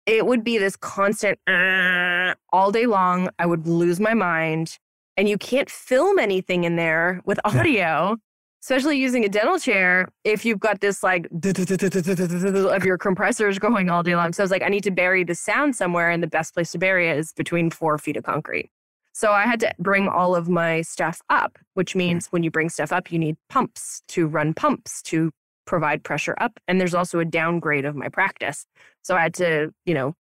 it 0.09 0.27
would 0.27 0.43
be 0.45 0.59
this 0.59 0.77
constant 0.77 1.39
"Uh," 1.47 2.35
all 2.53 2.73
day 2.73 2.87
long. 2.87 3.29
I 3.39 3.47
would 3.47 3.67
lose 3.67 4.01
my 4.01 4.15
mind. 4.15 4.79
And 5.17 5.29
you 5.29 5.37
can't 5.37 5.69
film 5.69 6.19
anything 6.19 6.63
in 6.65 6.77
there 6.77 7.21
with 7.25 7.41
Yeah. 7.45 7.59
audio, 7.61 8.17
especially 8.63 8.99
using 8.99 9.25
a 9.25 9.29
dental 9.29 9.59
chair 9.59 10.07
if 10.25 10.45
you've 10.45 10.61
got 10.61 10.81
this 10.81 11.03
like 11.03 11.27
of 11.33 12.85
your 12.85 12.99
compressors 12.99 13.59
going 13.59 13.91
all 13.91 14.03
day 14.05 14.15
long. 14.15 14.33
So 14.33 14.43
I 14.43 14.45
was 14.45 14.51
like, 14.51 14.63
I 14.63 14.69
need 14.69 14.85
to 14.85 14.91
bury 14.93 15.25
the 15.25 15.35
sound 15.35 15.75
somewhere. 15.75 16.11
And 16.11 16.23
the 16.23 16.29
best 16.29 16.55
place 16.55 16.71
to 16.73 16.79
bury 16.79 17.09
it 17.09 17.19
is 17.19 17.33
between 17.33 17.69
four 17.71 17.99
feet 17.99 18.17
of 18.17 18.25
concrete. 18.25 18.71
So 19.13 19.33
I 19.33 19.43
had 19.43 19.59
to 19.61 19.75
bring 19.81 20.07
all 20.07 20.37
of 20.37 20.49
my 20.49 20.83
stuff 20.83 21.21
up, 21.29 21.59
which 21.75 21.97
means 21.97 22.29
when 22.29 22.45
you 22.45 22.53
bring 22.53 22.69
stuff 22.69 22.93
up, 22.93 23.11
you 23.11 23.19
need 23.19 23.37
pumps 23.49 24.03
to 24.09 24.29
run 24.29 24.55
pumps 24.55 25.03
to 25.03 25.33
provide 25.69 26.03
pressure 26.03 26.35
up. 26.41 26.59
And 26.67 26.81
there's 26.81 26.95
also 26.95 27.21
a 27.21 27.25
downgrade 27.25 27.85
of 27.85 27.95
my 27.95 28.09
practice. 28.09 28.67
So 29.03 29.15
I 29.15 29.21
had 29.21 29.35
to, 29.35 29.73
you 29.85 29.95
know, 29.95 30.15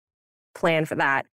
plan 0.55 0.87
for 0.87 0.95
that. 0.97 1.27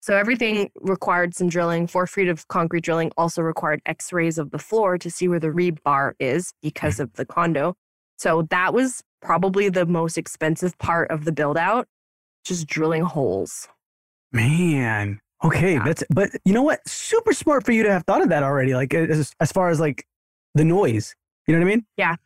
So 0.00 0.14
everything 0.14 0.70
required 0.80 1.34
some 1.34 1.48
drilling. 1.48 1.86
Four 1.88 2.06
feet 2.06 2.28
of 2.28 2.46
concrete 2.48 2.84
drilling 2.84 3.10
also 3.16 3.42
required 3.42 3.80
x 3.86 4.12
rays 4.12 4.38
of 4.38 4.50
the 4.50 4.58
floor 4.58 4.98
to 4.98 5.10
see 5.10 5.26
where 5.26 5.40
the 5.40 5.48
rebar 5.48 6.12
is 6.20 6.52
hmm. 6.62 6.68
because 6.68 7.00
of 7.00 7.12
the 7.14 7.24
condo. 7.24 7.74
So 8.18 8.42
that 8.50 8.72
was 8.72 9.02
probably 9.20 9.68
the 9.70 9.86
most 9.86 10.16
expensive 10.16 10.78
part 10.78 11.10
of 11.10 11.24
the 11.24 11.32
build 11.32 11.56
out, 11.56 11.88
just 12.44 12.66
drilling 12.66 13.02
holes. 13.02 13.68
man. 14.32 15.18
Okay, 15.44 15.74
Yeah. 15.74 15.84
that's 15.84 16.02
but 16.08 16.30
you 16.44 16.54
know 16.54 16.62
what? 16.62 16.80
Super 16.88 17.32
smart 17.34 17.64
for 17.66 17.72
you 17.72 17.82
to 17.82 17.92
have 17.92 18.04
thought 18.04 18.22
of 18.22 18.30
that 18.30 18.42
already. 18.42 18.74
Like 18.74 18.94
as, 18.94 19.32
as 19.38 19.52
far 19.52 19.68
as 19.68 19.80
like 19.80 20.06
the 20.54 20.64
noise. 20.64 21.14
You 21.46 21.54
know 21.54 21.60
what 21.60 21.66
I 21.66 21.74
mean? 21.74 21.86
Yeah. 21.96 22.16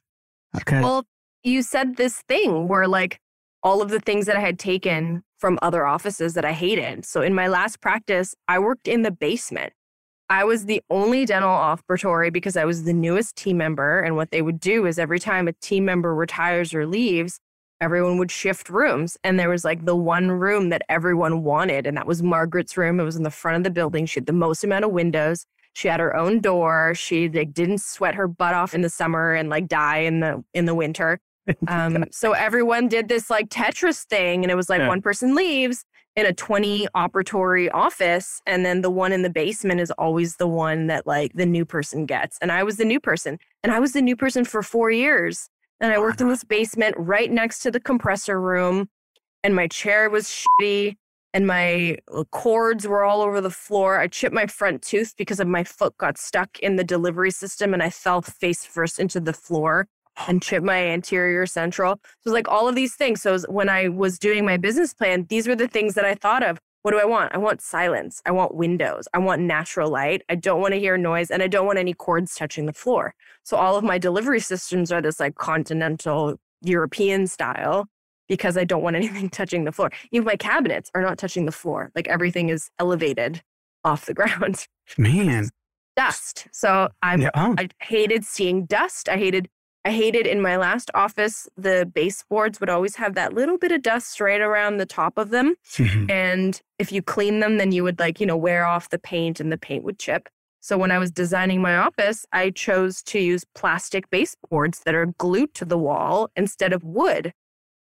Okay. 0.56 0.80
Well, 0.80 1.04
you 1.42 1.62
said 1.62 1.96
this 1.96 2.22
thing 2.28 2.68
where 2.68 2.86
like 2.86 3.20
all 3.62 3.82
of 3.82 3.90
the 3.90 4.00
things 4.00 4.26
that 4.26 4.36
I 4.36 4.40
had 4.40 4.58
taken 4.58 5.22
from 5.38 5.58
other 5.62 5.86
offices 5.86 6.34
that 6.34 6.44
I 6.44 6.52
hated. 6.52 7.04
So 7.04 7.22
in 7.22 7.34
my 7.34 7.48
last 7.48 7.80
practice, 7.80 8.34
I 8.48 8.58
worked 8.58 8.88
in 8.88 9.02
the 9.02 9.10
basement. 9.10 9.72
I 10.28 10.44
was 10.44 10.66
the 10.66 10.80
only 10.90 11.26
dental 11.26 11.50
operatory 11.50 12.32
because 12.32 12.56
I 12.56 12.64
was 12.64 12.84
the 12.84 12.92
newest 12.92 13.36
team 13.36 13.56
member. 13.56 14.00
And 14.00 14.16
what 14.16 14.30
they 14.30 14.42
would 14.42 14.60
do 14.60 14.86
is 14.86 14.98
every 14.98 15.18
time 15.18 15.48
a 15.48 15.52
team 15.54 15.84
member 15.84 16.14
retires 16.14 16.72
or 16.72 16.86
leaves, 16.86 17.40
everyone 17.80 18.18
would 18.18 18.30
shift 18.30 18.68
rooms. 18.68 19.16
And 19.24 19.40
there 19.40 19.48
was 19.48 19.64
like 19.64 19.84
the 19.84 19.96
one 19.96 20.30
room 20.30 20.68
that 20.68 20.82
everyone 20.88 21.42
wanted. 21.42 21.86
And 21.86 21.96
that 21.96 22.06
was 22.06 22.22
Margaret's 22.22 22.76
room. 22.76 23.00
It 23.00 23.04
was 23.04 23.16
in 23.16 23.24
the 23.24 23.30
front 23.30 23.56
of 23.56 23.64
the 23.64 23.70
building. 23.70 24.06
She 24.06 24.20
had 24.20 24.26
the 24.26 24.32
most 24.32 24.62
amount 24.62 24.84
of 24.84 24.92
windows. 24.92 25.46
She 25.72 25.88
had 25.88 26.00
her 26.00 26.14
own 26.16 26.40
door. 26.40 26.94
She 26.94 27.28
like 27.28 27.52
didn't 27.52 27.80
sweat 27.80 28.14
her 28.14 28.28
butt 28.28 28.54
off 28.54 28.74
in 28.74 28.82
the 28.82 28.90
summer 28.90 29.32
and 29.32 29.48
like 29.48 29.66
die 29.68 29.98
in 29.98 30.20
the 30.20 30.44
in 30.54 30.66
the 30.66 30.74
winter. 30.74 31.18
Um, 31.68 32.04
so 32.10 32.32
everyone 32.32 32.88
did 32.88 33.08
this 33.08 33.30
like 33.30 33.48
Tetris 33.48 34.04
thing, 34.04 34.44
and 34.44 34.50
it 34.50 34.54
was 34.54 34.68
like 34.68 34.80
Yeah. 34.80 34.88
one 34.88 35.02
person 35.02 35.34
leaves 35.34 35.84
in 36.16 36.26
a 36.26 36.32
20 36.32 36.88
operatory 36.94 37.70
office, 37.72 38.40
and 38.46 38.64
then 38.64 38.82
the 38.82 38.90
one 38.90 39.12
in 39.12 39.22
the 39.22 39.30
basement 39.30 39.80
is 39.80 39.90
always 39.92 40.36
the 40.36 40.48
one 40.48 40.86
that 40.88 41.06
like 41.06 41.32
the 41.34 41.46
new 41.46 41.64
person 41.64 42.06
gets. 42.06 42.36
And 42.40 42.50
I 42.50 42.62
was 42.62 42.76
the 42.76 42.84
new 42.84 43.00
person, 43.00 43.38
and 43.62 43.72
I 43.72 43.78
was 43.78 43.92
the 43.92 44.02
new 44.02 44.16
person 44.16 44.44
for 44.44 44.62
four 44.62 44.90
years. 44.90 45.48
And 45.80 45.92
I 45.92 45.98
worked 45.98 46.20
in 46.20 46.28
this 46.28 46.44
basement 46.44 46.94
right 46.98 47.30
next 47.30 47.60
to 47.60 47.70
the 47.70 47.80
compressor 47.80 48.40
room, 48.40 48.90
and 49.42 49.54
my 49.54 49.66
chair 49.68 50.10
was 50.10 50.26
shitty, 50.26 50.96
and 51.32 51.46
my 51.46 51.96
uh, 52.12 52.24
cords 52.32 52.86
were 52.86 53.04
all 53.04 53.22
over 53.22 53.40
the 53.40 53.50
floor. 53.50 53.98
I 53.98 54.08
chipped 54.08 54.34
my 54.34 54.46
front 54.46 54.82
tooth 54.82 55.14
because 55.16 55.40
of 55.40 55.46
my 55.48 55.64
foot 55.64 55.96
got 55.96 56.18
stuck 56.18 56.58
in 56.58 56.76
the 56.76 56.84
delivery 56.84 57.30
system, 57.30 57.72
and 57.72 57.82
I 57.82 57.88
fell 57.88 58.20
face 58.20 58.64
first 58.64 58.98
into 58.98 59.20
the 59.20 59.32
floor 59.32 59.86
and 60.28 60.42
chip 60.42 60.62
my 60.62 60.82
anterior 60.86 61.46
central. 61.46 61.94
So 61.94 62.00
it 62.02 62.24
was 62.26 62.32
like 62.34 62.48
all 62.48 62.68
of 62.68 62.74
these 62.74 62.94
things. 62.94 63.22
So 63.22 63.38
when 63.48 63.68
I 63.68 63.88
was 63.88 64.18
doing 64.18 64.44
my 64.44 64.56
business 64.56 64.94
plan, 64.94 65.26
these 65.28 65.46
were 65.46 65.56
the 65.56 65.68
things 65.68 65.94
that 65.94 66.04
I 66.04 66.14
thought 66.14 66.42
of. 66.42 66.58
What 66.82 66.92
do 66.92 66.98
I 66.98 67.04
want? 67.04 67.34
I 67.34 67.38
want 67.38 67.60
silence. 67.60 68.22
I 68.24 68.30
want 68.30 68.54
windows. 68.54 69.06
I 69.12 69.18
want 69.18 69.42
natural 69.42 69.90
light. 69.90 70.22
I 70.30 70.34
don't 70.34 70.62
want 70.62 70.72
to 70.72 70.80
hear 70.80 70.96
noise 70.96 71.30
and 71.30 71.42
I 71.42 71.46
don't 71.46 71.66
want 71.66 71.78
any 71.78 71.92
cords 71.92 72.34
touching 72.34 72.64
the 72.64 72.72
floor. 72.72 73.14
So 73.42 73.56
all 73.58 73.76
of 73.76 73.84
my 73.84 73.98
delivery 73.98 74.40
systems 74.40 74.90
are 74.90 75.02
this 75.02 75.20
like 75.20 75.34
continental 75.34 76.36
European 76.62 77.26
style 77.26 77.86
because 78.28 78.56
I 78.56 78.64
don't 78.64 78.82
want 78.82 78.96
anything 79.02 79.28
touching 79.28 79.64
the 79.64 79.72
floor. 79.72 79.90
Even 80.10 80.24
my 80.24 80.36
cabinets 80.36 80.90
are 80.94 81.02
not 81.02 81.18
touching 81.18 81.44
the 81.44 81.52
floor. 81.52 81.90
Like 81.94 82.08
everything 82.08 82.48
is 82.48 82.70
elevated 82.78 83.42
off 83.84 84.06
the 84.06 84.14
ground. 84.14 84.66
man. 84.96 85.50
Dust. 85.96 86.46
So 86.52 86.88
I'm 87.02 87.20
Yeah. 87.20 87.30
Oh. 87.34 87.56
I 87.58 87.68
hated 87.82 88.24
seeing 88.24 88.64
dust. 88.64 89.08
I 89.08 89.16
hated 89.18 89.48
I 89.84 89.92
hated 89.92 90.26
in 90.26 90.42
my 90.42 90.56
last 90.56 90.90
office 90.94 91.48
the 91.56 91.90
baseboards 91.94 92.60
would 92.60 92.68
always 92.68 92.96
have 92.96 93.14
that 93.14 93.32
little 93.32 93.56
bit 93.56 93.72
of 93.72 93.80
dust 93.82 94.20
right 94.20 94.40
around 94.40 94.76
the 94.76 94.86
top 94.86 95.16
of 95.16 95.30
them 95.30 95.54
Mhm. 95.72 96.10
and 96.10 96.60
if 96.78 96.92
you 96.92 97.00
clean 97.02 97.40
them 97.40 97.56
then 97.56 97.72
you 97.72 97.82
would 97.82 97.98
like, 97.98 98.20
you 98.20 98.26
know, 98.26 98.36
wear 98.36 98.66
off 98.66 98.90
the 98.90 98.98
paint 98.98 99.40
and 99.40 99.50
the 99.50 99.56
paint 99.58 99.84
would 99.84 99.98
chip. 99.98 100.28
So 100.60 100.76
when 100.76 100.90
I 100.90 100.98
was 100.98 101.10
designing 101.10 101.62
my 101.62 101.76
office, 101.78 102.26
I 102.32 102.50
chose 102.50 103.02
to 103.04 103.18
use 103.18 103.44
plastic 103.54 104.10
baseboards 104.10 104.80
that 104.80 104.94
are 104.94 105.06
glued 105.06 105.54
to 105.54 105.64
the 105.64 105.78
wall 105.78 106.30
instead 106.36 106.74
of 106.74 106.84
wood. 106.84 107.32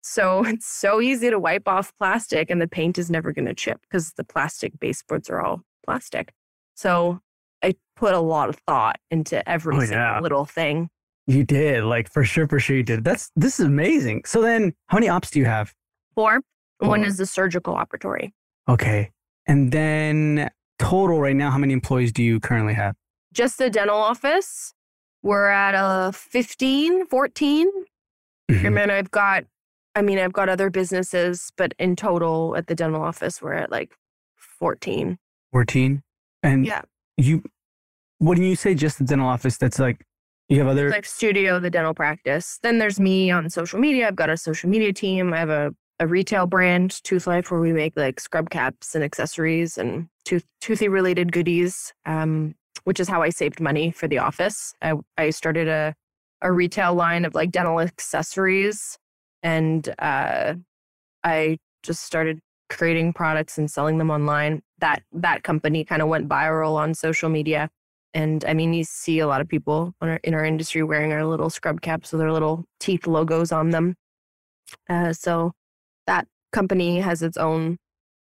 So 0.02 0.44
it's 0.46 0.66
so 0.68 1.02
easy 1.02 1.30
to 1.30 1.38
wipe 1.40 1.68
off 1.68 1.92
plastic 2.00 2.50
and 2.50 2.62
the 2.62 2.70
paint 2.70 2.98
is 2.98 3.12
never 3.12 3.34
going 3.34 3.48
to 3.48 3.54
chip 3.54 3.82
because 3.82 4.14
the 4.14 4.24
plastic 4.24 4.80
baseboards 4.80 5.30
are 5.30 5.42
all 5.42 5.64
plastic. 5.86 6.32
So 6.76 7.20
I 7.62 7.76
put 7.98 8.14
a 8.14 8.20
lot 8.22 8.48
of 8.48 8.56
thought 8.66 9.00
into 9.12 9.48
every 9.48 9.76
Oh, 9.76 9.80
single 9.82 9.98
yeah. 9.98 10.20
little 10.22 10.46
thing. 10.46 10.90
You 11.32 11.44
did, 11.46 11.84
like 11.86 12.12
for 12.12 12.24
sure, 12.26 12.48
for 12.48 12.60
sure 12.60 12.76
you 12.76 12.84
did. 12.84 13.04
That's 13.06 13.32
this 13.36 13.60
is 13.60 13.66
amazing. 13.66 14.24
So 14.26 14.42
then 14.42 14.74
how 14.88 14.98
many 14.98 15.08
ops 15.08 15.32
do 15.32 15.40
you 15.40 15.46
have? 15.46 15.74
Four. 16.16 16.42
One 16.80 17.04
is 17.06 17.18
the 17.18 17.26
surgical 17.26 17.76
operatory. 17.76 18.32
Okay. 18.68 19.12
And 19.48 19.72
then 19.72 20.50
total 20.80 21.22
right 21.22 21.36
now, 21.36 21.52
how 21.52 21.58
many 21.58 21.74
employees 21.74 22.12
do 22.12 22.24
you 22.24 22.40
currently 22.40 22.74
have? 22.74 22.96
Just 23.34 23.60
the 23.60 23.70
dental 23.70 23.96
office, 23.98 24.74
we're 25.24 25.48
at 25.50 25.74
a 25.76 26.12
15, 26.12 27.06
14. 27.06 27.72
Mhm. 28.50 28.66
And 28.66 28.76
then 28.78 28.90
I've 28.92 29.12
got, 29.12 29.46
I 29.96 30.02
mean, 30.02 30.18
I've 30.20 30.34
got 30.34 30.50
other 30.50 30.70
businesses, 30.70 31.52
but 31.56 31.74
in 31.80 31.96
total 31.96 32.56
at 32.58 32.68
the 32.68 32.76
dental 32.76 33.02
office, 33.04 33.42
we're 33.42 33.54
at 33.54 33.72
like 33.72 33.96
14. 34.36 35.18
14. 35.52 36.02
And 36.44 36.66
Yeah. 36.66 36.82
you, 37.18 37.44
when 38.18 38.42
you 38.42 38.56
say 38.56 38.74
just 38.76 38.98
the 38.98 39.04
dental 39.06 39.28
office, 39.28 39.58
that's 39.58 39.80
like, 39.80 40.04
you 40.52 40.60
have 40.60 40.68
other, 40.68 40.90
Like 40.90 41.06
studio, 41.06 41.60
the 41.60 41.70
dental 41.70 41.94
practice. 41.94 42.60
Then 42.62 42.78
there's 42.78 43.00
me 43.00 43.32
on 43.32 43.50
social 43.50 43.80
media. 43.80 44.08
I've 44.08 44.18
got 44.18 44.30
a 44.30 44.36
social 44.36 44.70
media 44.70 44.92
team. 44.92 45.34
I 45.34 45.38
have 45.38 45.50
a, 45.50 45.74
a 46.02 46.08
retail 46.08 46.46
brand, 46.46 46.92
Toothlife, 46.92 47.50
where 47.50 47.62
we 47.62 47.72
make 47.72 47.94
like 47.96 48.20
scrub 48.20 48.50
caps 48.50 48.94
and 48.94 49.02
accessories 49.02 49.78
and 49.78 50.10
tooth 50.26 50.46
toothy 50.60 50.90
related 50.90 51.32
goodies, 51.32 51.94
um, 52.06 52.54
which 52.84 53.00
is 53.00 53.08
how 53.08 53.22
I 53.22 53.30
saved 53.30 53.62
money 53.62 53.92
for 53.92 54.10
the 54.10 54.18
office. 54.18 54.74
I, 54.82 54.96
I 55.18 55.30
started 55.30 55.70
a, 55.70 55.96
a 56.42 56.52
retail 56.52 56.96
line 56.96 57.24
of 57.24 57.34
like 57.34 57.52
dental 57.52 57.80
accessories 57.80 58.98
and 59.44 59.88
uh, 60.00 60.56
I 61.24 61.60
just 61.82 62.04
started 62.04 62.42
creating 62.70 63.14
products 63.14 63.58
and 63.58 63.72
selling 63.72 64.00
them 64.00 64.12
online. 64.12 64.64
That 64.80 65.04
that 65.14 65.44
company 65.44 65.86
kind 65.86 66.02
of 66.02 66.10
went 66.10 66.28
viral 66.28 66.76
on 66.76 66.94
social 66.94 67.30
media. 67.30 67.70
And 68.14 68.44
I 68.46 68.54
mean, 68.54 68.74
you 68.74 68.84
see 68.84 69.20
a 69.20 69.28
lot 69.28 69.42
of 69.42 69.48
people 69.48 69.94
in 70.02 70.10
our, 70.10 70.20
in 70.24 70.34
our 70.34 70.46
industry 70.46 70.84
wearing 70.84 71.14
our 71.14 71.26
little 71.26 71.50
scrub 71.50 71.82
caps 71.82 72.12
with 72.12 72.22
our 72.22 72.32
little 72.32 72.66
teeth 72.80 73.08
logos 73.08 73.52
on 73.52 73.70
them. 73.70 73.96
Uh, 74.90 75.14
so 75.14 75.54
that 76.08 76.28
company 76.52 77.00
has 77.00 77.22
its 77.22 77.38
own 77.38 77.78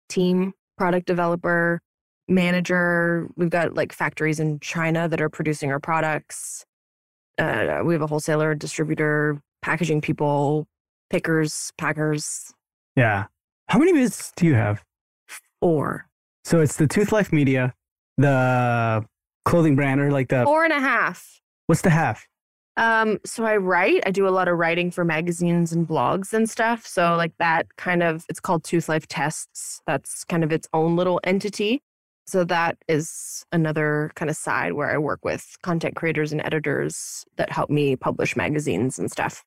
team, 0.08 0.52
product 0.76 1.06
developer, 1.06 1.80
manager. 2.28 3.28
We've 3.36 3.50
got 3.50 3.74
like 3.74 3.92
factories 3.92 4.40
in 4.40 4.58
China 4.60 5.08
that 5.08 5.20
are 5.20 5.28
producing 5.28 5.70
our 5.70 5.80
products. 5.80 6.64
Uh, 7.38 7.82
we 7.84 7.94
have 7.94 8.02
a 8.02 8.06
wholesaler, 8.06 8.54
distributor, 8.54 9.40
packaging 9.62 10.00
people, 10.00 10.66
pickers, 11.10 11.72
packers. 11.78 12.52
yeah. 12.96 13.26
How 13.68 13.80
many 13.80 13.92
businesses 13.92 14.32
do 14.36 14.46
you 14.46 14.54
have? 14.54 14.84
Four, 15.60 16.06
So 16.44 16.60
it's 16.60 16.76
the 16.76 16.86
Toothlife 16.86 17.32
Media, 17.32 17.74
the 18.16 19.04
clothing 19.46 19.76
brand, 19.76 20.00
or 20.00 20.10
like 20.10 20.28
the, 20.28 20.44
four 20.44 20.64
and 20.64 20.72
a 20.72 20.80
half. 20.80 21.40
what's 21.66 21.80
the 21.80 21.90
half? 21.90 22.26
Um, 22.76 23.18
so 23.24 23.44
I 23.44 23.56
write. 23.56 24.02
I 24.04 24.10
do 24.10 24.28
a 24.28 24.30
lot 24.30 24.48
of 24.48 24.58
writing 24.58 24.90
for 24.90 25.02
magazines 25.02 25.72
and 25.72 25.88
blogs 25.88 26.34
and 26.34 26.50
stuff. 26.50 26.86
So 26.86 27.16
like 27.16 27.32
that 27.38 27.66
kind 27.78 28.02
of 28.02 28.26
it's 28.28 28.40
called 28.40 28.64
Toothlife 28.64 29.06
Tests. 29.08 29.80
That's 29.86 30.24
kind 30.24 30.44
of 30.44 30.52
its 30.52 30.68
own 30.74 30.96
little 30.96 31.18
entity. 31.24 31.80
So 32.26 32.44
that 32.44 32.76
is 32.88 33.44
another 33.52 34.10
kind 34.16 34.28
of 34.28 34.36
side 34.36 34.72
where 34.72 34.90
I 34.90 34.98
work 34.98 35.24
with 35.24 35.56
content 35.62 35.94
creators 35.94 36.32
and 36.32 36.42
editors 36.44 37.24
that 37.36 37.50
help 37.50 37.70
me 37.70 37.96
publish 37.96 38.36
magazines 38.36 38.98
and 38.98 39.10
stuff. 39.10 39.44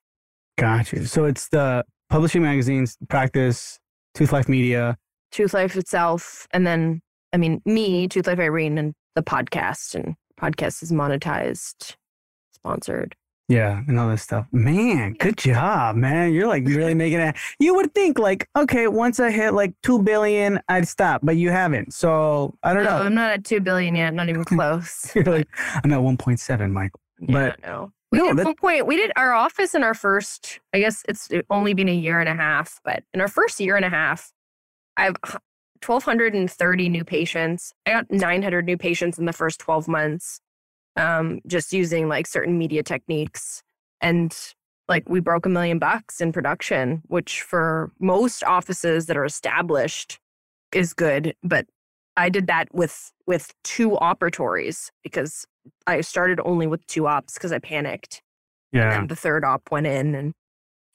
Gotcha. 0.58 1.06
So 1.06 1.26
it's 1.26 1.48
the 1.48 1.84
publishing 2.08 2.42
magazines, 2.42 2.96
practice, 3.08 3.78
Toothlife 4.16 4.48
Media, 4.48 4.96
Toothlife 5.32 5.76
itself, 5.76 6.48
and 6.52 6.66
then 6.66 7.00
I 7.32 7.36
mean 7.36 7.62
me, 7.64 8.08
Toothlife 8.08 8.40
Irene, 8.40 8.78
and 8.78 8.94
the 9.14 9.22
podcast. 9.22 9.94
And 9.94 10.16
podcast 10.38 10.82
is 10.82 10.92
monetized, 10.92 11.96
sponsored. 12.52 13.14
Yeah, 13.48 13.82
and 13.88 13.98
all 13.98 14.08
this 14.08 14.22
stuff. 14.22 14.46
Man, 14.52 15.14
good 15.14 15.36
job, 15.36 15.96
man. 15.96 16.32
You're 16.32 16.46
like 16.46 16.64
really 16.66 16.94
making 17.04 17.18
it. 17.18 17.34
You 17.58 17.74
would 17.74 17.92
think 17.94 18.16
like, 18.16 18.48
okay, 18.56 18.86
once 18.86 19.18
I 19.18 19.32
hit 19.32 19.54
like 19.54 19.74
two 19.82 20.00
billion, 20.00 20.60
I'd 20.68 20.86
stop, 20.86 21.22
but 21.24 21.36
you 21.36 21.50
haven't. 21.50 21.92
So 21.92 22.54
I 22.62 22.72
don't 22.72 22.84
know. 22.84 22.98
I'm 22.98 23.14
not 23.14 23.32
at 23.32 23.44
two 23.44 23.58
billion 23.60 23.96
yet. 23.96 24.14
Not 24.14 24.28
even 24.28 24.44
close. 24.44 25.12
You're 25.16 25.24
like, 25.24 25.48
I'm 25.82 25.92
at 25.92 25.98
1.7, 25.98 26.70
Michael. 26.70 27.00
Yeah, 27.18 27.26
but 27.32 27.62
no. 27.62 27.92
We 28.12 28.18
no, 28.18 28.28
did, 28.28 28.36
that- 28.36 28.40
at 28.42 28.46
one 28.46 28.54
point, 28.54 28.86
we 28.86 28.96
did 28.96 29.10
our 29.16 29.32
office 29.32 29.74
in 29.74 29.82
our 29.82 29.94
first, 29.94 30.60
I 30.72 30.78
guess 30.78 31.04
it's 31.08 31.28
only 31.50 31.74
been 31.74 31.88
a 31.88 31.94
year 31.94 32.20
and 32.20 32.28
a 32.28 32.34
half, 32.34 32.80
but 32.84 33.02
in 33.14 33.20
our 33.20 33.28
first 33.28 33.58
year 33.58 33.74
and 33.74 33.84
a 33.84 33.90
half, 33.90 34.30
I 34.96 35.04
have 35.04 35.16
1,230 35.84 36.88
new 36.88 37.04
patients. 37.04 37.72
I 37.86 37.92
got 37.92 38.10
900 38.10 38.64
new 38.64 38.76
patients 38.76 39.18
in 39.18 39.24
the 39.24 39.32
first 39.32 39.60
12 39.60 39.88
months, 39.88 40.40
um, 40.96 41.40
just 41.46 41.72
using 41.72 42.08
like 42.08 42.26
certain 42.26 42.58
media 42.58 42.82
techniques. 42.82 43.62
And 44.00 44.36
like 44.88 45.08
we 45.08 45.20
broke 45.20 45.46
a 45.46 45.48
million 45.48 45.78
bucks 45.78 46.20
in 46.20 46.32
production, 46.32 47.02
which 47.06 47.42
for 47.42 47.92
most 48.00 48.44
offices 48.44 49.06
that 49.06 49.16
are 49.16 49.24
established 49.24 50.18
is 50.72 50.92
good. 50.92 51.34
But 51.42 51.66
I 52.16 52.28
did 52.28 52.46
that 52.48 52.74
with 52.74 53.12
with 53.26 53.54
two 53.62 53.90
operatories 53.90 54.90
because 55.02 55.46
I 55.86 56.00
started 56.00 56.40
only 56.44 56.66
with 56.66 56.86
two 56.86 57.06
ops 57.06 57.34
because 57.34 57.52
I 57.52 57.58
panicked. 57.58 58.22
yeah. 58.72 58.98
And 58.98 59.08
the 59.08 59.16
third 59.16 59.44
op 59.44 59.70
went 59.70 59.86
in. 59.86 60.14
And 60.14 60.34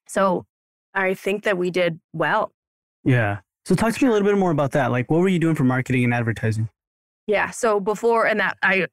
so 0.07 0.45
I 0.93 1.13
think 1.13 1.43
that 1.43 1.57
we 1.57 1.71
did 1.71 1.99
well. 2.13 2.51
Yeah. 3.03 3.39
So 3.65 3.73
talk 3.73 3.93
to 3.95 4.03
me 4.03 4.09
a 4.09 4.13
little 4.13 4.27
bit 4.27 4.37
more 4.37 4.51
about 4.51 4.71
that. 4.73 4.91
Like, 4.91 5.09
what 5.09 5.19
were 5.19 5.27
you 5.27 5.39
doing 5.39 5.55
for 5.55 5.63
marketing 5.63 6.03
and 6.03 6.13
advertising? 6.13 6.69
Yeah. 7.25 7.49
So 7.49 7.79
before, 7.79 8.27
and 8.27 8.39
that 8.39 8.57
I 8.61 8.87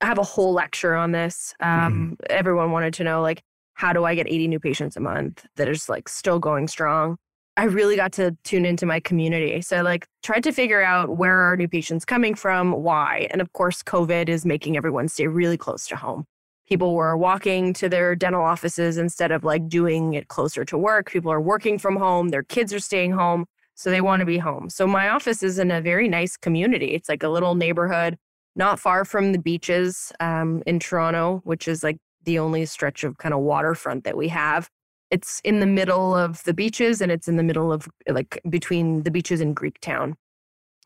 I 0.00 0.06
have 0.06 0.18
a 0.18 0.24
whole 0.24 0.52
lecture 0.52 0.96
on 0.96 1.12
this. 1.12 1.54
Um, 1.60 2.16
Everyone 2.28 2.72
wanted 2.72 2.92
to 2.94 3.04
know, 3.04 3.22
like, 3.22 3.42
how 3.74 3.92
do 3.92 4.04
I 4.04 4.16
get 4.16 4.26
80 4.26 4.48
new 4.48 4.58
patients 4.58 4.96
a 4.96 5.00
month 5.00 5.46
that 5.54 5.68
is 5.68 5.88
like 5.88 6.08
still 6.08 6.40
going 6.40 6.66
strong? 6.66 7.16
I 7.56 7.64
really 7.64 7.96
got 7.96 8.12
to 8.14 8.36
tune 8.44 8.66
into 8.66 8.84
my 8.84 9.00
community. 9.00 9.62
So, 9.62 9.82
like, 9.82 10.06
tried 10.22 10.42
to 10.42 10.52
figure 10.52 10.82
out 10.82 11.16
where 11.16 11.38
are 11.38 11.56
new 11.56 11.68
patients 11.68 12.04
coming 12.04 12.34
from, 12.34 12.72
why. 12.72 13.28
And 13.30 13.40
of 13.40 13.52
course, 13.52 13.82
COVID 13.82 14.28
is 14.28 14.44
making 14.44 14.76
everyone 14.76 15.08
stay 15.08 15.28
really 15.28 15.56
close 15.56 15.86
to 15.86 15.96
home. 15.96 16.24
People 16.68 16.94
were 16.96 17.16
walking 17.16 17.72
to 17.74 17.88
their 17.88 18.16
dental 18.16 18.42
offices 18.42 18.98
instead 18.98 19.30
of 19.30 19.44
like 19.44 19.68
doing 19.68 20.14
it 20.14 20.26
closer 20.26 20.64
to 20.64 20.76
work. 20.76 21.10
People 21.10 21.30
are 21.30 21.40
working 21.40 21.78
from 21.78 21.96
home, 21.96 22.30
their 22.30 22.42
kids 22.42 22.74
are 22.74 22.80
staying 22.80 23.12
home. 23.12 23.46
So 23.76 23.90
they 23.90 24.00
want 24.00 24.20
to 24.20 24.26
be 24.26 24.38
home. 24.38 24.70
So 24.70 24.86
my 24.86 25.10
office 25.10 25.42
is 25.42 25.58
in 25.58 25.70
a 25.70 25.82
very 25.82 26.08
nice 26.08 26.36
community. 26.36 26.94
It's 26.94 27.08
like 27.10 27.22
a 27.22 27.28
little 27.28 27.54
neighborhood, 27.54 28.16
not 28.56 28.80
far 28.80 29.04
from 29.04 29.32
the 29.32 29.38
beaches 29.38 30.12
um, 30.18 30.62
in 30.66 30.80
Toronto, 30.80 31.42
which 31.44 31.68
is 31.68 31.84
like 31.84 31.98
the 32.24 32.38
only 32.38 32.64
stretch 32.64 33.04
of 33.04 33.18
kind 33.18 33.34
of 33.34 33.40
waterfront 33.40 34.04
that 34.04 34.16
we 34.16 34.28
have. 34.28 34.70
It's 35.10 35.40
in 35.44 35.60
the 35.60 35.66
middle 35.66 36.16
of 36.16 36.42
the 36.44 36.54
beaches 36.54 37.00
and 37.02 37.12
it's 37.12 37.28
in 37.28 37.36
the 37.36 37.42
middle 37.42 37.70
of 37.70 37.86
like 38.08 38.40
between 38.48 39.02
the 39.02 39.10
beaches 39.10 39.42
and 39.42 39.54
Greektown. 39.54 40.14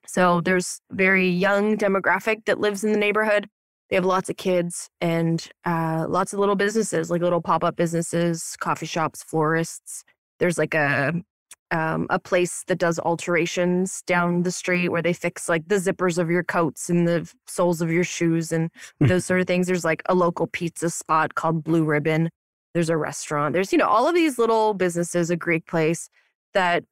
So 0.07 0.41
there's 0.41 0.81
very 0.91 1.29
young 1.29 1.77
demographic 1.77 2.45
that 2.47 2.59
lives 2.59 2.83
in 2.83 2.93
the 2.93 2.99
neighborhood. 2.99 3.49
They 3.89 3.97
have 3.97 4.05
lots 4.05 4.29
of 4.29 4.37
kids 4.37 4.91
and 5.01 5.49
uh, 5.65 6.07
lots 6.09 6.33
of 6.33 6.41
little 6.41 6.57
businesses, 6.57 7.11
like 7.11 7.23
little 7.23 7.41
pop 7.41 7.63
up 7.63 7.77
businesses, 7.77 8.57
coffee 8.59 8.87
shops, 8.87 9.23
florists. 9.23 10.03
There's 10.41 10.59
like 10.59 10.75
a 10.75 11.23
um, 11.71 12.07
a 12.11 12.19
place 12.19 12.65
that 12.67 12.79
does 12.79 12.99
alterations 12.99 14.03
down 14.03 14.43
the 14.43 14.51
street 14.51 14.89
where 14.89 15.03
they 15.03 15.13
fix 15.13 15.49
like 15.49 15.69
the 15.69 15.77
zippers 15.77 16.19
of 16.19 16.31
your 16.31 16.43
coats 16.43 16.91
and 16.91 17.07
the 17.07 17.33
soles 17.47 17.81
of 17.81 17.91
your 17.91 18.05
shoes 18.05 18.53
and 18.53 18.71
Hmm. 19.01 19.07
those 19.07 19.25
sort 19.25 19.41
of 19.41 19.47
things. 19.47 19.67
There's 19.67 19.85
like 19.85 20.03
a 20.07 20.15
local 20.15 20.47
pizza 20.47 20.91
spot 20.91 21.35
called 21.35 21.65
Blue 21.65 21.85
Ribbon. 21.85 22.31
There's 22.75 22.91
a 22.91 22.97
restaurant. 22.97 23.53
There's, 23.53 23.73
you 23.73 23.79
know, 23.79 23.89
all 23.89 24.09
of 24.09 24.15
these 24.15 24.39
little 24.39 24.75
businesses, 24.75 25.31
a 25.31 25.37
Greek 25.37 25.67
place 25.67 26.09
that 26.55 26.85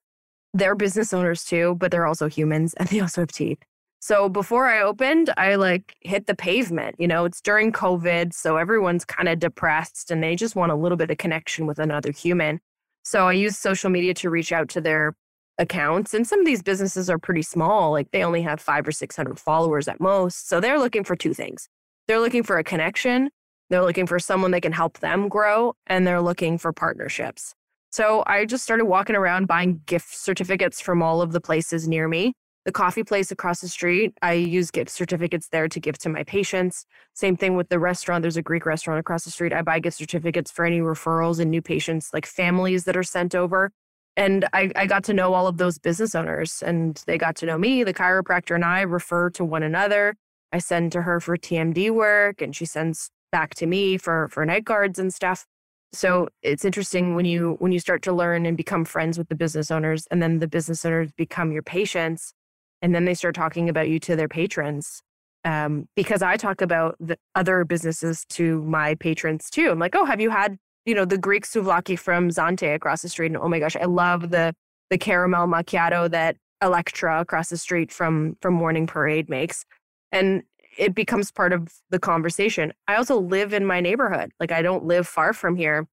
they're 0.54 0.74
business 0.74 1.12
owners 1.12 1.44
too, 1.44 1.76
but 1.78 1.90
they're 1.90 2.06
also 2.06 2.28
humans 2.28 2.74
and 2.74 2.88
they 2.90 3.00
also 3.00 3.22
have 3.22 3.32
teeth. 3.32 3.58
So 4.00 4.28
before 4.28 4.68
I 4.68 4.80
opened, 4.80 5.32
I 5.36 5.56
like 5.56 5.96
hit 6.00 6.26
the 6.26 6.34
pavement. 6.34 6.96
You 6.98 7.08
know, 7.08 7.24
it's 7.24 7.40
during 7.40 7.72
COVID. 7.72 8.32
So 8.32 8.56
everyone's 8.56 9.04
kind 9.04 9.28
of 9.28 9.40
depressed 9.40 10.10
and 10.10 10.22
they 10.22 10.36
just 10.36 10.54
want 10.54 10.70
a 10.72 10.76
little 10.76 10.96
bit 10.96 11.10
of 11.10 11.18
connection 11.18 11.66
with 11.66 11.78
another 11.78 12.12
human. 12.12 12.60
So 13.08 13.26
I 13.26 13.32
use 13.32 13.56
social 13.56 13.88
media 13.88 14.12
to 14.14 14.28
reach 14.28 14.52
out 14.52 14.68
to 14.70 14.82
their 14.82 15.14
accounts. 15.56 16.12
And 16.12 16.26
some 16.26 16.40
of 16.40 16.44
these 16.44 16.62
businesses 16.62 17.08
are 17.08 17.18
pretty 17.18 17.40
small, 17.40 17.90
like 17.90 18.10
they 18.10 18.22
only 18.22 18.42
have 18.42 18.60
five 18.60 18.86
or 18.86 18.92
600 18.92 19.40
followers 19.40 19.88
at 19.88 19.98
most. 19.98 20.46
So 20.46 20.60
they're 20.60 20.78
looking 20.78 21.04
for 21.04 21.16
two 21.16 21.32
things 21.32 21.68
they're 22.06 22.20
looking 22.20 22.42
for 22.42 22.58
a 22.58 22.64
connection, 22.64 23.30
they're 23.70 23.82
looking 23.82 24.06
for 24.06 24.18
someone 24.18 24.50
that 24.50 24.62
can 24.62 24.72
help 24.72 24.98
them 25.00 25.28
grow, 25.28 25.74
and 25.86 26.06
they're 26.06 26.20
looking 26.20 26.58
for 26.58 26.72
partnerships. 26.72 27.54
So 27.90 28.24
I 28.26 28.44
just 28.44 28.62
started 28.62 28.84
walking 28.84 29.16
around 29.16 29.46
buying 29.46 29.80
gift 29.86 30.14
certificates 30.14 30.80
from 30.80 31.02
all 31.02 31.22
of 31.22 31.32
the 31.32 31.40
places 31.40 31.88
near 31.88 32.08
me. 32.08 32.34
The 32.68 32.72
coffee 32.72 33.02
place 33.02 33.30
across 33.30 33.62
the 33.62 33.68
street, 33.68 34.12
I 34.20 34.34
use 34.34 34.70
gift 34.70 34.90
certificates 34.90 35.48
there 35.48 35.68
to 35.68 35.80
give 35.80 35.96
to 36.00 36.10
my 36.10 36.22
patients. 36.22 36.84
Same 37.14 37.34
thing 37.34 37.56
with 37.56 37.70
the 37.70 37.78
restaurant. 37.78 38.20
There's 38.20 38.36
a 38.36 38.42
Greek 38.42 38.66
restaurant 38.66 39.00
across 39.00 39.24
the 39.24 39.30
street. 39.30 39.54
I 39.54 39.62
buy 39.62 39.78
gift 39.78 39.96
certificates 39.96 40.50
for 40.50 40.66
any 40.66 40.80
referrals 40.80 41.40
and 41.40 41.50
new 41.50 41.62
patients, 41.62 42.10
like 42.12 42.26
families 42.26 42.84
that 42.84 42.94
are 42.94 43.02
sent 43.02 43.34
over. 43.34 43.72
And 44.18 44.46
I, 44.52 44.70
I 44.76 44.84
got 44.84 45.02
to 45.04 45.14
know 45.14 45.32
all 45.32 45.46
of 45.46 45.56
those 45.56 45.78
business 45.78 46.14
owners 46.14 46.62
and 46.62 47.02
they 47.06 47.16
got 47.16 47.36
to 47.36 47.46
know 47.46 47.56
me. 47.56 47.84
The 47.84 47.94
chiropractor 47.94 48.54
and 48.54 48.66
I 48.66 48.82
refer 48.82 49.30
to 49.30 49.46
one 49.46 49.62
another. 49.62 50.14
I 50.52 50.58
send 50.58 50.92
to 50.92 51.00
her 51.00 51.20
for 51.20 51.38
TMD 51.38 51.90
work 51.90 52.42
and 52.42 52.54
she 52.54 52.66
sends 52.66 53.08
back 53.32 53.54
to 53.54 53.66
me 53.66 53.96
for, 53.96 54.28
for 54.28 54.44
night 54.44 54.66
guards 54.66 54.98
and 54.98 55.14
stuff. 55.14 55.46
So 55.94 56.28
it's 56.42 56.66
interesting 56.66 57.14
when 57.14 57.24
you 57.24 57.56
when 57.60 57.72
you 57.72 57.80
start 57.80 58.02
to 58.02 58.12
learn 58.12 58.44
and 58.44 58.58
become 58.58 58.84
friends 58.84 59.16
with 59.16 59.30
the 59.30 59.34
business 59.34 59.70
owners 59.70 60.06
and 60.10 60.22
then 60.22 60.38
the 60.38 60.46
business 60.46 60.84
owners 60.84 61.12
become 61.16 61.50
your 61.50 61.62
patients 61.62 62.34
and 62.82 62.94
then 62.94 63.04
they 63.04 63.14
start 63.14 63.34
talking 63.34 63.68
about 63.68 63.88
you 63.88 63.98
to 64.00 64.16
their 64.16 64.28
patrons. 64.28 65.02
Um, 65.44 65.88
because 65.94 66.20
I 66.20 66.36
talk 66.36 66.60
about 66.60 66.96
the 67.00 67.16
other 67.34 67.64
businesses 67.64 68.24
to 68.30 68.62
my 68.64 68.96
patrons 68.96 69.48
too. 69.50 69.70
I'm 69.70 69.78
like, 69.78 69.94
oh, 69.94 70.04
have 70.04 70.20
you 70.20 70.30
had, 70.30 70.58
you 70.84 70.94
know, 70.94 71.04
the 71.04 71.18
Greek 71.18 71.46
souvlaki 71.46 71.98
from 71.98 72.28
Zante 72.28 72.74
across 72.74 73.02
the 73.02 73.08
street? 73.08 73.26
And 73.26 73.36
oh 73.36 73.48
my 73.48 73.58
gosh, 73.58 73.76
I 73.76 73.84
love 73.84 74.30
the 74.30 74.54
the 74.90 74.98
caramel 74.98 75.46
macchiato 75.46 76.10
that 76.10 76.36
Electra 76.62 77.20
across 77.20 77.50
the 77.50 77.56
street 77.56 77.92
from 77.92 78.36
from 78.42 78.54
Morning 78.54 78.86
Parade 78.86 79.28
makes. 79.28 79.64
And 80.10 80.42
it 80.76 80.94
becomes 80.94 81.30
part 81.30 81.52
of 81.52 81.68
the 81.90 81.98
conversation. 81.98 82.72
I 82.86 82.96
also 82.96 83.18
live 83.18 83.52
in 83.52 83.64
my 83.66 83.80
neighborhood. 83.80 84.32
Like 84.40 84.52
I 84.52 84.62
don't 84.62 84.84
live 84.84 85.06
far 85.06 85.32
from 85.32 85.56
here. 85.56 85.86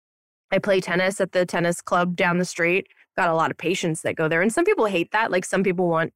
I 0.51 0.59
play 0.59 0.79
tennis 0.81 1.19
at 1.19 1.31
the 1.31 1.45
tennis 1.45 1.81
club 1.81 2.15
down 2.15 2.37
the 2.37 2.45
street. 2.45 2.87
Got 3.17 3.29
a 3.29 3.35
lot 3.35 3.51
of 3.51 3.57
patients 3.57 4.01
that 4.01 4.15
go 4.15 4.27
there. 4.27 4.41
And 4.41 4.53
some 4.53 4.65
people 4.65 4.85
hate 4.85 5.11
that. 5.11 5.31
Like 5.31 5.45
some 5.45 5.63
people 5.63 5.87
want 5.87 6.13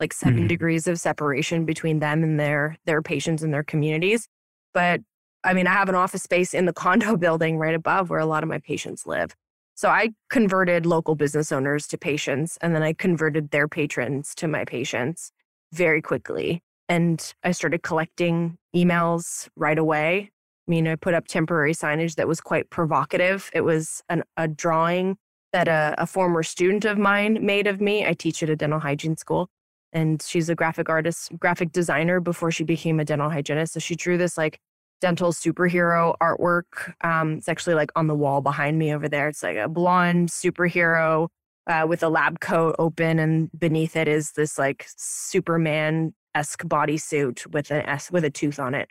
like 0.00 0.12
7 0.12 0.44
Mhm. 0.44 0.48
degrees 0.48 0.86
of 0.86 0.98
separation 0.98 1.64
between 1.64 2.00
them 2.00 2.22
and 2.24 2.40
their 2.40 2.76
their 2.86 3.02
patients 3.02 3.42
and 3.42 3.52
their 3.52 3.62
communities. 3.62 4.26
But 4.74 5.02
I 5.44 5.54
mean, 5.54 5.66
I 5.66 5.72
have 5.72 5.88
an 5.88 5.94
office 5.94 6.22
space 6.22 6.52
in 6.54 6.66
the 6.66 6.72
condo 6.84 7.16
building 7.16 7.58
right 7.58 7.74
above 7.74 8.10
where 8.10 8.18
a 8.20 8.26
lot 8.26 8.42
of 8.42 8.48
my 8.48 8.58
patients 8.58 9.06
live. 9.06 9.34
So 9.74 9.88
I 9.88 10.10
converted 10.28 10.84
local 10.84 11.14
business 11.14 11.50
owners 11.52 11.86
to 11.88 11.96
patients 11.98 12.58
and 12.60 12.74
then 12.74 12.82
I 12.82 12.92
converted 12.92 13.50
their 13.50 13.66
patrons 13.68 14.34
to 14.36 14.48
my 14.48 14.64
patients 14.64 15.32
very 15.72 16.02
quickly. 16.02 16.62
And 16.88 17.32
I 17.44 17.52
started 17.52 17.82
collecting 17.82 18.58
emails 18.76 19.48
right 19.56 19.78
away. 19.78 20.30
I 20.68 20.70
mean, 20.70 20.86
I 20.86 20.96
put 20.96 21.14
up 21.14 21.26
temporary 21.28 21.72
signage 21.72 22.16
that 22.16 22.28
was 22.28 22.40
quite 22.40 22.68
provocative. 22.68 23.48
It 23.54 23.62
was 23.62 24.02
an, 24.08 24.22
a 24.36 24.48
drawing 24.48 25.16
that 25.52 25.66
a, 25.68 25.94
a 25.98 26.06
former 26.06 26.42
student 26.42 26.84
of 26.84 26.98
mine 26.98 27.38
made 27.44 27.66
of 27.66 27.80
me. 27.80 28.04
I 28.06 28.12
teach 28.12 28.42
at 28.42 28.50
a 28.50 28.56
dental 28.56 28.80
hygiene 28.80 29.16
school, 29.16 29.48
and 29.92 30.22
she's 30.22 30.48
a 30.48 30.54
graphic 30.54 30.88
artist, 30.88 31.30
graphic 31.38 31.72
designer 31.72 32.20
before 32.20 32.50
she 32.50 32.64
became 32.64 33.00
a 33.00 33.04
dental 33.04 33.30
hygienist. 33.30 33.74
So 33.74 33.80
she 33.80 33.96
drew 33.96 34.18
this 34.18 34.38
like 34.38 34.58
dental 35.00 35.32
superhero 35.32 36.14
artwork. 36.22 36.94
Um, 37.02 37.34
it's 37.34 37.48
actually 37.48 37.74
like 37.74 37.90
on 37.96 38.06
the 38.06 38.14
wall 38.14 38.40
behind 38.40 38.78
me 38.78 38.94
over 38.94 39.08
there. 39.08 39.28
It's 39.28 39.42
like 39.42 39.56
a 39.56 39.68
blonde 39.68 40.28
superhero 40.28 41.28
uh, 41.66 41.86
with 41.88 42.02
a 42.02 42.08
lab 42.08 42.40
coat 42.40 42.76
open, 42.78 43.18
and 43.18 43.50
beneath 43.58 43.96
it 43.96 44.08
is 44.08 44.32
this 44.32 44.58
like 44.58 44.86
Superman 44.96 46.14
esque 46.34 46.64
bodysuit 46.64 47.46
with 47.48 47.70
an 47.70 47.82
S 47.86 48.10
with 48.10 48.24
a 48.24 48.30
tooth 48.30 48.58
on 48.58 48.74
it. 48.74 48.88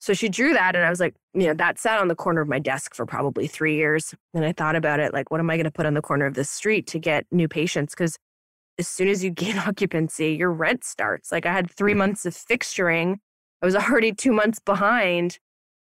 So 0.00 0.14
she 0.14 0.30
drew 0.30 0.54
that, 0.54 0.74
and 0.74 0.84
I 0.84 0.88
was 0.88 1.00
like, 1.00 1.14
you 1.34 1.46
know, 1.46 1.54
that 1.54 1.78
sat 1.78 2.00
on 2.00 2.08
the 2.08 2.14
corner 2.14 2.40
of 2.40 2.48
my 2.48 2.58
desk 2.58 2.94
for 2.94 3.04
probably 3.04 3.46
three 3.46 3.76
years. 3.76 4.14
And 4.32 4.46
I 4.46 4.52
thought 4.52 4.74
about 4.74 4.98
it, 4.98 5.12
like, 5.12 5.30
what 5.30 5.40
am 5.40 5.50
I 5.50 5.56
going 5.56 5.64
to 5.64 5.70
put 5.70 5.84
on 5.84 5.92
the 5.92 6.00
corner 6.00 6.24
of 6.24 6.34
this 6.34 6.48
street 6.48 6.86
to 6.88 6.98
get 6.98 7.26
new 7.30 7.48
patients? 7.48 7.94
Because 7.94 8.16
as 8.80 8.88
soon 8.88 9.06
as 9.08 9.22
you 9.22 9.30
gain 9.44 9.58
occupancy, 9.58 10.32
your 10.32 10.50
rent 10.50 10.82
starts. 10.82 11.30
Like 11.30 11.46
I 11.46 11.52
had 11.52 11.70
three 11.70 11.94
mm. 11.94 11.98
months 11.98 12.26
of 12.26 12.34
fixturing. 12.34 13.16
I 13.62 13.66
was 13.66 13.76
already 13.76 14.12
two 14.12 14.32
months 14.32 14.58
behind 14.58 15.38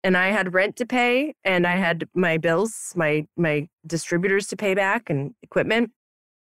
and 0.04 0.16
I 0.16 0.28
had 0.28 0.54
rent 0.54 0.76
to 0.76 0.86
pay 0.86 1.34
and 1.44 1.66
I 1.66 1.76
had 1.76 2.08
my 2.14 2.38
bills, 2.38 2.92
my 2.94 3.26
my 3.36 3.68
distributors 3.86 4.46
to 4.48 4.56
pay 4.56 4.74
back 4.74 5.10
and 5.10 5.34
equipment. 5.42 5.90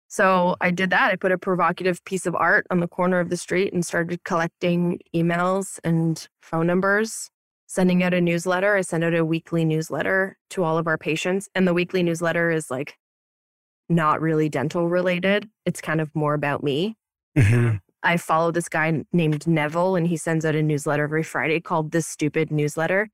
So 0.08 0.24
mm. 0.24 0.56
I 0.62 0.70
did 0.70 0.92
that. 0.92 1.12
I 1.12 1.16
put 1.16 1.32
a 1.32 1.38
provocative 1.38 2.04
piece 2.06 2.28
of 2.28 2.36
art 2.36 2.68
on 2.70 2.80
the 2.80 2.88
corner 2.88 3.20
of 3.20 3.30
the 3.30 3.38
street 3.38 3.74
and 3.74 3.86
started 3.86 4.24
collecting 4.24 5.00
emails 5.16 5.80
and 5.84 6.28
phone 6.42 6.68
numbers, 6.68 7.30
sending 7.68 8.04
out 8.04 8.14
a 8.14 8.22
newsletter. 8.22 8.76
I 8.76 8.82
send 8.82 9.04
out 9.04 9.16
a 9.16 9.26
weekly 9.26 9.66
newsletter 9.66 10.38
to 10.52 10.64
all 10.64 10.78
of 10.78 10.88
our 10.88 10.98
patients. 10.98 11.48
And 11.56 11.68
the 11.68 11.74
weekly 11.74 12.04
newsletter 12.04 12.52
is 12.52 12.70
like 12.70 12.96
not 13.90 14.22
really 14.22 14.50
dental 14.50 14.88
related. 14.88 15.50
It's 15.66 15.82
kind 15.82 16.02
of 16.02 16.14
more 16.16 16.34
about 16.34 16.64
me. 16.64 16.96
Mm-hmm. 17.38 17.78
I 18.04 18.18
follow 18.18 18.52
this 18.52 18.70
guy 18.70 19.04
named 19.14 19.48
Neville, 19.48 19.96
and 19.96 20.08
he 20.08 20.18
sends 20.18 20.46
out 20.46 20.56
a 20.56 20.62
newsletter 20.62 21.04
every 21.04 21.24
Friday 21.24 21.60
called 21.60 21.92
The 21.92 22.02
Stupid 22.02 22.52
Newsletter. 22.52 23.10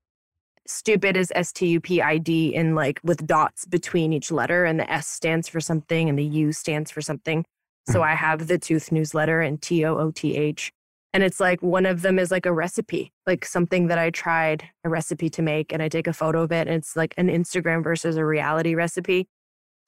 Stupid 0.66 1.16
is 1.16 1.32
S 1.34 1.52
T 1.52 1.66
U 1.68 1.80
P 1.80 2.02
I 2.02 2.18
D 2.18 2.54
in 2.54 2.74
like 2.74 3.00
with 3.02 3.26
dots 3.26 3.66
between 3.66 4.12
each 4.12 4.30
letter, 4.30 4.64
and 4.64 4.78
the 4.78 4.90
S 4.90 5.06
stands 5.06 5.48
for 5.48 5.60
something 5.60 6.08
and 6.08 6.18
the 6.18 6.24
U 6.24 6.52
stands 6.52 6.90
for 6.90 7.00
something. 7.00 7.44
So 7.88 7.94
mm-hmm. 7.94 8.10
I 8.10 8.14
have 8.14 8.46
the 8.46 8.58
tooth 8.58 8.92
newsletter 8.92 9.40
and 9.40 9.60
T 9.60 9.84
O 9.84 9.96
O 9.96 10.10
T 10.10 10.36
H. 10.36 10.72
And 11.12 11.24
it's 11.24 11.40
like 11.40 11.60
one 11.60 11.86
of 11.86 12.02
them 12.02 12.20
is 12.20 12.30
like 12.30 12.46
a 12.46 12.52
recipe, 12.52 13.12
like 13.26 13.44
something 13.44 13.88
that 13.88 13.98
I 13.98 14.10
tried 14.10 14.68
a 14.84 14.88
recipe 14.88 15.28
to 15.30 15.42
make, 15.42 15.72
and 15.72 15.82
I 15.82 15.88
take 15.88 16.06
a 16.06 16.12
photo 16.12 16.42
of 16.42 16.52
it. 16.52 16.68
And 16.68 16.76
it's 16.76 16.94
like 16.94 17.14
an 17.16 17.28
Instagram 17.28 17.82
versus 17.82 18.16
a 18.16 18.24
reality 18.24 18.76
recipe. 18.76 19.26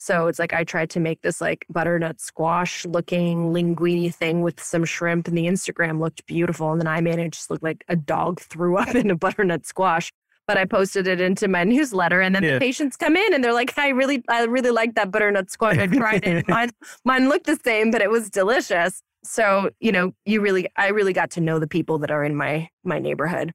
So 0.02 0.26
it's 0.26 0.40
like 0.40 0.52
I 0.52 0.64
tried 0.64 0.90
to 0.90 1.00
make 1.00 1.22
this 1.22 1.40
like 1.40 1.64
butternut 1.70 2.20
squash 2.20 2.84
looking 2.84 3.52
linguine 3.52 4.12
thing 4.12 4.42
with 4.42 4.60
some 4.60 4.84
shrimp, 4.84 5.28
and 5.28 5.38
the 5.38 5.46
Instagram 5.46 6.00
looked 6.00 6.26
beautiful. 6.26 6.72
And 6.72 6.80
then 6.80 6.88
I 6.88 7.00
made 7.00 7.20
it 7.20 7.30
just 7.30 7.52
look 7.52 7.62
like 7.62 7.84
a 7.86 7.94
dog 7.94 8.40
threw 8.40 8.78
up 8.78 8.94
in 8.96 9.12
a 9.12 9.16
butternut 9.16 9.64
squash. 9.64 10.12
But 10.48 10.58
I 10.58 10.64
posted 10.64 11.06
it 11.06 11.20
into 11.20 11.46
my 11.46 11.62
newsletter, 11.74 12.20
and 12.20 12.34
then 12.34 12.42
yeah. 12.42 12.54
the 12.54 12.58
patients 12.58 12.96
come 12.96 13.14
in 13.14 13.32
and 13.32 13.44
they're 13.44 13.52
like, 13.52 13.78
"I 13.78 13.90
really, 13.90 14.24
I 14.28 14.42
really 14.42 14.72
like 14.72 14.96
that 14.96 15.12
butternut 15.12 15.52
squash. 15.52 15.78
I 15.78 15.86
tried 15.86 16.26
it. 16.26 16.48
mine, 16.48 16.70
mine 17.04 17.28
looked 17.28 17.46
the 17.46 17.60
same, 17.64 17.92
but 17.92 18.02
it 18.02 18.10
was 18.10 18.28
delicious." 18.28 19.02
So 19.22 19.70
you 19.78 19.92
know, 19.92 20.14
you 20.26 20.40
really, 20.40 20.66
I 20.76 20.88
really 20.88 21.12
got 21.12 21.30
to 21.32 21.40
know 21.40 21.60
the 21.60 21.68
people 21.68 21.98
that 21.98 22.10
are 22.10 22.24
in 22.24 22.34
my 22.34 22.68
my 22.82 22.98
neighborhood. 22.98 23.52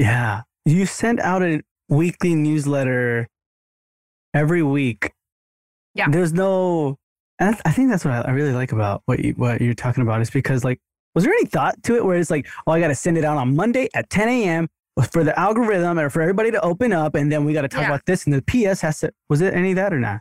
Yeah, 0.00 0.42
you 0.64 0.84
sent 0.84 1.20
out 1.20 1.44
a 1.44 1.62
weekly 1.88 2.34
newsletter 2.34 3.28
every 4.34 4.64
week 4.64 5.12
yeah. 5.96 6.08
There's 6.08 6.32
no, 6.32 6.98
and 7.38 7.56
I 7.64 7.72
think 7.72 7.90
that's 7.90 8.04
what 8.04 8.26
I 8.26 8.30
really 8.30 8.52
like 8.52 8.72
about 8.72 9.02
what 9.06 9.20
you, 9.20 9.32
what 9.32 9.60
you're 9.60 9.74
talking 9.74 10.02
about 10.02 10.20
is 10.20 10.30
because 10.30 10.64
like, 10.64 10.80
was 11.14 11.24
there 11.24 11.32
any 11.32 11.46
thought 11.46 11.82
to 11.84 11.96
it 11.96 12.04
where 12.04 12.18
it's 12.18 12.30
like, 12.30 12.46
oh, 12.66 12.72
I 12.72 12.80
got 12.80 12.88
to 12.88 12.94
send 12.94 13.16
it 13.16 13.24
out 13.24 13.38
on 13.38 13.56
Monday 13.56 13.88
at 13.94 14.10
10 14.10 14.28
a.m. 14.28 14.68
for 15.12 15.24
the 15.24 15.38
algorithm 15.38 15.98
or 15.98 16.10
for 16.10 16.20
everybody 16.20 16.50
to 16.50 16.60
open 16.60 16.92
up, 16.92 17.14
and 17.14 17.32
then 17.32 17.44
we 17.44 17.52
got 17.52 17.62
to 17.62 17.68
talk 17.68 17.82
yeah. 17.82 17.88
about 17.88 18.04
this, 18.06 18.26
and 18.26 18.34
the 18.34 18.42
PS 18.42 18.80
has 18.82 19.00
to. 19.00 19.12
Was 19.28 19.40
it 19.40 19.54
any 19.54 19.70
of 19.70 19.76
that 19.76 19.92
or 19.92 19.98
not? 19.98 20.20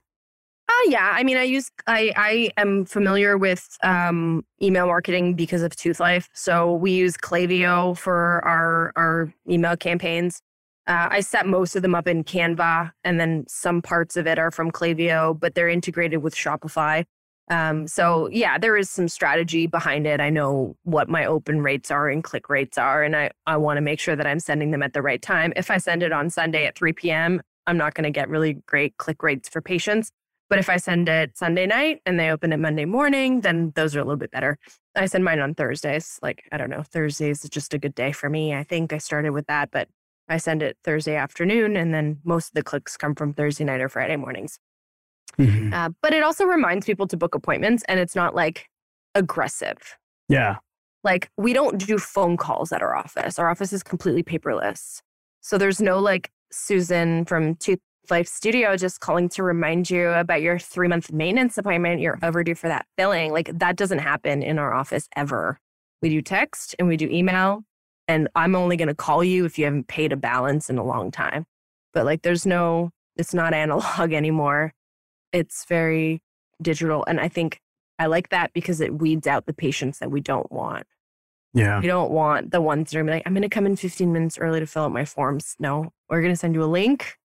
Uh, 0.68 0.74
yeah, 0.88 1.12
I 1.14 1.24
mean, 1.24 1.38
I 1.38 1.44
use 1.44 1.70
I 1.86 2.12
I 2.16 2.52
am 2.58 2.86
familiar 2.86 3.38
with 3.38 3.78
um, 3.84 4.44
email 4.62 4.88
marketing 4.88 5.36
because 5.36 5.62
of 5.62 5.72
Toothlife. 5.76 6.28
So 6.34 6.74
we 6.74 6.92
use 6.92 7.16
Klaviyo 7.18 7.98
for 7.98 8.44
our 8.44 8.92
our 8.96 9.34
email 9.50 9.78
campaigns. 9.78 10.42
Uh, 10.88 11.08
I 11.10 11.22
set 11.22 11.48
most 11.48 11.76
of 11.76 11.82
them 11.82 11.96
up 11.96 12.08
in 12.08 12.24
Canva, 12.24 12.92
and 13.04 13.20
then 13.20 13.46
some 13.48 13.82
parts 13.82 14.18
of 14.18 14.28
it 14.28 14.38
are 14.38 14.52
from 14.52 14.72
Klaviyo, 14.72 15.40
but 15.40 15.56
they're 15.56 15.70
integrated 15.70 16.22
with 16.22 16.36
Shopify. 16.36 17.06
Um, 17.50 17.88
so 17.88 18.28
yeah, 18.30 18.58
there 18.58 18.76
is 18.76 18.90
some 18.90 19.08
strategy 19.08 19.68
behind 19.68 20.08
it. 20.08 20.20
I 20.20 20.30
know 20.30 20.76
what 20.84 21.10
my 21.10 21.26
open 21.26 21.62
rates 21.62 21.92
are 21.92 22.10
and 22.10 22.24
click 22.24 22.50
rates 22.50 22.78
are, 22.78 23.04
and 23.04 23.16
I, 23.16 23.32
I 23.46 23.58
want 23.58 23.78
to 23.78 23.82
make 23.82 24.00
sure 24.00 24.16
that 24.16 24.28
I'm 24.28 24.40
sending 24.40 24.72
them 24.72 24.84
at 24.84 24.94
the 24.94 25.02
right 25.02 25.22
time. 25.22 25.54
If 25.56 25.70
I 25.70 25.78
send 25.78 26.04
it 26.04 26.12
on 26.12 26.30
Sunday 26.30 26.66
at 26.66 26.76
3 26.76 26.94
p.m., 26.94 27.42
I'm 27.68 27.78
not 27.78 27.94
going 27.94 28.04
to 28.04 28.12
get 28.12 28.30
really 28.30 28.54
great 28.68 28.98
click 28.98 29.24
rates 29.24 29.50
for 29.50 29.62
patients. 29.62 30.12
But 30.50 30.60
if 30.60 30.70
I 30.70 30.78
send 30.78 31.10
it 31.10 31.36
Sunday 31.38 31.66
night 31.66 32.02
and 32.06 32.20
they 32.20 32.30
open 32.30 32.54
it 32.54 32.58
Monday 32.58 32.86
morning, 32.86 33.42
then 33.42 33.72
those 33.76 33.96
are 33.96 34.00
a 34.00 34.04
little 34.04 34.18
bit 34.18 34.30
better. 34.30 34.60
I 34.96 35.08
send 35.08 35.24
mine 35.24 35.40
on 35.40 35.56
Thursdays. 35.56 36.20
Like, 36.22 36.48
I 36.52 36.58
don't 36.58 36.70
know, 36.70 36.84
Thursdays 36.84 37.44
is 37.44 37.50
just 37.50 37.74
a 37.74 37.80
good 37.80 37.96
day 37.96 38.12
for 38.12 38.30
me. 38.30 38.54
I 38.54 38.64
think 38.64 38.94
I 38.94 39.00
started 39.00 39.32
with 39.32 39.48
that, 39.48 39.72
but 39.72 39.88
I 40.28 40.38
send 40.38 40.64
it 40.64 40.78
Thursday 40.84 41.16
afternoon, 41.16 41.76
and 41.76 41.94
then 41.94 42.20
most 42.24 42.50
of 42.50 42.54
the 42.54 42.64
clicks 42.64 42.98
come 42.98 43.16
from 43.16 43.34
Thursday 43.34 43.64
night 43.64 43.82
or 43.82 43.90
Friday 43.90 44.16
mornings. 44.16 44.60
Mm-hmm. 45.38 45.74
Uh, 45.74 45.90
but 46.02 46.14
it 46.14 46.24
also 46.24 46.46
reminds 46.46 46.86
people 46.86 47.08
to 47.08 47.18
book 47.18 47.36
appointments, 47.36 47.84
and 47.88 48.00
it's 48.00 48.16
not 48.16 48.36
like 48.36 48.68
aggressive. 49.14 49.98
Yeah. 50.30 50.58
Like 51.04 51.30
we 51.38 51.54
don't 51.54 51.78
do 51.78 51.98
phone 51.98 52.38
calls 52.38 52.72
at 52.72 52.82
our 52.82 52.96
office. 52.96 53.38
Our 53.38 53.50
office 53.50 53.72
is 53.72 53.84
completely 53.84 54.24
paperless. 54.24 55.02
So 55.42 55.58
there's 55.58 55.80
no 55.80 56.00
like 56.00 56.32
Susan 56.52 57.26
from 57.26 57.56
Tooth 57.56 57.80
Life 58.10 58.28
Studio 58.28 58.76
just 58.76 59.00
calling 59.00 59.30
to 59.30 59.44
remind 59.44 59.90
you 59.90 60.10
about 60.10 60.42
your 60.42 60.58
three 60.58 60.88
month 60.88 61.12
maintenance 61.12 61.58
appointment. 61.58 62.02
You're 62.02 62.20
overdue 62.24 62.56
for 62.56 62.68
that 62.68 62.88
billing. 62.98 63.32
Like 63.32 63.52
that 63.60 63.76
doesn't 63.76 64.00
happen 64.00 64.42
in 64.42 64.58
our 64.58 64.74
office 64.74 65.08
ever. 65.16 65.60
We 66.02 66.10
do 66.10 66.22
text 66.22 66.76
and 66.80 66.88
we 66.88 66.98
do 66.98 67.08
email 67.08 67.64
and 68.08 68.28
I'm 68.36 68.56
only 68.56 68.78
going 68.78 68.88
to 68.88 68.96
call 68.96 69.24
you 69.24 69.46
if 69.46 69.58
you 69.58 69.66
haven't 69.66 69.88
paid 69.88 70.12
a 70.12 70.18
balance 70.18 70.70
in 70.70 70.78
a 70.78 70.84
long 70.84 71.12
time. 71.12 71.46
But 71.94 72.06
like 72.06 72.22
there's 72.22 72.46
no, 72.46 72.92
it's 73.16 73.34
not 73.34 73.54
analog 73.64 74.14
anymore. 74.14 74.74
It's 75.32 75.66
very 75.66 76.22
digital. 76.62 77.04
And 77.08 77.20
I 77.20 77.28
think 77.28 77.60
I 78.00 78.08
like 78.08 78.30
that 78.30 78.54
because 78.54 78.82
it 78.82 79.00
weeds 79.00 79.28
out 79.28 79.46
the 79.46 79.54
patients 79.54 80.00
that 80.00 80.12
we 80.12 80.22
don't 80.22 80.52
want. 80.52 80.86
Yeah. 81.54 81.80
We 81.80 81.88
don't 81.88 82.12
want 82.12 82.52
the 82.52 82.62
ones 82.62 82.92
that 82.92 83.00
are 83.00 83.04
like, 83.04 83.24
I'm 83.26 83.34
going 83.34 83.42
to 83.42 83.50
come 83.50 83.66
in 83.66 83.78
15 83.78 84.12
minutes 84.12 84.38
early 84.38 84.60
to 84.60 84.68
fill 84.68 84.84
out 84.84 84.92
my 84.92 85.06
forms. 85.06 85.56
No, 85.58 85.94
we're 86.10 86.22
going 86.22 86.34
to 86.34 86.38
send 86.38 86.54
you 86.54 86.64
a 86.64 86.66
link. 86.66 87.18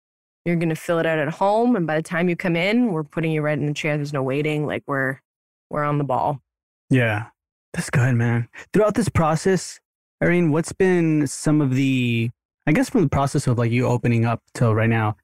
You're 0.45 0.57
going 0.57 0.69
to 0.69 0.77
fill 0.77 1.01
it 1.01 1.07
out 1.07 1.19
at 1.19 1.29
home. 1.29 1.75
And 1.75 1.87
by 1.87 1.97
the 1.97 2.03
time 2.03 2.29
you 2.29 2.37
come 2.37 2.55
in, 2.55 2.93
we're 2.93 3.03
putting 3.03 3.33
you 3.33 3.43
right 3.43 3.59
in 3.59 3.67
the 3.67 3.75
chair. 3.75 3.97
There's 3.97 4.13
no 4.13 4.23
waiting. 4.23 4.67
Like 4.67 4.85
we're, 4.87 5.19
we're 5.69 5.83
on 5.83 5.99
the 5.99 6.05
ball. 6.05 6.41
Yeah. 6.89 7.27
That's 7.73 7.91
good, 7.91 8.15
man. 8.15 8.49
Throughout 8.73 8.95
this 8.95 9.09
process, 9.09 9.81
Irene, 10.23 10.53
what's 10.53 10.73
been 10.73 11.27
some 11.27 11.63
of 11.63 11.75
the, 11.75 12.31
I 12.67 12.73
guess, 12.73 12.91
from 12.91 13.03
the 13.03 13.09
process 13.09 13.47
of 13.47 13.57
like 13.57 13.71
you 13.71 13.87
opening 13.87 14.27
up 14.27 14.43
till 14.53 14.75
right 14.75 14.89
now, 14.89 15.17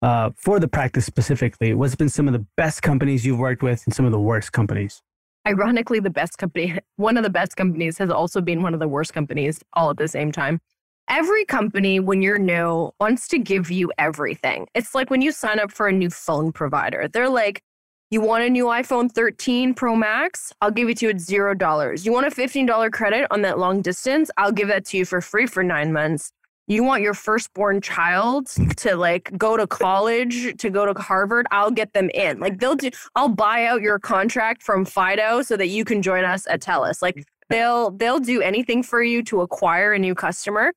uh, 0.00 0.30
for 0.34 0.58
the 0.58 0.68
practice 0.68 1.04
specifically, 1.04 1.74
what's 1.74 1.94
been 1.94 2.08
some 2.08 2.26
of 2.26 2.32
the 2.32 2.46
best 2.56 2.82
companies 2.82 3.26
you've 3.26 3.38
worked 3.38 3.62
with 3.62 3.82
and 3.84 3.94
some 3.94 4.06
of 4.06 4.12
the 4.12 4.20
worst 4.20 4.52
companies? 4.52 5.02
Ironically, 5.46 6.00
the 6.00 6.10
best 6.10 6.38
company, 6.38 6.78
one 6.96 7.18
of 7.18 7.22
the 7.22 7.30
best 7.30 7.56
companies 7.56 7.98
has 7.98 8.10
also 8.10 8.40
been 8.40 8.62
one 8.62 8.72
of 8.72 8.80
the 8.80 8.88
worst 8.88 9.12
companies 9.12 9.60
all 9.74 9.90
at 9.90 9.98
the 9.98 10.08
same 10.08 10.32
time. 10.32 10.60
Every 11.08 11.44
company, 11.44 12.00
when 12.00 12.22
you're 12.22 12.38
new, 12.38 12.92
wants 12.98 13.28
to 13.28 13.38
give 13.38 13.70
you 13.70 13.92
everything. 13.98 14.68
It's 14.74 14.94
like 14.94 15.10
when 15.10 15.20
you 15.20 15.32
sign 15.32 15.58
up 15.58 15.72
for 15.72 15.88
a 15.88 15.92
new 15.92 16.08
phone 16.08 16.52
provider, 16.52 17.08
they're 17.08 17.28
like, 17.28 17.62
you 18.10 18.20
want 18.20 18.42
a 18.42 18.50
new 18.50 18.64
iPhone 18.64 19.10
13 19.10 19.72
Pro 19.72 19.94
Max? 19.94 20.52
I'll 20.60 20.72
give 20.72 20.88
it 20.88 20.98
to 20.98 21.06
you 21.06 21.10
at 21.10 21.20
zero 21.20 21.54
dollars. 21.54 22.04
You 22.04 22.12
want 22.12 22.26
a 22.26 22.30
$15 22.30 22.90
credit 22.90 23.28
on 23.30 23.42
that 23.42 23.58
long 23.58 23.82
distance? 23.82 24.32
I'll 24.36 24.50
give 24.50 24.66
that 24.66 24.84
to 24.86 24.96
you 24.96 25.04
for 25.04 25.20
free 25.20 25.46
for 25.46 25.62
nine 25.62 25.92
months. 25.92 26.32
You 26.66 26.82
want 26.82 27.02
your 27.02 27.14
firstborn 27.14 27.80
child 27.80 28.48
to 28.78 28.96
like 28.96 29.36
go 29.38 29.56
to 29.56 29.66
college, 29.66 30.56
to 30.58 30.70
go 30.70 30.92
to 30.92 31.00
Harvard? 31.00 31.46
I'll 31.52 31.70
get 31.70 31.92
them 31.92 32.10
in. 32.10 32.40
Like 32.40 32.58
they'll 32.58 32.74
do, 32.74 32.90
I'll 33.14 33.28
buy 33.28 33.66
out 33.66 33.80
your 33.80 34.00
contract 34.00 34.64
from 34.64 34.84
Fido 34.84 35.42
so 35.42 35.56
that 35.56 35.68
you 35.68 35.84
can 35.84 36.02
join 36.02 36.24
us 36.24 36.48
at 36.48 36.60
TELUS. 36.60 37.02
Like 37.02 37.24
they'll 37.48 37.92
they'll 37.92 38.20
do 38.20 38.42
anything 38.42 38.82
for 38.82 39.02
you 39.02 39.22
to 39.24 39.40
acquire 39.40 39.92
a 39.92 39.98
new 40.00 40.16
customer. 40.16 40.72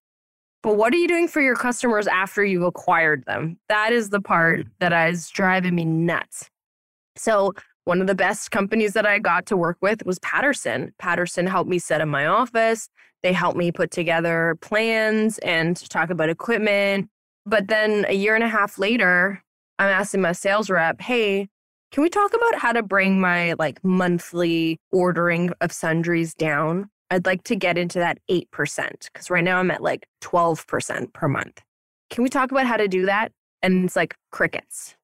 But 0.61 0.77
what 0.77 0.93
are 0.93 0.97
you 0.97 1.07
doing 1.07 1.27
for 1.27 1.41
your 1.41 1.55
customers 1.55 2.07
after 2.07 2.45
you've 2.45 2.63
acquired 2.63 3.25
them? 3.25 3.57
That 3.69 3.91
is 3.91 4.09
the 4.11 4.21
part 4.21 4.61
hmm. 4.61 4.69
that 4.79 5.09
is 5.09 5.29
driving 5.29 5.73
me 5.73 5.85
nuts. 5.85 6.49
So, 7.15 7.53
one 7.85 7.99
of 7.99 8.07
the 8.07 8.15
best 8.15 8.51
companies 8.51 8.93
that 8.93 9.05
I 9.05 9.19
got 9.19 9.45
to 9.47 9.57
work 9.57 9.77
with 9.81 10.05
was 10.05 10.17
Patterson. 10.19 10.93
Patterson 10.99 11.47
helped 11.47 11.69
me 11.69 11.79
set 11.79 11.99
up 11.99 12.07
my 12.07 12.25
office. 12.25 12.87
They 13.23 13.33
helped 13.33 13.57
me 13.57 13.73
put 13.73 13.91
together 13.91 14.57
plans 14.61 15.37
and 15.39 15.75
talk 15.89 16.09
about 16.09 16.29
equipment. 16.29 17.09
But 17.45 17.67
then 17.67 18.05
a 18.07 18.13
year 18.13 18.35
and 18.35 18.43
a 18.43 18.47
half 18.47 18.79
later, 18.79 19.43
I'm 19.79 19.89
asking 19.89 20.21
my 20.21 20.31
sales 20.31 20.69
rep, 20.69 21.01
hey, 21.01 21.49
can 21.91 22.03
we 22.03 22.09
talk 22.09 22.33
about 22.33 22.55
how 22.55 22.71
to 22.71 22.81
bring 22.81 23.19
my 23.19 23.53
like 23.59 23.83
monthly 23.83 24.79
ordering 24.91 25.51
of 25.61 25.71
sundries 25.71 26.33
down? 26.33 26.89
I'd 27.11 27.25
like 27.25 27.43
to 27.43 27.55
get 27.55 27.77
into 27.77 27.99
that 27.99 28.17
8% 28.31 28.47
because 29.13 29.29
right 29.29 29.43
now 29.43 29.59
I'm 29.59 29.69
at 29.69 29.83
like 29.83 30.07
12% 30.21 31.13
per 31.13 31.27
month. 31.27 31.61
Can 32.09 32.23
we 32.23 32.29
talk 32.29 32.51
about 32.51 32.65
how 32.65 32.77
to 32.77 32.87
do 32.87 33.05
that? 33.05 33.31
And 33.61 33.85
it's 33.85 33.95
like 33.95 34.15
crickets. 34.31 34.95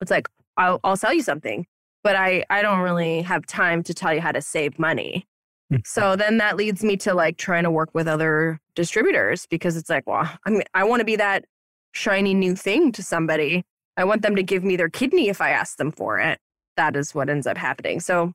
It's 0.00 0.10
like, 0.10 0.28
I'll, 0.56 0.80
I'll 0.84 0.96
sell 0.96 1.12
you 1.12 1.22
something, 1.22 1.66
but 2.02 2.16
I, 2.16 2.44
I 2.50 2.62
don't 2.62 2.80
really 2.80 3.22
have 3.22 3.46
time 3.46 3.82
to 3.84 3.94
tell 3.94 4.14
you 4.14 4.20
how 4.20 4.32
to 4.32 4.40
save 4.40 4.78
money. 4.78 5.26
Hmm. 5.70 5.78
so 5.84 6.14
then 6.14 6.36
that 6.38 6.56
leads 6.56 6.84
me 6.84 6.96
to 6.98 7.14
like 7.14 7.38
trying 7.38 7.64
to 7.64 7.70
work 7.70 7.88
with 7.94 8.06
other 8.06 8.60
distributors 8.74 9.46
because 9.46 9.78
it's 9.78 9.88
like, 9.88 10.06
well, 10.06 10.30
I 10.44 10.50
mean, 10.50 10.62
I 10.74 10.84
want 10.84 11.00
to 11.00 11.06
be 11.06 11.16
that 11.16 11.46
shiny 11.92 12.34
new 12.34 12.54
thing 12.54 12.92
to 12.92 13.02
somebody. 13.02 13.64
I 13.96 14.04
want 14.04 14.22
them 14.22 14.36
to 14.36 14.42
give 14.42 14.64
me 14.64 14.76
their 14.76 14.90
kidney 14.90 15.28
if 15.28 15.40
I 15.40 15.50
ask 15.50 15.76
them 15.78 15.90
for 15.90 16.18
it. 16.18 16.38
That 16.76 16.96
is 16.96 17.14
what 17.14 17.30
ends 17.30 17.46
up 17.46 17.56
happening. 17.56 18.00
So 18.00 18.32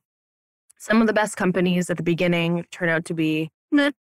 some 0.78 1.00
of 1.00 1.06
the 1.06 1.12
best 1.12 1.36
companies 1.36 1.90
at 1.90 1.98
the 1.98 2.02
beginning 2.02 2.64
turn 2.70 2.88
out 2.88 3.04
to 3.04 3.14
be 3.14 3.50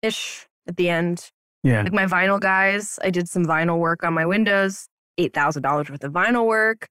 ish 0.02 0.46
at 0.68 0.76
the 0.76 0.90
end. 0.90 1.30
Yeah. 1.62 1.82
Like 1.82 1.92
my 1.92 2.06
vinyl 2.06 2.38
guys, 2.38 2.98
I 3.02 3.10
did 3.10 3.28
some 3.28 3.44
vinyl 3.46 3.78
work 3.78 4.04
on 4.04 4.14
my 4.14 4.26
windows, 4.26 4.86
$8,000 5.18 5.90
worth 5.90 6.04
of 6.04 6.12
vinyl 6.12 6.46
work. 6.46 6.86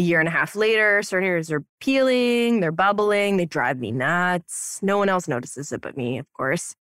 A 0.00 0.02
year 0.02 0.18
and 0.18 0.28
a 0.28 0.32
half 0.32 0.56
later, 0.56 1.02
certain 1.02 1.28
areas 1.28 1.52
are 1.52 1.62
peeling, 1.78 2.60
they're 2.60 2.72
bubbling, 2.72 3.36
they 3.36 3.44
drive 3.44 3.78
me 3.78 3.92
nuts. 3.92 4.78
No 4.80 4.96
one 4.96 5.10
else 5.10 5.28
notices 5.28 5.72
it 5.72 5.82
but 5.82 5.94
me, 5.94 6.16
of 6.16 6.24
course. 6.32 6.74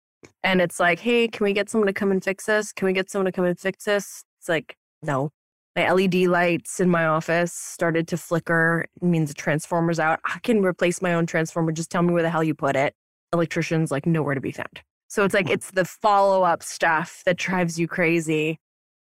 And 0.44 0.62
it's 0.62 0.80
like, 0.80 1.00
hey, 1.00 1.28
can 1.28 1.44
we 1.44 1.52
get 1.52 1.68
someone 1.68 1.88
to 1.88 1.94
come 1.94 2.12
and 2.12 2.24
fix 2.24 2.46
this? 2.46 2.72
Can 2.72 2.86
we 2.86 2.94
get 2.94 3.10
someone 3.10 3.26
to 3.26 3.32
come 3.32 3.46
and 3.46 3.58
fix 3.58 3.86
this? 3.86 4.24
It's 4.40 4.48
like, 4.48 4.78
no. 5.02 5.32
My 5.76 5.92
LED 5.92 6.28
lights 6.28 6.80
in 6.80 6.92
my 6.92 7.08
office 7.08 7.54
started 7.54 8.08
to 8.10 8.18
flicker. 8.18 8.86
It 9.02 9.06
means 9.06 9.30
the 9.30 9.34
transformer's 9.34 10.00
out. 10.00 10.20
I 10.24 10.38
can 10.44 10.62
replace 10.64 11.02
my 11.02 11.16
own 11.16 11.26
transformer. 11.26 11.72
Just 11.72 11.90
tell 11.90 12.04
me 12.04 12.14
where 12.14 12.22
the 12.22 12.30
hell 12.30 12.44
you 12.44 12.54
put 12.54 12.76
it. 12.76 12.94
Electrician's 13.34 13.90
like 13.90 14.06
nowhere 14.06 14.36
to 14.36 14.42
be 14.42 14.52
found. 14.52 14.82
So 15.08 15.24
it's 15.24 15.34
like 15.34 15.50
it's 15.50 15.72
the 15.72 15.86
follow 15.86 16.44
up 16.44 16.62
stuff 16.62 17.24
that 17.26 17.38
drives 17.38 17.80
you 17.80 17.88
crazy. 17.88 18.60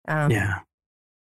Um, 0.09 0.33
yeah. 0.33 0.61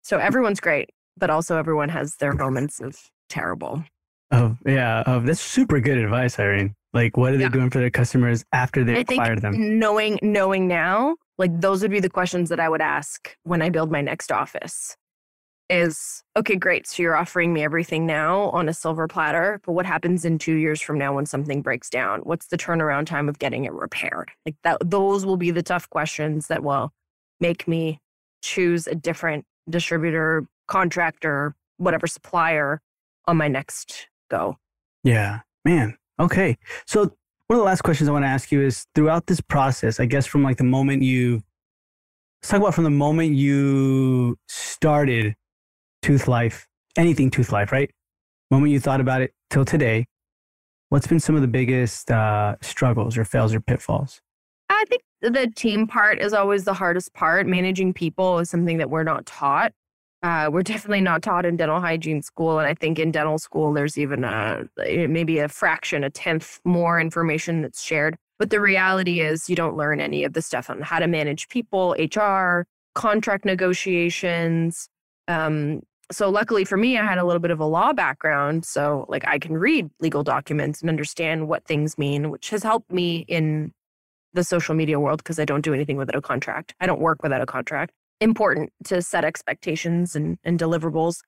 So 0.02 0.18
everyone's 0.18 0.60
great, 0.60 0.90
but 1.18 1.30
also 1.30 1.58
everyone 1.58 1.90
has 1.90 2.16
their 2.16 2.34
moments 2.34 2.80
of 2.80 2.98
terrible. 3.30 3.84
Oh 4.32 4.58
yeah, 4.66 5.04
oh, 5.06 5.20
that's 5.20 5.42
super 5.42 5.80
good 5.80 5.98
advice, 5.98 6.40
Irene. 6.40 6.76
Like, 6.94 7.18
what 7.18 7.34
are 7.34 7.38
they 7.38 7.44
yeah. 7.44 7.50
doing 7.50 7.70
for 7.70 7.80
their 7.80 7.90
customers 7.90 8.44
after 8.54 8.84
they 8.84 8.98
I 8.98 9.00
acquire 9.00 9.36
them? 9.36 9.80
Knowing, 9.80 10.20
knowing 10.22 10.68
now, 10.68 11.16
like 11.38 11.60
those 11.60 11.82
would 11.82 11.92
be 11.92 12.00
the 12.00 12.10
questions 12.10 12.50
that 12.50 12.60
I 12.60 12.70
would 12.70 12.82
ask 12.82 13.36
when 13.44 13.62
I 13.62 13.70
build 13.70 13.92
my 13.92 14.02
next 14.02 14.32
office. 14.32 14.96
Is 15.70 16.24
okay, 16.38 16.56
great. 16.56 16.86
So 16.86 17.02
you're 17.02 17.16
offering 17.16 17.54
me 17.54 17.64
everything 17.64 18.06
now 18.06 18.50
on 18.50 18.70
a 18.70 18.74
silver 18.74 19.08
platter, 19.08 19.60
but 19.66 19.72
what 19.72 19.86
happens 19.86 20.26
in 20.26 20.38
two 20.38 20.56
years 20.56 20.82
from 20.82 21.00
now 21.00 21.16
when 21.16 21.26
something 21.26 21.62
breaks 21.62 21.90
down? 21.90 22.20
What's 22.22 22.48
the 22.48 22.58
turnaround 22.58 23.06
time 23.08 23.30
of 23.30 23.40
getting 23.40 23.66
it 23.66 23.72
repaired? 23.72 24.30
Like 24.46 24.56
that, 24.64 24.78
those 24.84 25.26
will 25.26 25.38
be 25.38 25.52
the 25.52 25.64
tough 25.64 25.90
questions 25.90 26.48
that 26.48 26.64
will 26.64 26.92
make 27.40 27.68
me 27.68 28.00
choose 28.44 28.88
a 28.88 28.94
different 28.94 29.46
distributor, 29.70 30.46
contractor, 30.68 31.56
whatever 31.78 32.08
supplier 32.08 32.82
on 33.28 33.38
my 33.38 33.48
next 33.48 34.08
go. 34.30 34.58
Yeah, 35.04 35.42
man. 35.66 35.98
Okay. 36.20 36.58
So 36.86 37.02
one 37.02 37.58
of 37.58 37.58
the 37.58 37.64
last 37.64 37.82
questions 37.82 38.10
I 38.10 38.12
want 38.12 38.24
to 38.24 38.30
ask 38.30 38.52
you 38.52 38.62
is 38.62 38.86
throughout 38.96 39.28
this 39.28 39.42
process, 39.42 40.00
I 40.00 40.06
guess 40.06 40.26
from 40.26 40.44
like 40.44 40.58
the 40.58 40.64
moment 40.64 41.04
you 41.04 41.44
let's 42.42 42.52
talk 42.52 42.60
about 42.60 42.74
from 42.74 42.84
the 42.84 42.90
moment 42.90 43.36
you 43.36 44.38
started 44.48 45.36
Toothlife, 46.04 46.66
anything 46.98 47.32
Toothlife, 47.32 47.72
right? 47.72 47.90
Moment 48.52 48.72
you 48.72 48.80
thought 48.80 49.02
about 49.02 49.22
it 49.22 49.34
till 49.50 49.66
today, 49.66 50.06
what's 50.90 51.08
been 51.08 51.20
some 51.20 51.36
of 51.36 51.42
the 51.42 51.48
biggest 51.48 52.12
uh, 52.12 52.56
struggles 52.62 53.18
or 53.18 53.26
fails 53.26 53.54
or 53.54 53.62
pitfalls? 53.62 54.22
I 54.70 54.84
think 54.90 55.02
the 55.22 55.52
team 55.56 55.88
part 55.88 56.20
is 56.20 56.34
always 56.34 56.66
the 56.66 56.74
hardest 56.74 57.14
part. 57.14 57.48
Managing 57.48 57.94
people 57.94 58.40
is 58.40 58.50
something 58.50 58.78
that 58.78 58.90
we're 58.90 59.04
not 59.04 59.26
taught. 59.26 59.72
Uh, 60.24 60.50
we're 60.50 60.64
definitely 60.64 61.02
not 61.02 61.22
taught 61.22 61.46
in 61.46 61.58
dental 61.58 61.82
hygiene 61.82 62.22
school, 62.22 62.58
and 62.58 62.66
I 62.66 62.74
think 62.74 62.98
in 62.98 63.12
dental 63.12 63.38
school 63.38 63.74
there's 63.74 63.98
even 63.98 64.24
a 64.24 64.64
maybe 64.78 65.40
a 65.40 65.50
fraction, 65.50 66.02
a 66.06 66.10
tenth 66.10 66.62
more 66.64 66.98
information 67.00 67.62
that's 67.62 67.84
shared. 67.84 68.16
But 68.40 68.50
the 68.50 68.62
reality 68.62 69.20
is, 69.20 69.50
you 69.50 69.56
don't 69.58 69.76
learn 69.76 70.00
any 70.00 70.24
of 70.24 70.32
the 70.32 70.42
stuff 70.42 70.70
on 70.70 70.82
how 70.82 71.00
to 71.00 71.08
manage 71.08 71.50
people, 71.50 71.94
HR, 72.00 72.66
contract 72.96 73.44
negotiations. 73.44 74.88
Um, 75.28 75.82
so 76.10 76.30
luckily 76.30 76.64
for 76.64 76.78
me, 76.78 76.98
I 76.98 77.04
had 77.04 77.18
a 77.18 77.26
little 77.26 77.42
bit 77.42 77.52
of 77.52 77.60
a 77.60 77.66
law 77.66 77.92
background, 77.92 78.64
so 78.64 79.06
like 79.10 79.28
I 79.28 79.40
can 79.40 79.58
read 79.58 79.90
legal 80.00 80.24
documents 80.24 80.80
and 80.80 80.90
understand 80.90 81.50
what 81.50 81.66
things 81.66 81.98
mean, 81.98 82.30
which 82.30 82.50
has 82.52 82.64
helped 82.64 82.90
me 82.92 83.26
in 83.28 83.74
the 84.34 84.44
social 84.46 84.74
media 84.74 85.02
world 85.02 85.18
because 85.18 85.38
I 85.38 85.44
don't 85.46 85.62
do 85.62 85.74
anything 85.74 85.98
without 85.98 86.16
a 86.16 86.22
contract. 86.22 86.76
I 86.80 86.86
don't 86.88 87.02
work 87.02 87.22
without 87.24 87.42
a 87.42 87.46
contract 87.46 87.94
important 88.20 88.72
to 88.86 89.02
set 89.02 89.26
expectations 89.26 90.16
and, 90.16 90.38
and 90.44 90.60
deliverables. 90.60 91.20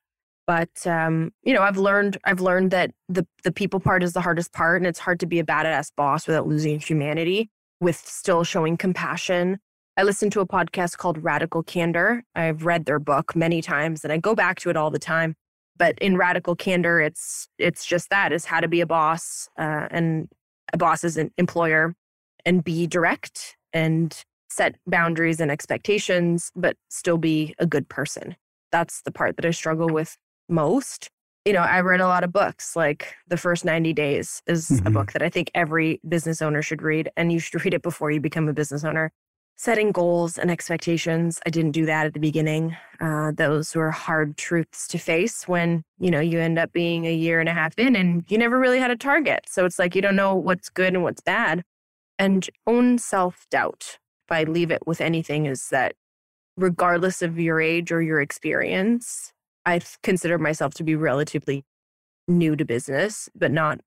But 0.48 0.86
um, 0.86 1.32
you 1.44 1.54
know, 1.54 1.62
I've 1.62 1.78
learned 1.78 2.18
I've 2.24 2.40
learned 2.40 2.72
that 2.72 2.92
the 3.10 3.26
the 3.44 3.52
people 3.52 3.80
part 3.80 4.04
is 4.04 4.14
the 4.14 4.22
hardest 4.22 4.54
part, 4.54 4.80
and 4.80 4.88
it's 4.88 5.00
hard 5.00 5.20
to 5.22 5.26
be 5.26 5.40
a 5.40 5.44
badass 5.44 5.92
boss 5.96 6.28
without 6.28 6.48
losing 6.48 6.80
humanity, 6.80 7.50
with 7.80 7.96
still 7.96 8.44
showing 8.44 8.78
compassion. 8.78 9.60
I 9.98 10.04
listened 10.04 10.34
to 10.34 10.42
a 10.42 10.48
podcast 10.48 10.98
called 10.98 11.24
Radical 11.24 11.64
Candor. 11.64 12.24
I've 12.36 12.66
read 12.66 12.86
their 12.86 13.00
book 13.00 13.36
many 13.36 13.62
times, 13.62 14.04
and 14.04 14.14
I 14.14 14.18
go 14.18 14.36
back 14.36 14.60
to 14.60 14.70
it 14.70 14.78
all 14.78 14.92
the 14.92 15.00
time. 15.00 15.36
But 15.78 15.98
in 16.00 16.16
Radical 16.16 16.56
Candor, 16.56 17.02
it's 17.02 17.48
it's 17.58 17.84
just 17.84 18.12
that 18.12 18.32
is 18.32 18.46
how 18.46 18.60
to 18.60 18.68
be 18.68 18.82
a 18.82 18.86
boss 18.86 19.50
uh, 19.58 19.88
and 19.90 20.30
a 20.74 20.78
boss 20.78 21.04
is 21.04 21.18
an 21.18 21.32
employer, 21.38 21.96
and 22.46 22.64
be 22.64 22.86
direct 22.86 23.58
and 23.74 24.24
set 24.50 24.76
boundaries 24.88 25.39
and 25.39 25.52
expectations, 25.52 26.52
but 26.56 26.78
still 26.89 27.18
be 27.18 27.56
a 27.60 27.66
good 27.66 27.89
person. 27.89 28.36
That's 28.72 29.02
the 29.02 29.12
part 29.12 29.36
that 29.38 29.46
I 29.46 29.52
struggle 29.52 29.88
with 29.88 30.18
most. 30.50 31.10
You 31.46 31.54
know, 31.54 31.60
I 31.60 31.82
read 31.82 32.02
a 32.02 32.08
lot 32.08 32.24
of 32.24 32.34
books, 32.34 32.76
like 32.76 33.14
The 33.28 33.38
First 33.38 33.66
90 33.66 33.93
Days 33.93 34.41
is 34.48 34.70
mm-hmm. 34.70 34.88
a 34.88 34.91
book 34.91 35.12
that 35.12 35.22
I 35.22 35.30
think 35.30 35.52
every 35.54 36.00
business 36.08 36.41
owner 36.41 36.62
should 36.62 36.82
read, 36.82 37.10
and 37.16 37.32
you 37.32 37.39
should 37.39 37.64
read 37.66 37.74
it 37.74 37.84
before 37.84 38.12
you 38.12 38.20
become 38.20 38.48
a 38.48 38.54
business 38.54 38.84
owner. 38.84 39.12
Setting 39.58 39.93
goals 39.93 40.38
and 40.38 40.52
expectations. 40.52 41.39
I 41.46 41.50
didn't 41.50 41.72
do 41.72 41.86
that 41.86 42.08
at 42.08 42.14
the 42.14 42.20
beginning. 42.20 42.76
Uh, 43.00 43.32
those 43.32 43.74
were 43.74 43.89
hard 43.89 44.36
truths 44.36 44.86
to 44.89 44.98
face 44.98 45.48
when, 45.48 45.84
you 45.98 46.12
know, 46.12 46.20
you 46.20 46.41
end 46.41 46.60
up 46.60 46.74
being 46.74 47.06
a 47.06 47.14
year 47.14 47.39
and 47.39 47.48
a 47.48 47.54
half 47.54 47.80
in 47.80 47.96
and 47.96 48.26
you 48.28 48.38
never 48.38 48.60
really 48.60 48.80
had 48.80 48.91
a 48.91 48.98
target. 48.98 49.46
So 49.48 49.64
it's 49.64 49.80
like 49.80 49.96
you 49.96 50.02
don't 50.02 50.18
know 50.18 50.36
what's 50.36 50.68
good 50.68 50.93
and 50.93 51.04
what's 51.04 51.22
bad. 51.22 51.64
And 52.20 52.50
own 52.68 52.98
self 52.98 53.46
doubt 53.50 53.98
if 54.28 54.32
I 54.32 54.44
leave 54.44 54.72
it 54.72 54.86
with 54.88 55.02
anything, 55.02 55.46
is 55.46 55.70
that 55.70 55.94
regardless 56.58 57.22
of 57.22 57.40
your 57.40 57.62
age 57.62 57.92
or 57.92 58.02
your 58.02 58.20
experience, 58.20 59.34
I 59.66 59.82
consider 60.04 60.38
myself 60.38 60.74
to 60.76 60.84
be 60.84 60.96
relatively 60.96 61.64
new 62.28 62.56
to 62.56 62.66
business, 62.66 63.30
but 63.36 63.52
not 63.52 63.80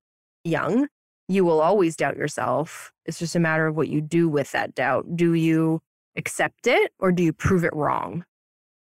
young. 0.43 0.87
You 1.27 1.45
will 1.45 1.61
always 1.61 1.95
doubt 1.95 2.17
yourself. 2.17 2.91
It's 3.05 3.19
just 3.19 3.35
a 3.35 3.39
matter 3.39 3.67
of 3.67 3.75
what 3.75 3.89
you 3.89 4.01
do 4.01 4.27
with 4.29 4.51
that 4.51 4.75
doubt. 4.75 5.15
Do 5.15 5.33
you 5.33 5.81
accept 6.15 6.67
it 6.67 6.91
or 6.99 7.11
do 7.11 7.23
you 7.23 7.33
prove 7.33 7.63
it 7.63 7.75
wrong? 7.75 8.23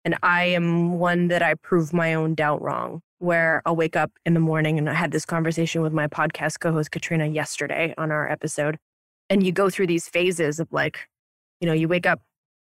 And 0.06 0.18
I 0.22 0.46
am 0.46 1.00
one 1.00 1.30
that 1.30 1.42
I 1.42 1.54
prove 1.56 1.94
my 1.94 2.14
own 2.14 2.36
doubt 2.36 2.62
wrong, 2.62 3.02
where 3.20 3.62
I'll 3.66 3.76
wake 3.76 3.96
up 3.96 4.12
in 4.26 4.34
the 4.34 4.42
morning 4.42 4.78
and 4.78 4.90
I 4.90 4.94
had 4.94 5.12
this 5.12 5.26
conversation 5.26 5.82
with 5.82 5.94
my 5.94 6.08
podcast 6.08 6.60
co 6.60 6.74
host, 6.74 6.92
Katrina, 6.92 7.28
yesterday 7.28 7.94
on 7.98 8.12
our 8.12 8.30
episode. 8.30 8.78
And 9.30 9.44
you 9.44 9.54
go 9.54 9.70
through 9.70 9.88
these 9.88 10.10
phases 10.10 10.60
of 10.60 10.68
like, 10.74 11.08
you 11.64 11.68
know, 11.68 11.74
you 11.74 11.88
wake 11.88 12.06
up 12.06 12.20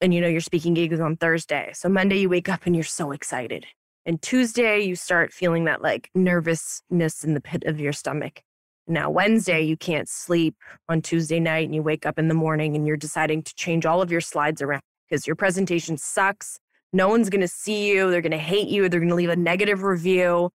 and 0.01 0.13
you 0.13 0.21
know 0.21 0.27
your 0.27 0.39
speaking 0.39 0.75
gig 0.75 0.93
is 0.93 0.99
on 0.99 1.15
Thursday. 1.15 1.71
So 1.73 1.89
Monday 1.89 2.17
you 2.17 2.29
wake 2.29 2.47
up 2.47 2.67
and 2.67 2.75
you're 2.75 2.83
so 2.83 3.11
excited. 3.11 3.65
And 4.05 4.21
Tuesday 4.21 4.81
you 4.81 4.95
start 4.95 5.33
feeling 5.33 5.65
that 5.65 5.81
like 5.81 6.11
nervousness 6.13 7.23
in 7.23 7.33
the 7.33 7.41
pit 7.41 7.63
of 7.65 7.79
your 7.79 7.91
stomach. 7.91 8.43
Now 8.85 9.09
Wednesday 9.09 9.63
you 9.63 9.77
can't 9.77 10.07
sleep 10.07 10.53
on 10.87 11.01
Tuesday 11.01 11.39
night 11.39 11.65
and 11.65 11.73
you 11.73 11.81
wake 11.81 12.05
up 12.05 12.19
in 12.19 12.27
the 12.27 12.35
morning 12.35 12.75
and 12.75 12.85
you're 12.85 12.95
deciding 12.95 13.41
to 13.41 13.55
change 13.55 13.83
all 13.83 13.99
of 13.99 14.11
your 14.11 14.21
slides 14.21 14.61
around 14.61 14.83
because 15.09 15.25
your 15.25 15.35
presentation 15.35 15.97
sucks. 15.97 16.59
No 16.91 17.07
one's 17.07 17.31
going 17.31 17.41
to 17.41 17.47
see 17.47 17.89
you. 17.89 18.11
They're 18.11 18.21
going 18.21 18.29
to 18.29 18.37
hate 18.37 18.67
you. 18.67 18.89
They're 18.89 18.99
going 18.99 19.09
to 19.09 19.15
leave 19.15 19.29
a 19.29 19.35
negative 19.35 19.81
review. 19.81 20.51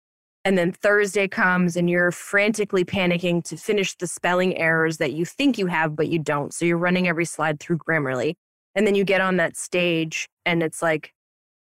And 0.45 0.59
then 0.59 0.73
Thursday 0.73 1.27
comes 1.27 1.75
and 1.75 1.89
you're 1.89 2.13
frantically 2.13 2.85
panicking 2.85 3.43
to 3.45 3.57
finish 3.57 3.97
the 3.97 4.07
spelling 4.07 4.57
errors 4.59 4.99
that 4.99 5.13
you 5.13 5.25
think 5.25 5.57
you 5.57 5.67
have, 5.67 5.97
but 5.97 6.09
you 6.09 6.19
don't. 6.19 6.53
So 6.53 6.67
you're 6.67 6.77
running 6.77 7.09
every 7.09 7.25
slide 7.25 7.61
through 7.61 7.79
Grammarly. 7.79 8.35
And 8.75 8.87
then 8.87 8.95
you 8.95 9.05
get 9.05 9.23
on 9.23 9.37
that 9.39 9.57
stage 9.57 10.29
and 10.45 10.63
it's 10.63 10.83
like 10.83 11.15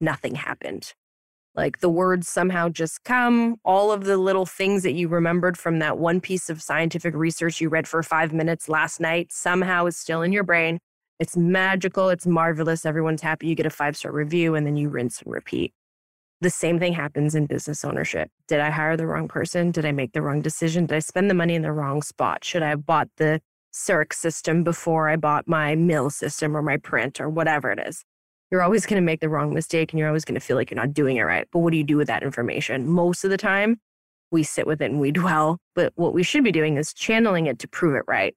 nothing 0.00 0.34
happened. 0.34 0.94
Like 1.54 1.80
the 1.80 1.90
words 1.90 2.28
somehow 2.28 2.70
just 2.70 3.04
come. 3.04 3.56
All 3.64 3.92
of 3.92 4.04
the 4.04 4.16
little 4.16 4.46
things 4.46 4.82
that 4.84 4.92
you 4.92 5.08
remembered 5.08 5.58
from 5.58 5.78
that 5.80 5.98
one 5.98 6.20
piece 6.20 6.48
of 6.48 6.62
scientific 6.62 7.14
research 7.14 7.60
you 7.60 7.68
read 7.68 7.86
for 7.86 8.02
five 8.02 8.32
minutes 8.32 8.68
last 8.68 9.00
night 9.00 9.30
somehow 9.30 9.86
is 9.86 9.96
still 9.96 10.22
in 10.22 10.32
your 10.32 10.44
brain. 10.44 10.78
It's 11.18 11.36
magical. 11.36 12.08
It's 12.08 12.26
marvelous. 12.26 12.86
Everyone's 12.86 13.20
happy. 13.20 13.48
You 13.48 13.54
get 13.54 13.66
a 13.66 13.70
five 13.70 13.96
star 13.96 14.12
review 14.12 14.54
and 14.54 14.66
then 14.66 14.76
you 14.76 14.88
rinse 14.88 15.20
and 15.20 15.32
repeat. 15.32 15.74
The 16.42 16.50
same 16.50 16.78
thing 16.78 16.94
happens 16.94 17.34
in 17.34 17.46
business 17.46 17.84
ownership. 17.84 18.30
Did 18.48 18.60
I 18.60 18.70
hire 18.70 18.96
the 18.96 19.06
wrong 19.06 19.28
person? 19.28 19.70
Did 19.70 19.84
I 19.84 19.92
make 19.92 20.12
the 20.12 20.22
wrong 20.22 20.40
decision? 20.40 20.86
Did 20.86 20.96
I 20.96 21.00
spend 21.00 21.28
the 21.28 21.34
money 21.34 21.54
in 21.54 21.62
the 21.62 21.72
wrong 21.72 22.00
spot? 22.00 22.44
Should 22.44 22.62
I 22.62 22.70
have 22.70 22.86
bought 22.86 23.08
the 23.16 23.42
CEREC 23.74 24.14
system 24.14 24.64
before 24.64 25.10
I 25.10 25.16
bought 25.16 25.46
my 25.46 25.74
mill 25.74 26.08
system 26.08 26.56
or 26.56 26.62
my 26.62 26.78
print 26.78 27.20
or 27.20 27.28
whatever 27.28 27.70
it 27.70 27.78
is? 27.86 28.04
You're 28.50 28.62
always 28.62 28.86
going 28.86 29.00
to 29.00 29.04
make 29.04 29.20
the 29.20 29.28
wrong 29.28 29.52
mistake 29.52 29.92
and 29.92 29.98
you're 29.98 30.08
always 30.08 30.24
going 30.24 30.34
to 30.34 30.44
feel 30.44 30.56
like 30.56 30.70
you're 30.70 30.80
not 30.80 30.94
doing 30.94 31.18
it 31.18 31.22
right. 31.22 31.46
But 31.52 31.58
what 31.60 31.72
do 31.72 31.76
you 31.76 31.84
do 31.84 31.98
with 31.98 32.08
that 32.08 32.22
information? 32.22 32.88
Most 32.88 33.22
of 33.22 33.30
the 33.30 33.36
time, 33.36 33.78
we 34.32 34.42
sit 34.42 34.66
with 34.66 34.80
it 34.80 34.90
and 34.90 34.98
we 35.00 35.12
dwell. 35.12 35.58
But 35.74 35.92
what 35.96 36.14
we 36.14 36.22
should 36.22 36.42
be 36.42 36.52
doing 36.52 36.78
is 36.78 36.94
channeling 36.94 37.46
it 37.46 37.58
to 37.58 37.68
prove 37.68 37.94
it 37.96 38.04
right. 38.08 38.34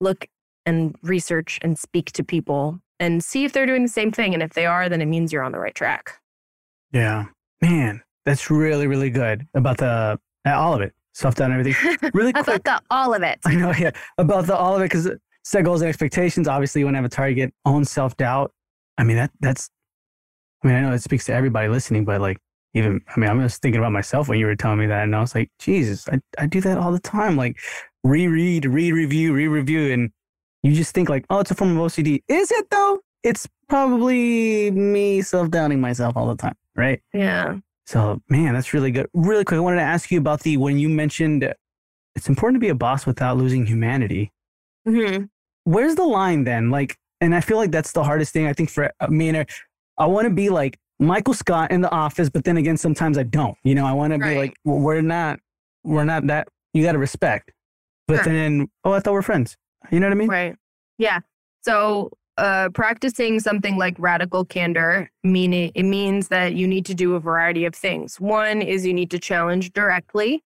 Look 0.00 0.26
and 0.66 0.96
research 1.02 1.60
and 1.62 1.78
speak 1.78 2.10
to 2.12 2.24
people 2.24 2.80
and 2.98 3.22
see 3.22 3.44
if 3.44 3.52
they're 3.52 3.66
doing 3.66 3.82
the 3.82 3.88
same 3.88 4.10
thing. 4.10 4.34
And 4.34 4.42
if 4.42 4.54
they 4.54 4.66
are, 4.66 4.88
then 4.88 5.00
it 5.00 5.06
means 5.06 5.32
you're 5.32 5.42
on 5.42 5.52
the 5.52 5.58
right 5.58 5.74
track. 5.74 6.20
Yeah. 6.92 7.26
Man, 7.64 8.02
that's 8.26 8.50
really, 8.50 8.86
really 8.86 9.08
good 9.08 9.46
about 9.54 9.78
the 9.78 10.18
uh, 10.46 10.52
all 10.52 10.74
of 10.74 10.82
it. 10.82 10.92
self 11.14 11.34
doubt 11.34 11.50
and 11.50 11.60
everything. 11.60 12.10
Really 12.12 12.32
quick. 12.32 12.46
about 12.46 12.64
the 12.64 12.80
all 12.90 13.14
of 13.14 13.22
it. 13.22 13.38
I 13.46 13.54
know, 13.54 13.72
yeah, 13.72 13.90
about 14.18 14.46
the 14.46 14.54
all 14.54 14.76
of 14.76 14.82
it 14.82 14.86
because 14.86 15.10
set 15.44 15.64
goals 15.64 15.80
and 15.80 15.88
expectations. 15.88 16.46
Obviously, 16.46 16.80
you 16.80 16.84
want 16.86 16.94
to 16.96 16.98
have 16.98 17.06
a 17.06 17.08
target. 17.08 17.54
Own 17.64 17.86
self 17.86 18.18
doubt. 18.18 18.52
I 18.98 19.04
mean, 19.04 19.16
that 19.16 19.30
that's. 19.40 19.70
I 20.62 20.66
mean, 20.66 20.76
I 20.76 20.80
know 20.82 20.92
it 20.92 21.02
speaks 21.02 21.24
to 21.26 21.32
everybody 21.34 21.68
listening, 21.68 22.04
but 22.04 22.20
like, 22.20 22.36
even 22.74 23.00
I 23.16 23.18
mean, 23.18 23.30
I'm 23.30 23.40
just 23.40 23.62
thinking 23.62 23.78
about 23.78 23.92
myself 23.92 24.28
when 24.28 24.38
you 24.38 24.44
were 24.44 24.56
telling 24.56 24.78
me 24.78 24.86
that, 24.88 25.04
and 25.04 25.16
I 25.16 25.20
was 25.20 25.34
like, 25.34 25.50
Jesus, 25.58 26.06
I 26.08 26.20
I 26.38 26.46
do 26.46 26.60
that 26.60 26.76
all 26.76 26.92
the 26.92 27.00
time. 27.00 27.34
Like, 27.36 27.56
reread, 28.02 28.66
re-review, 28.66 29.32
re-review, 29.32 29.90
and 29.90 30.10
you 30.62 30.74
just 30.74 30.94
think 30.94 31.08
like, 31.08 31.24
oh, 31.30 31.38
it's 31.38 31.50
a 31.50 31.54
form 31.54 31.78
of 31.78 31.90
OCD. 31.90 32.22
Is 32.28 32.50
it 32.50 32.68
though? 32.70 33.00
It's 33.22 33.48
probably 33.70 34.70
me 34.70 35.22
self-doubting 35.22 35.80
myself 35.80 36.14
all 36.14 36.28
the 36.28 36.36
time, 36.36 36.56
right? 36.76 37.00
Yeah. 37.12 37.58
So, 37.86 38.22
man, 38.28 38.54
that's 38.54 38.72
really 38.72 38.90
good. 38.90 39.08
Really 39.12 39.44
quick, 39.44 39.58
I 39.58 39.60
wanted 39.60 39.76
to 39.76 39.82
ask 39.82 40.10
you 40.10 40.18
about 40.18 40.40
the 40.40 40.56
when 40.56 40.78
you 40.78 40.88
mentioned 40.88 41.52
it's 42.14 42.28
important 42.28 42.56
to 42.56 42.60
be 42.60 42.68
a 42.70 42.74
boss 42.74 43.06
without 43.06 43.36
losing 43.36 43.66
humanity. 43.66 44.32
hmm 44.86 45.24
Where's 45.64 45.94
the 45.94 46.04
line 46.04 46.44
then? 46.44 46.70
Like, 46.70 46.96
and 47.20 47.34
I 47.34 47.40
feel 47.40 47.56
like 47.56 47.70
that's 47.70 47.92
the 47.92 48.04
hardest 48.04 48.32
thing 48.32 48.46
I 48.46 48.52
think 48.52 48.68
for 48.70 48.90
me 49.08 49.30
and 49.30 49.46
I 49.96 50.06
want 50.06 50.26
to 50.26 50.34
be 50.34 50.50
like 50.50 50.78
Michael 50.98 51.32
Scott 51.34 51.70
in 51.70 51.80
the 51.80 51.90
office, 51.90 52.28
but 52.28 52.44
then 52.44 52.56
again, 52.56 52.76
sometimes 52.76 53.16
I 53.18 53.22
don't. 53.22 53.56
You 53.64 53.74
know, 53.74 53.86
I 53.86 53.92
want 53.92 54.12
to 54.12 54.18
be 54.18 54.36
like, 54.36 54.54
well, 54.64 54.78
we're 54.78 55.00
not, 55.00 55.40
we're 55.82 56.04
not 56.04 56.26
that. 56.26 56.48
You 56.74 56.82
got 56.84 56.92
to 56.92 56.98
respect. 56.98 57.50
But 58.06 58.24
Sure. 58.24 58.32
then, 58.32 58.68
oh, 58.84 58.92
I 58.92 59.00
thought 59.00 59.14
we're 59.14 59.22
friends. 59.22 59.56
You 59.90 60.00
know 60.00 60.06
what 60.06 60.12
I 60.12 60.16
mean? 60.16 60.28
Right. 60.28 60.56
Yeah. 60.98 61.20
So 61.62 62.10
uh, 62.36 62.68
practicing 62.70 63.40
something 63.40 63.76
like 63.76 63.96
radical 63.98 64.44
candor, 64.44 65.10
meaning 65.22 65.70
it 65.74 65.84
means 65.84 66.28
that 66.28 66.54
you 66.54 66.66
need 66.66 66.84
to 66.86 66.94
do 66.94 67.14
a 67.14 67.20
variety 67.20 67.64
of 67.64 67.74
things. 67.74 68.20
One 68.20 68.62
is 68.62 68.84
you 68.86 68.94
need 68.94 69.10
to 69.12 69.18
challenge 69.18 69.72
directly. 69.72 70.42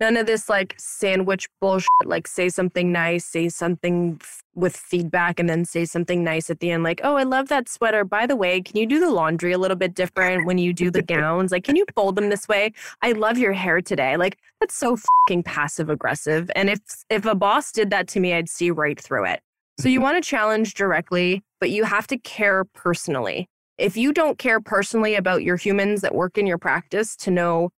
None 0.00 0.16
of 0.16 0.26
this 0.26 0.48
like 0.48 0.74
sandwich 0.78 1.46
bullshit, 1.60 1.90
like 2.06 2.26
say 2.26 2.48
something 2.48 2.90
nice, 2.90 3.26
say 3.26 3.50
something 3.50 4.18
f- 4.22 4.42
with 4.54 4.74
feedback, 4.74 5.38
and 5.38 5.46
then 5.46 5.66
say 5.66 5.84
something 5.84 6.24
nice 6.24 6.48
at 6.48 6.60
the 6.60 6.70
end, 6.70 6.82
like, 6.82 7.02
oh, 7.04 7.16
I 7.16 7.24
love 7.24 7.48
that 7.48 7.68
sweater. 7.68 8.02
By 8.02 8.26
the 8.26 8.34
way, 8.34 8.62
can 8.62 8.78
you 8.78 8.86
do 8.86 8.98
the 8.98 9.10
laundry 9.10 9.52
a 9.52 9.58
little 9.58 9.76
bit 9.76 9.94
different 9.94 10.46
when 10.46 10.56
you 10.56 10.72
do 10.72 10.90
the 10.90 11.02
gowns? 11.02 11.52
Like, 11.52 11.64
can 11.64 11.76
you 11.76 11.84
fold 11.94 12.16
them 12.16 12.30
this 12.30 12.48
way? 12.48 12.72
I 13.02 13.12
love 13.12 13.36
your 13.36 13.52
hair 13.52 13.82
today. 13.82 14.16
Like, 14.16 14.38
that's 14.58 14.74
so 14.74 14.96
fucking 14.96 15.42
passive 15.42 15.90
aggressive. 15.90 16.50
And 16.56 16.70
if 16.70 16.80
if 17.10 17.26
a 17.26 17.34
boss 17.34 17.70
did 17.70 17.90
that 17.90 18.08
to 18.08 18.20
me, 18.20 18.32
I'd 18.32 18.48
see 18.48 18.70
right 18.70 18.98
through 18.98 19.26
it. 19.26 19.42
So 19.80 19.88
you 19.88 20.02
want 20.02 20.22
to 20.22 20.28
challenge 20.28 20.74
directly, 20.74 21.42
but 21.58 21.70
you 21.70 21.84
have 21.84 22.06
to 22.08 22.18
care 22.18 22.66
personally. 22.66 23.48
If 23.78 23.96
you 23.96 24.12
don't 24.12 24.36
care 24.36 24.60
personally 24.60 25.14
about 25.14 25.42
your 25.42 25.56
humans 25.56 26.02
that 26.02 26.14
work 26.14 26.36
in 26.36 26.46
your 26.46 26.58
practice 26.58 27.16
to 27.16 27.30
know 27.30 27.70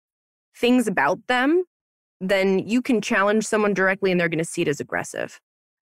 things 0.58 0.88
about 0.88 1.20
them, 1.28 1.64
then 2.20 2.58
you 2.58 2.82
can 2.82 3.02
challenge 3.02 3.46
someone 3.46 3.76
directly 3.76 4.10
and 4.10 4.20
they're 4.20 4.30
going 4.30 4.40
to 4.40 4.44
see 4.44 4.64
it 4.64 4.68
as 4.68 4.80
aggressive. 4.80 5.40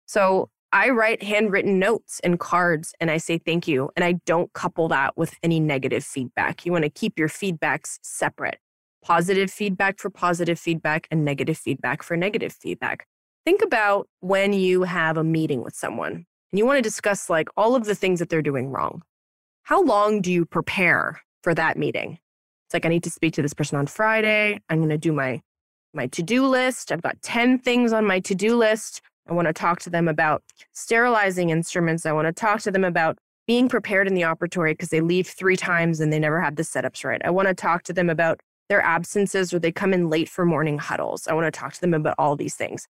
So 0.08 0.50
I 0.74 0.90
write 0.90 1.24
handwritten 1.24 1.80
notes 1.80 2.20
and 2.22 2.38
cards 2.38 2.94
and 3.00 3.10
I 3.10 3.16
say 3.16 3.38
thank 3.38 3.66
you. 3.66 3.90
And 3.96 4.04
I 4.04 4.20
don't 4.26 4.52
couple 4.52 4.90
that 4.90 5.16
with 5.16 5.36
any 5.42 5.62
negative 5.62 6.04
feedback. 6.04 6.66
You 6.66 6.74
want 6.74 6.84
to 6.84 6.90
keep 6.90 7.18
your 7.18 7.30
feedbacks 7.30 7.98
separate 8.02 8.58
positive 9.02 9.50
feedback 9.50 9.98
for 9.98 10.10
positive 10.10 10.60
feedback 10.60 11.08
and 11.10 11.24
negative 11.24 11.58
feedback 11.58 12.04
for 12.04 12.18
negative 12.18 12.52
feedback. 12.52 13.08
Think 13.50 13.64
about 13.64 14.08
when 14.20 14.54
you 14.54 14.84
have 14.84 15.18
a 15.18 15.24
meeting 15.24 15.64
with 15.64 15.74
someone 15.74 16.12
and 16.14 16.60
you 16.60 16.68
want 16.68 16.78
to 16.78 16.84
discuss 16.84 17.32
like 17.32 17.47
all 17.58 17.76
of 17.76 17.86
the 17.86 17.95
things 17.95 18.20
that 18.20 18.30
they're 18.30 18.43
doing 18.43 18.70
wrong. 18.70 19.02
How 19.64 19.82
long 19.82 20.22
do 20.22 20.32
you 20.32 20.45
prepare 20.45 21.22
for 21.41 21.56
that 21.56 21.76
meeting? 21.76 22.20
It's 22.68 22.76
like 22.76 22.86
I 22.86 22.89
need 22.89 23.02
to 23.06 23.10
speak 23.10 23.34
to 23.34 23.41
this 23.41 23.56
person 23.56 23.80
on 23.80 23.88
Friday. 23.88 24.60
I'm 24.70 24.78
going 24.78 24.89
to 24.89 25.00
do 25.00 25.12
my 25.12 25.41
my 25.95 26.06
to-do 26.06 26.45
list. 26.45 26.91
I've 26.91 27.02
got 27.02 27.20
10 27.24 27.58
things 27.58 27.91
on 27.91 28.06
my 28.06 28.20
to-do 28.20 28.56
list. 28.56 29.02
I 29.28 29.34
want 29.34 29.47
to 29.47 29.54
talk 29.54 29.80
to 29.80 29.89
them 29.89 30.08
about 30.08 30.43
sterilizing 30.74 31.50
instruments. 31.50 32.06
I 32.06 32.12
want 32.12 32.28
to 32.28 32.32
talk 32.32 32.62
to 32.62 32.72
them 32.72 32.84
about 32.84 33.18
being 33.47 33.68
prepared 33.68 34.06
in 34.06 34.14
the 34.14 34.22
operatory 34.22 34.74
because 34.74 34.89
they 34.89 35.02
leave 35.02 35.26
three 35.26 35.58
times 35.58 36.00
and 36.00 36.14
they 36.14 36.20
never 36.20 36.39
have 36.39 36.56
the 36.56 36.62
setups 36.62 37.04
right. 37.04 37.22
I 37.26 37.32
want 37.32 37.47
to 37.47 37.56
talk 37.56 37.82
to 37.86 37.93
them 37.93 38.12
about 38.12 38.41
their 38.68 38.84
absences 38.84 39.52
or 39.52 39.58
they 39.58 39.72
come 39.72 39.91
in 39.91 40.08
late 40.08 40.30
for 40.30 40.45
morning 40.45 40.78
huddles. 40.78 41.28
I 41.28 41.34
want 41.34 41.52
to 41.52 41.60
talk 41.60 41.74
to 41.74 41.82
them 41.82 41.95
about 41.95 42.14
all 42.20 42.36
these 42.36 42.54
things. 42.54 42.88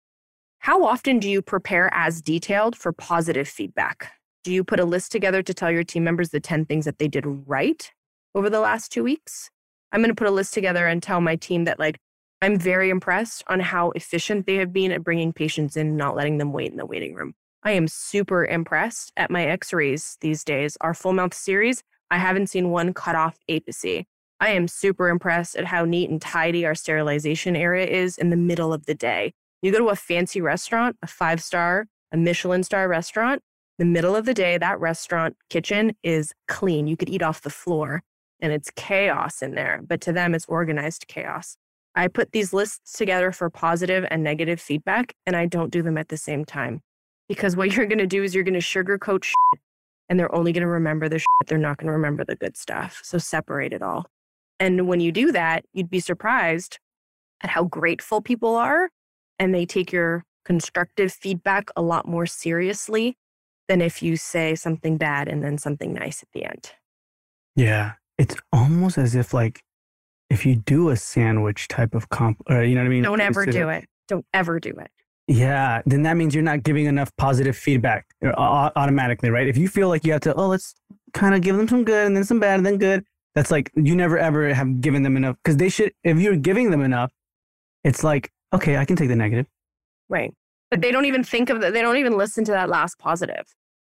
How 0.66 0.84
often 0.84 1.20
do 1.20 1.30
you 1.30 1.42
prepare 1.42 1.88
as 1.94 2.20
detailed 2.20 2.74
for 2.74 2.90
positive 2.90 3.46
feedback? 3.46 4.10
Do 4.42 4.52
you 4.52 4.64
put 4.64 4.80
a 4.80 4.84
list 4.84 5.12
together 5.12 5.40
to 5.40 5.54
tell 5.54 5.70
your 5.70 5.84
team 5.84 6.02
members 6.02 6.30
the 6.30 6.40
10 6.40 6.64
things 6.64 6.86
that 6.86 6.98
they 6.98 7.06
did 7.06 7.22
right 7.24 7.88
over 8.34 8.50
the 8.50 8.58
last 8.58 8.90
two 8.90 9.04
weeks? 9.04 9.48
I'm 9.92 10.00
going 10.00 10.10
to 10.10 10.16
put 10.16 10.26
a 10.26 10.32
list 10.32 10.52
together 10.54 10.88
and 10.88 11.00
tell 11.00 11.20
my 11.20 11.36
team 11.36 11.66
that, 11.66 11.78
like, 11.78 12.00
I'm 12.42 12.58
very 12.58 12.90
impressed 12.90 13.44
on 13.46 13.60
how 13.60 13.92
efficient 13.92 14.46
they 14.46 14.56
have 14.56 14.72
been 14.72 14.90
at 14.90 15.04
bringing 15.04 15.32
patients 15.32 15.76
in, 15.76 15.96
not 15.96 16.16
letting 16.16 16.38
them 16.38 16.52
wait 16.52 16.72
in 16.72 16.78
the 16.78 16.84
waiting 16.84 17.14
room. 17.14 17.34
I 17.62 17.70
am 17.70 17.86
super 17.86 18.44
impressed 18.44 19.12
at 19.16 19.30
my 19.30 19.46
x 19.46 19.72
rays 19.72 20.18
these 20.20 20.42
days. 20.42 20.76
Our 20.80 20.94
full 20.94 21.12
mouth 21.12 21.32
series, 21.32 21.84
I 22.10 22.18
haven't 22.18 22.48
seen 22.48 22.70
one 22.70 22.92
cut 22.92 23.14
off 23.14 23.38
apices. 23.48 24.04
I 24.40 24.48
am 24.48 24.66
super 24.66 25.10
impressed 25.10 25.54
at 25.54 25.66
how 25.66 25.84
neat 25.84 26.10
and 26.10 26.20
tidy 26.20 26.66
our 26.66 26.74
sterilization 26.74 27.54
area 27.54 27.86
is 27.86 28.18
in 28.18 28.30
the 28.30 28.36
middle 28.36 28.72
of 28.72 28.86
the 28.86 28.96
day. 28.96 29.32
You 29.66 29.72
go 29.72 29.78
to 29.78 29.88
a 29.88 29.96
fancy 29.96 30.40
restaurant, 30.40 30.96
a 31.02 31.08
five 31.08 31.42
star, 31.42 31.88
a 32.12 32.16
Michelin 32.16 32.62
star 32.62 32.86
restaurant, 32.86 33.42
the 33.78 33.84
middle 33.84 34.14
of 34.14 34.24
the 34.24 34.32
day, 34.32 34.58
that 34.58 34.78
restaurant 34.78 35.36
kitchen 35.50 35.96
is 36.04 36.32
clean. 36.46 36.86
You 36.86 36.96
could 36.96 37.10
eat 37.10 37.20
off 37.20 37.42
the 37.42 37.50
floor 37.50 38.04
and 38.38 38.52
it's 38.52 38.70
chaos 38.76 39.42
in 39.42 39.56
there, 39.56 39.80
but 39.84 40.00
to 40.02 40.12
them, 40.12 40.36
it's 40.36 40.46
organized 40.46 41.08
chaos. 41.08 41.56
I 41.96 42.06
put 42.06 42.30
these 42.30 42.52
lists 42.52 42.92
together 42.92 43.32
for 43.32 43.50
positive 43.50 44.06
and 44.08 44.22
negative 44.22 44.60
feedback, 44.60 45.16
and 45.26 45.34
I 45.34 45.46
don't 45.46 45.72
do 45.72 45.82
them 45.82 45.98
at 45.98 46.10
the 46.10 46.16
same 46.16 46.44
time. 46.44 46.80
Because 47.28 47.56
what 47.56 47.72
you're 47.76 47.86
going 47.86 47.98
to 47.98 48.06
do 48.06 48.22
is 48.22 48.36
you're 48.36 48.44
going 48.44 48.54
to 48.54 48.60
sugarcoat 48.60 49.24
shit, 49.24 49.60
and 50.08 50.16
they're 50.16 50.32
only 50.32 50.52
going 50.52 50.62
to 50.62 50.68
remember 50.68 51.08
the 51.08 51.18
shit. 51.18 51.48
They're 51.48 51.58
not 51.58 51.78
going 51.78 51.88
to 51.88 51.92
remember 51.92 52.24
the 52.24 52.36
good 52.36 52.56
stuff. 52.56 53.00
So 53.02 53.18
separate 53.18 53.72
it 53.72 53.82
all. 53.82 54.06
And 54.60 54.86
when 54.86 55.00
you 55.00 55.10
do 55.10 55.32
that, 55.32 55.64
you'd 55.72 55.90
be 55.90 55.98
surprised 55.98 56.78
at 57.42 57.50
how 57.50 57.64
grateful 57.64 58.22
people 58.22 58.54
are, 58.54 58.90
and 59.38 59.54
they 59.54 59.66
take 59.66 59.92
your 59.92 60.24
constructive 60.44 61.12
feedback 61.12 61.70
a 61.76 61.82
lot 61.82 62.06
more 62.06 62.26
seriously 62.26 63.16
than 63.68 63.80
if 63.80 64.02
you 64.02 64.16
say 64.16 64.54
something 64.54 64.96
bad 64.96 65.28
and 65.28 65.42
then 65.42 65.58
something 65.58 65.92
nice 65.92 66.22
at 66.22 66.28
the 66.32 66.44
end. 66.44 66.72
Yeah. 67.56 67.92
It's 68.18 68.36
almost 68.52 68.96
as 68.96 69.14
if 69.14 69.34
like 69.34 69.60
if 70.30 70.46
you 70.46 70.56
do 70.56 70.90
a 70.90 70.96
sandwich 70.96 71.68
type 71.68 71.94
of 71.94 72.08
comp, 72.08 72.42
or 72.48 72.62
you 72.62 72.74
know 72.74 72.80
what 72.80 72.86
I 72.86 72.90
mean? 72.90 73.02
Don't 73.02 73.20
ever 73.20 73.42
Instead 73.44 73.60
do 73.60 73.68
of- 73.68 73.82
it. 73.82 73.88
Don't 74.08 74.26
ever 74.32 74.60
do 74.60 74.70
it. 74.70 74.90
Yeah, 75.28 75.82
then 75.86 76.02
that 76.02 76.16
means 76.16 76.34
you're 76.36 76.44
not 76.44 76.62
giving 76.62 76.86
enough 76.86 77.10
positive 77.16 77.56
feedback 77.56 78.06
automatically, 78.24 79.28
right? 79.28 79.48
If 79.48 79.56
you 79.56 79.66
feel 79.68 79.88
like 79.88 80.04
you 80.04 80.12
have 80.12 80.20
to, 80.20 80.34
oh, 80.34 80.46
let's 80.46 80.72
kind 81.14 81.34
of 81.34 81.40
give 81.40 81.56
them 81.56 81.66
some 81.66 81.82
good 81.82 82.06
and 82.06 82.16
then 82.16 82.22
some 82.22 82.38
bad 82.38 82.58
and 82.58 82.64
then 82.64 82.78
good, 82.78 83.04
that's 83.34 83.50
like 83.50 83.72
you 83.74 83.96
never 83.96 84.16
ever 84.18 84.54
have 84.54 84.80
given 84.80 85.02
them 85.02 85.16
enough 85.16 85.36
because 85.42 85.56
they 85.56 85.68
should. 85.68 85.92
If 86.04 86.20
you're 86.20 86.36
giving 86.36 86.70
them 86.70 86.80
enough, 86.80 87.10
it's 87.82 88.04
like 88.04 88.30
okay, 88.52 88.76
I 88.76 88.84
can 88.84 88.96
take 88.96 89.08
the 89.08 89.16
negative. 89.16 89.46
Right. 90.08 90.32
But 90.70 90.80
they 90.80 90.90
don't 90.90 91.04
even 91.04 91.22
think 91.24 91.50
of 91.50 91.60
that. 91.60 91.72
They 91.72 91.82
don't 91.82 91.96
even 91.96 92.16
listen 92.16 92.44
to 92.44 92.52
that 92.52 92.68
last 92.68 92.98
positive. 92.98 93.46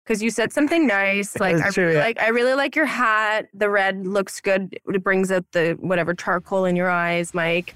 Because 0.04 0.22
you 0.22 0.30
said 0.30 0.52
something 0.52 0.86
nice, 0.86 1.38
like 1.38 1.56
That's 1.56 1.68
I 1.68 1.70
true, 1.72 1.84
really 1.84 1.96
yeah. 1.96 2.04
like 2.04 2.20
I 2.20 2.28
really 2.28 2.54
like 2.54 2.74
your 2.74 2.86
hat. 2.86 3.48
The 3.54 3.70
red 3.70 4.06
looks 4.06 4.40
good. 4.40 4.78
It 4.92 5.04
brings 5.04 5.30
out 5.30 5.44
the 5.52 5.76
whatever 5.80 6.14
charcoal 6.14 6.64
in 6.64 6.74
your 6.74 6.90
eyes, 6.90 7.32
Mike. 7.34 7.74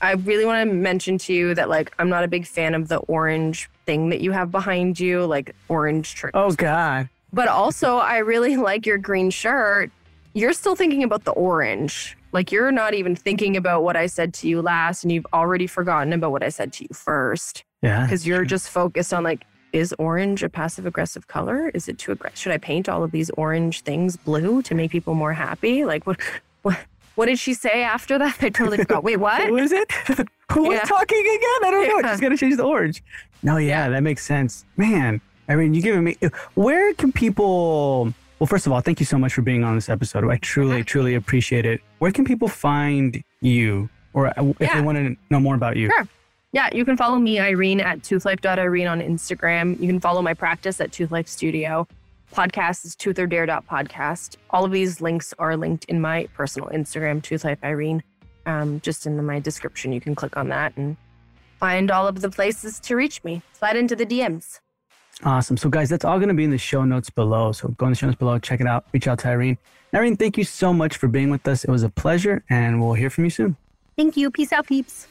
I 0.00 0.12
really 0.12 0.44
want 0.44 0.68
to 0.68 0.74
mention 0.74 1.18
to 1.18 1.32
you 1.32 1.54
that 1.54 1.68
like 1.68 1.92
I'm 1.98 2.08
not 2.08 2.24
a 2.24 2.28
big 2.28 2.46
fan 2.46 2.74
of 2.74 2.88
the 2.88 2.98
orange 2.98 3.68
thing 3.86 4.08
that 4.10 4.20
you 4.20 4.32
have 4.32 4.50
behind 4.50 4.98
you, 4.98 5.24
like 5.26 5.54
orange 5.68 6.14
tree. 6.14 6.30
Oh 6.34 6.52
God, 6.52 7.08
But 7.32 7.48
also, 7.48 7.96
I 7.96 8.18
really 8.18 8.56
like 8.56 8.86
your 8.86 8.98
green 8.98 9.30
shirt. 9.30 9.90
You're 10.34 10.52
still 10.52 10.76
thinking 10.76 11.02
about 11.02 11.24
the 11.24 11.32
orange. 11.32 12.16
Like 12.32 12.52
you're 12.52 12.70
not 12.72 12.94
even 12.94 13.16
thinking 13.16 13.56
about 13.56 13.82
what 13.82 13.96
I 13.96 14.06
said 14.06 14.34
to 14.34 14.48
you 14.48 14.60
last, 14.60 15.02
and 15.04 15.10
you've 15.12 15.26
already 15.32 15.66
forgotten 15.66 16.12
about 16.12 16.30
what 16.32 16.42
I 16.42 16.48
said 16.50 16.72
to 16.74 16.84
you 16.84 16.90
first 16.92 17.64
yeah, 17.82 18.04
because 18.04 18.26
you're 18.26 18.44
just 18.44 18.68
focused 18.68 19.14
on 19.14 19.24
like, 19.24 19.44
is 19.72 19.94
orange 19.98 20.42
a 20.42 20.48
passive 20.48 20.84
aggressive 20.86 21.26
color? 21.28 21.70
Is 21.74 21.88
it 21.88 21.98
too 21.98 22.12
aggressive? 22.12 22.38
Should 22.38 22.52
I 22.52 22.58
paint 22.58 22.88
all 22.88 23.02
of 23.04 23.10
these 23.12 23.30
orange 23.30 23.80
things 23.82 24.16
blue 24.16 24.62
to 24.62 24.74
make 24.74 24.90
people 24.90 25.14
more 25.14 25.32
happy? 25.32 25.84
Like 25.84 26.06
what? 26.06 26.20
What? 26.62 26.78
What 27.14 27.26
did 27.26 27.38
she 27.38 27.52
say 27.54 27.82
after 27.82 28.16
that? 28.18 28.36
I 28.42 28.48
totally 28.50 28.76
forgot. 28.78 29.02
Wait, 29.02 29.16
what? 29.16 29.50
What 29.50 29.62
is 29.62 29.72
it? 29.72 29.90
Who 30.52 30.62
was 30.68 30.78
Yeah. 30.78 30.84
talking 30.84 31.18
again? 31.20 31.64
I 31.64 31.70
don't 31.70 31.88
know. 31.88 31.96
Yeah. 31.96 32.02
Just 32.02 32.22
gotta 32.22 32.36
change 32.36 32.56
the 32.56 32.62
orange. 32.64 33.02
No, 33.42 33.56
yeah, 33.56 33.88
that 33.88 34.02
makes 34.02 34.24
sense, 34.24 34.64
man. 34.76 35.20
I 35.48 35.56
mean, 35.56 35.72
you 35.74 35.80
giving 35.82 36.04
me. 36.04 36.16
Where 36.54 36.92
can 36.94 37.10
people? 37.10 38.12
Well, 38.38 38.46
first 38.46 38.66
of 38.66 38.72
all, 38.72 38.80
thank 38.80 39.00
you 39.00 39.06
so 39.06 39.18
much 39.18 39.34
for 39.34 39.42
being 39.42 39.64
on 39.64 39.74
this 39.74 39.88
episode. 39.88 40.24
I 40.30 40.36
truly, 40.36 40.84
truly 40.84 41.16
appreciate 41.16 41.66
it. 41.66 41.80
Where 41.98 42.12
can 42.12 42.24
people 42.24 42.46
find 42.46 43.22
you, 43.40 43.90
or 44.12 44.28
uh, 44.28 44.52
if 44.60 44.72
they 44.72 44.80
want 44.80 44.96
to 44.98 45.16
know 45.28 45.40
more 45.40 45.56
about 45.56 45.76
you? 45.76 45.90
Sure. 45.90 46.06
Yeah, 46.52 46.68
you 46.72 46.84
can 46.84 46.96
follow 46.96 47.18
me, 47.18 47.40
Irene, 47.40 47.80
at 47.80 48.00
toothlife.irene 48.02 48.86
on 48.86 49.00
Instagram. 49.00 49.78
You 49.80 49.88
can 49.88 50.00
follow 50.00 50.22
my 50.22 50.34
practice 50.34 50.80
at 50.80 50.92
Toothlife 50.92 51.28
Studio. 51.28 51.86
Podcast 52.32 52.84
is 52.84 52.94
toothordare.podcast. 52.94 54.36
All 54.50 54.64
of 54.64 54.70
these 54.70 55.00
links 55.00 55.34
are 55.38 55.56
linked 55.56 55.84
in 55.86 56.00
my 56.00 56.28
personal 56.34 56.68
Instagram, 56.68 57.20
Toothlife 57.20 57.58
Irene. 57.64 58.02
Um, 58.46 58.80
just 58.80 59.04
in 59.04 59.22
my 59.26 59.40
description, 59.40 59.92
you 59.92 60.00
can 60.00 60.14
click 60.14 60.36
on 60.36 60.48
that 60.48 60.76
and 60.76 60.96
find 61.58 61.90
all 61.90 62.06
of 62.06 62.20
the 62.20 62.30
places 62.30 62.78
to 62.80 62.94
reach 62.94 63.22
me. 63.24 63.42
Slide 63.52 63.76
into 63.76 63.96
the 63.96 64.06
DMs. 64.06 64.60
Awesome. 65.24 65.56
So, 65.56 65.68
guys, 65.68 65.88
that's 65.88 66.04
all 66.04 66.18
going 66.18 66.28
to 66.28 66.34
be 66.34 66.44
in 66.44 66.50
the 66.50 66.58
show 66.58 66.84
notes 66.84 67.10
below. 67.10 67.52
So, 67.52 67.68
go 67.68 67.86
in 67.86 67.92
the 67.92 67.96
show 67.96 68.06
notes 68.06 68.18
below, 68.18 68.38
check 68.38 68.60
it 68.60 68.66
out, 68.66 68.84
reach 68.92 69.08
out 69.08 69.18
to 69.20 69.28
Irene. 69.28 69.58
Irene, 69.92 70.16
thank 70.16 70.38
you 70.38 70.44
so 70.44 70.72
much 70.72 70.96
for 70.96 71.08
being 71.08 71.30
with 71.30 71.46
us. 71.48 71.64
It 71.64 71.70
was 71.70 71.82
a 71.82 71.88
pleasure, 71.88 72.44
and 72.48 72.80
we'll 72.80 72.94
hear 72.94 73.10
from 73.10 73.24
you 73.24 73.30
soon. 73.30 73.56
Thank 73.96 74.16
you. 74.16 74.30
Peace 74.30 74.52
out, 74.52 74.66
peeps. 74.66 75.08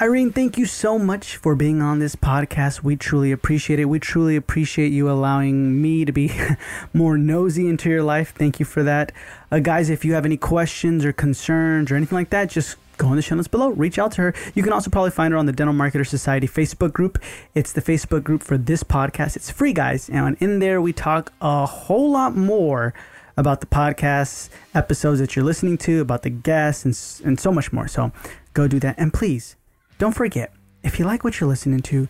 Irene, 0.00 0.32
thank 0.32 0.58
you 0.58 0.66
so 0.66 0.98
much 0.98 1.36
for 1.36 1.54
being 1.54 1.80
on 1.80 1.98
this 1.98 2.16
podcast. 2.16 2.82
We 2.82 2.96
truly 2.96 3.30
appreciate 3.30 3.78
it. 3.78 3.84
We 3.84 4.00
truly 4.00 4.34
appreciate 4.36 4.88
you 4.88 5.08
allowing 5.08 5.80
me 5.80 6.04
to 6.04 6.12
be 6.12 6.32
more 6.92 7.18
nosy 7.18 7.68
into 7.68 7.88
your 7.88 8.02
life. 8.02 8.32
Thank 8.34 8.58
you 8.58 8.66
for 8.66 8.82
that. 8.82 9.12
Uh, 9.52 9.58
guys, 9.58 9.90
if 9.90 10.04
you 10.04 10.14
have 10.14 10.24
any 10.24 10.36
questions 10.36 11.04
or 11.04 11.12
concerns 11.12 11.90
or 11.92 11.96
anything 11.96 12.16
like 12.16 12.30
that, 12.30 12.48
just 12.48 12.76
go 13.02 13.10
in 13.10 13.16
the 13.16 13.22
show 13.22 13.34
notes 13.34 13.48
below. 13.48 13.70
Reach 13.70 13.98
out 13.98 14.12
to 14.12 14.22
her. 14.22 14.34
You 14.54 14.62
can 14.62 14.72
also 14.72 14.90
probably 14.90 15.10
find 15.10 15.32
her 15.32 15.38
on 15.38 15.46
the 15.46 15.52
Dental 15.52 15.74
Marketer 15.74 16.06
Society 16.06 16.46
Facebook 16.46 16.92
group. 16.92 17.18
It's 17.54 17.72
the 17.72 17.82
Facebook 17.82 18.22
group 18.22 18.42
for 18.42 18.56
this 18.56 18.82
podcast. 18.82 19.34
It's 19.36 19.50
free, 19.50 19.72
guys. 19.72 20.08
And 20.08 20.36
in 20.40 20.60
there, 20.60 20.80
we 20.80 20.92
talk 20.92 21.32
a 21.40 21.66
whole 21.66 22.10
lot 22.12 22.36
more 22.36 22.94
about 23.36 23.60
the 23.60 23.66
podcast 23.66 24.50
episodes 24.74 25.18
that 25.18 25.34
you're 25.34 25.44
listening 25.44 25.78
to, 25.78 26.00
about 26.00 26.22
the 26.22 26.30
guests, 26.30 26.84
and, 26.84 27.26
and 27.26 27.40
so 27.40 27.50
much 27.50 27.72
more. 27.72 27.88
So 27.88 28.12
go 28.54 28.68
do 28.68 28.78
that. 28.80 28.94
And 28.98 29.12
please, 29.12 29.56
don't 29.98 30.14
forget, 30.14 30.52
if 30.82 30.98
you 30.98 31.04
like 31.04 31.24
what 31.24 31.40
you're 31.40 31.48
listening 31.48 31.80
to, 31.80 32.08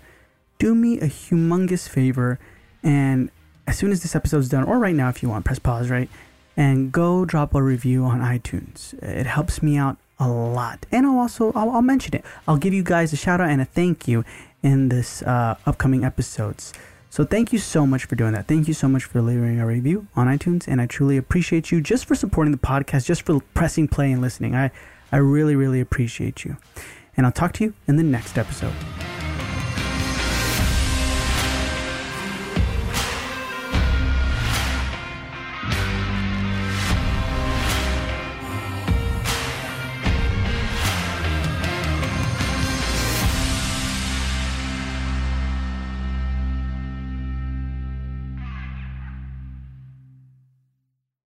do 0.58 0.74
me 0.74 0.98
a 1.00 1.06
humongous 1.06 1.88
favor. 1.88 2.38
And 2.82 3.30
as 3.66 3.78
soon 3.78 3.92
as 3.92 4.02
this 4.02 4.14
episode's 4.14 4.48
done, 4.48 4.64
or 4.64 4.78
right 4.78 4.94
now 4.94 5.08
if 5.08 5.22
you 5.22 5.28
want, 5.28 5.44
press 5.44 5.58
pause, 5.58 5.88
right? 5.90 6.10
And 6.56 6.92
go 6.92 7.24
drop 7.24 7.54
a 7.54 7.62
review 7.62 8.04
on 8.04 8.20
iTunes. 8.20 8.92
It 9.02 9.26
helps 9.26 9.62
me 9.62 9.78
out 9.78 9.96
a 10.18 10.28
lot. 10.28 10.86
And 10.92 11.06
I'll 11.06 11.18
also, 11.18 11.52
I'll, 11.52 11.70
I'll 11.70 11.82
mention 11.82 12.14
it. 12.14 12.24
I'll 12.46 12.56
give 12.56 12.74
you 12.74 12.82
guys 12.82 13.12
a 13.12 13.16
shout 13.16 13.40
out 13.40 13.50
and 13.50 13.60
a 13.60 13.64
thank 13.64 14.06
you 14.06 14.24
in 14.62 14.88
this 14.88 15.22
uh, 15.22 15.56
upcoming 15.66 16.04
episodes. 16.04 16.72
So 17.10 17.24
thank 17.24 17.52
you 17.52 17.58
so 17.58 17.86
much 17.86 18.06
for 18.06 18.16
doing 18.16 18.32
that. 18.32 18.48
Thank 18.48 18.68
you 18.68 18.74
so 18.74 18.88
much 18.88 19.04
for 19.04 19.20
leaving 19.20 19.60
a 19.60 19.66
review 19.66 20.06
on 20.16 20.28
iTunes, 20.28 20.66
and 20.66 20.80
I 20.80 20.86
truly 20.86 21.18
appreciate 21.18 21.70
you 21.70 21.82
just 21.82 22.06
for 22.06 22.14
supporting 22.14 22.52
the 22.52 22.58
podcast, 22.58 23.04
just 23.04 23.26
for 23.26 23.40
pressing 23.52 23.86
play 23.86 24.10
and 24.10 24.22
listening. 24.22 24.54
I 24.54 24.70
I 25.10 25.18
really 25.18 25.54
really 25.54 25.80
appreciate 25.80 26.42
you. 26.46 26.56
And 27.14 27.26
I'll 27.26 27.32
talk 27.32 27.52
to 27.54 27.64
you 27.64 27.74
in 27.86 27.96
the 27.96 28.02
next 28.02 28.38
episode. 28.38 28.72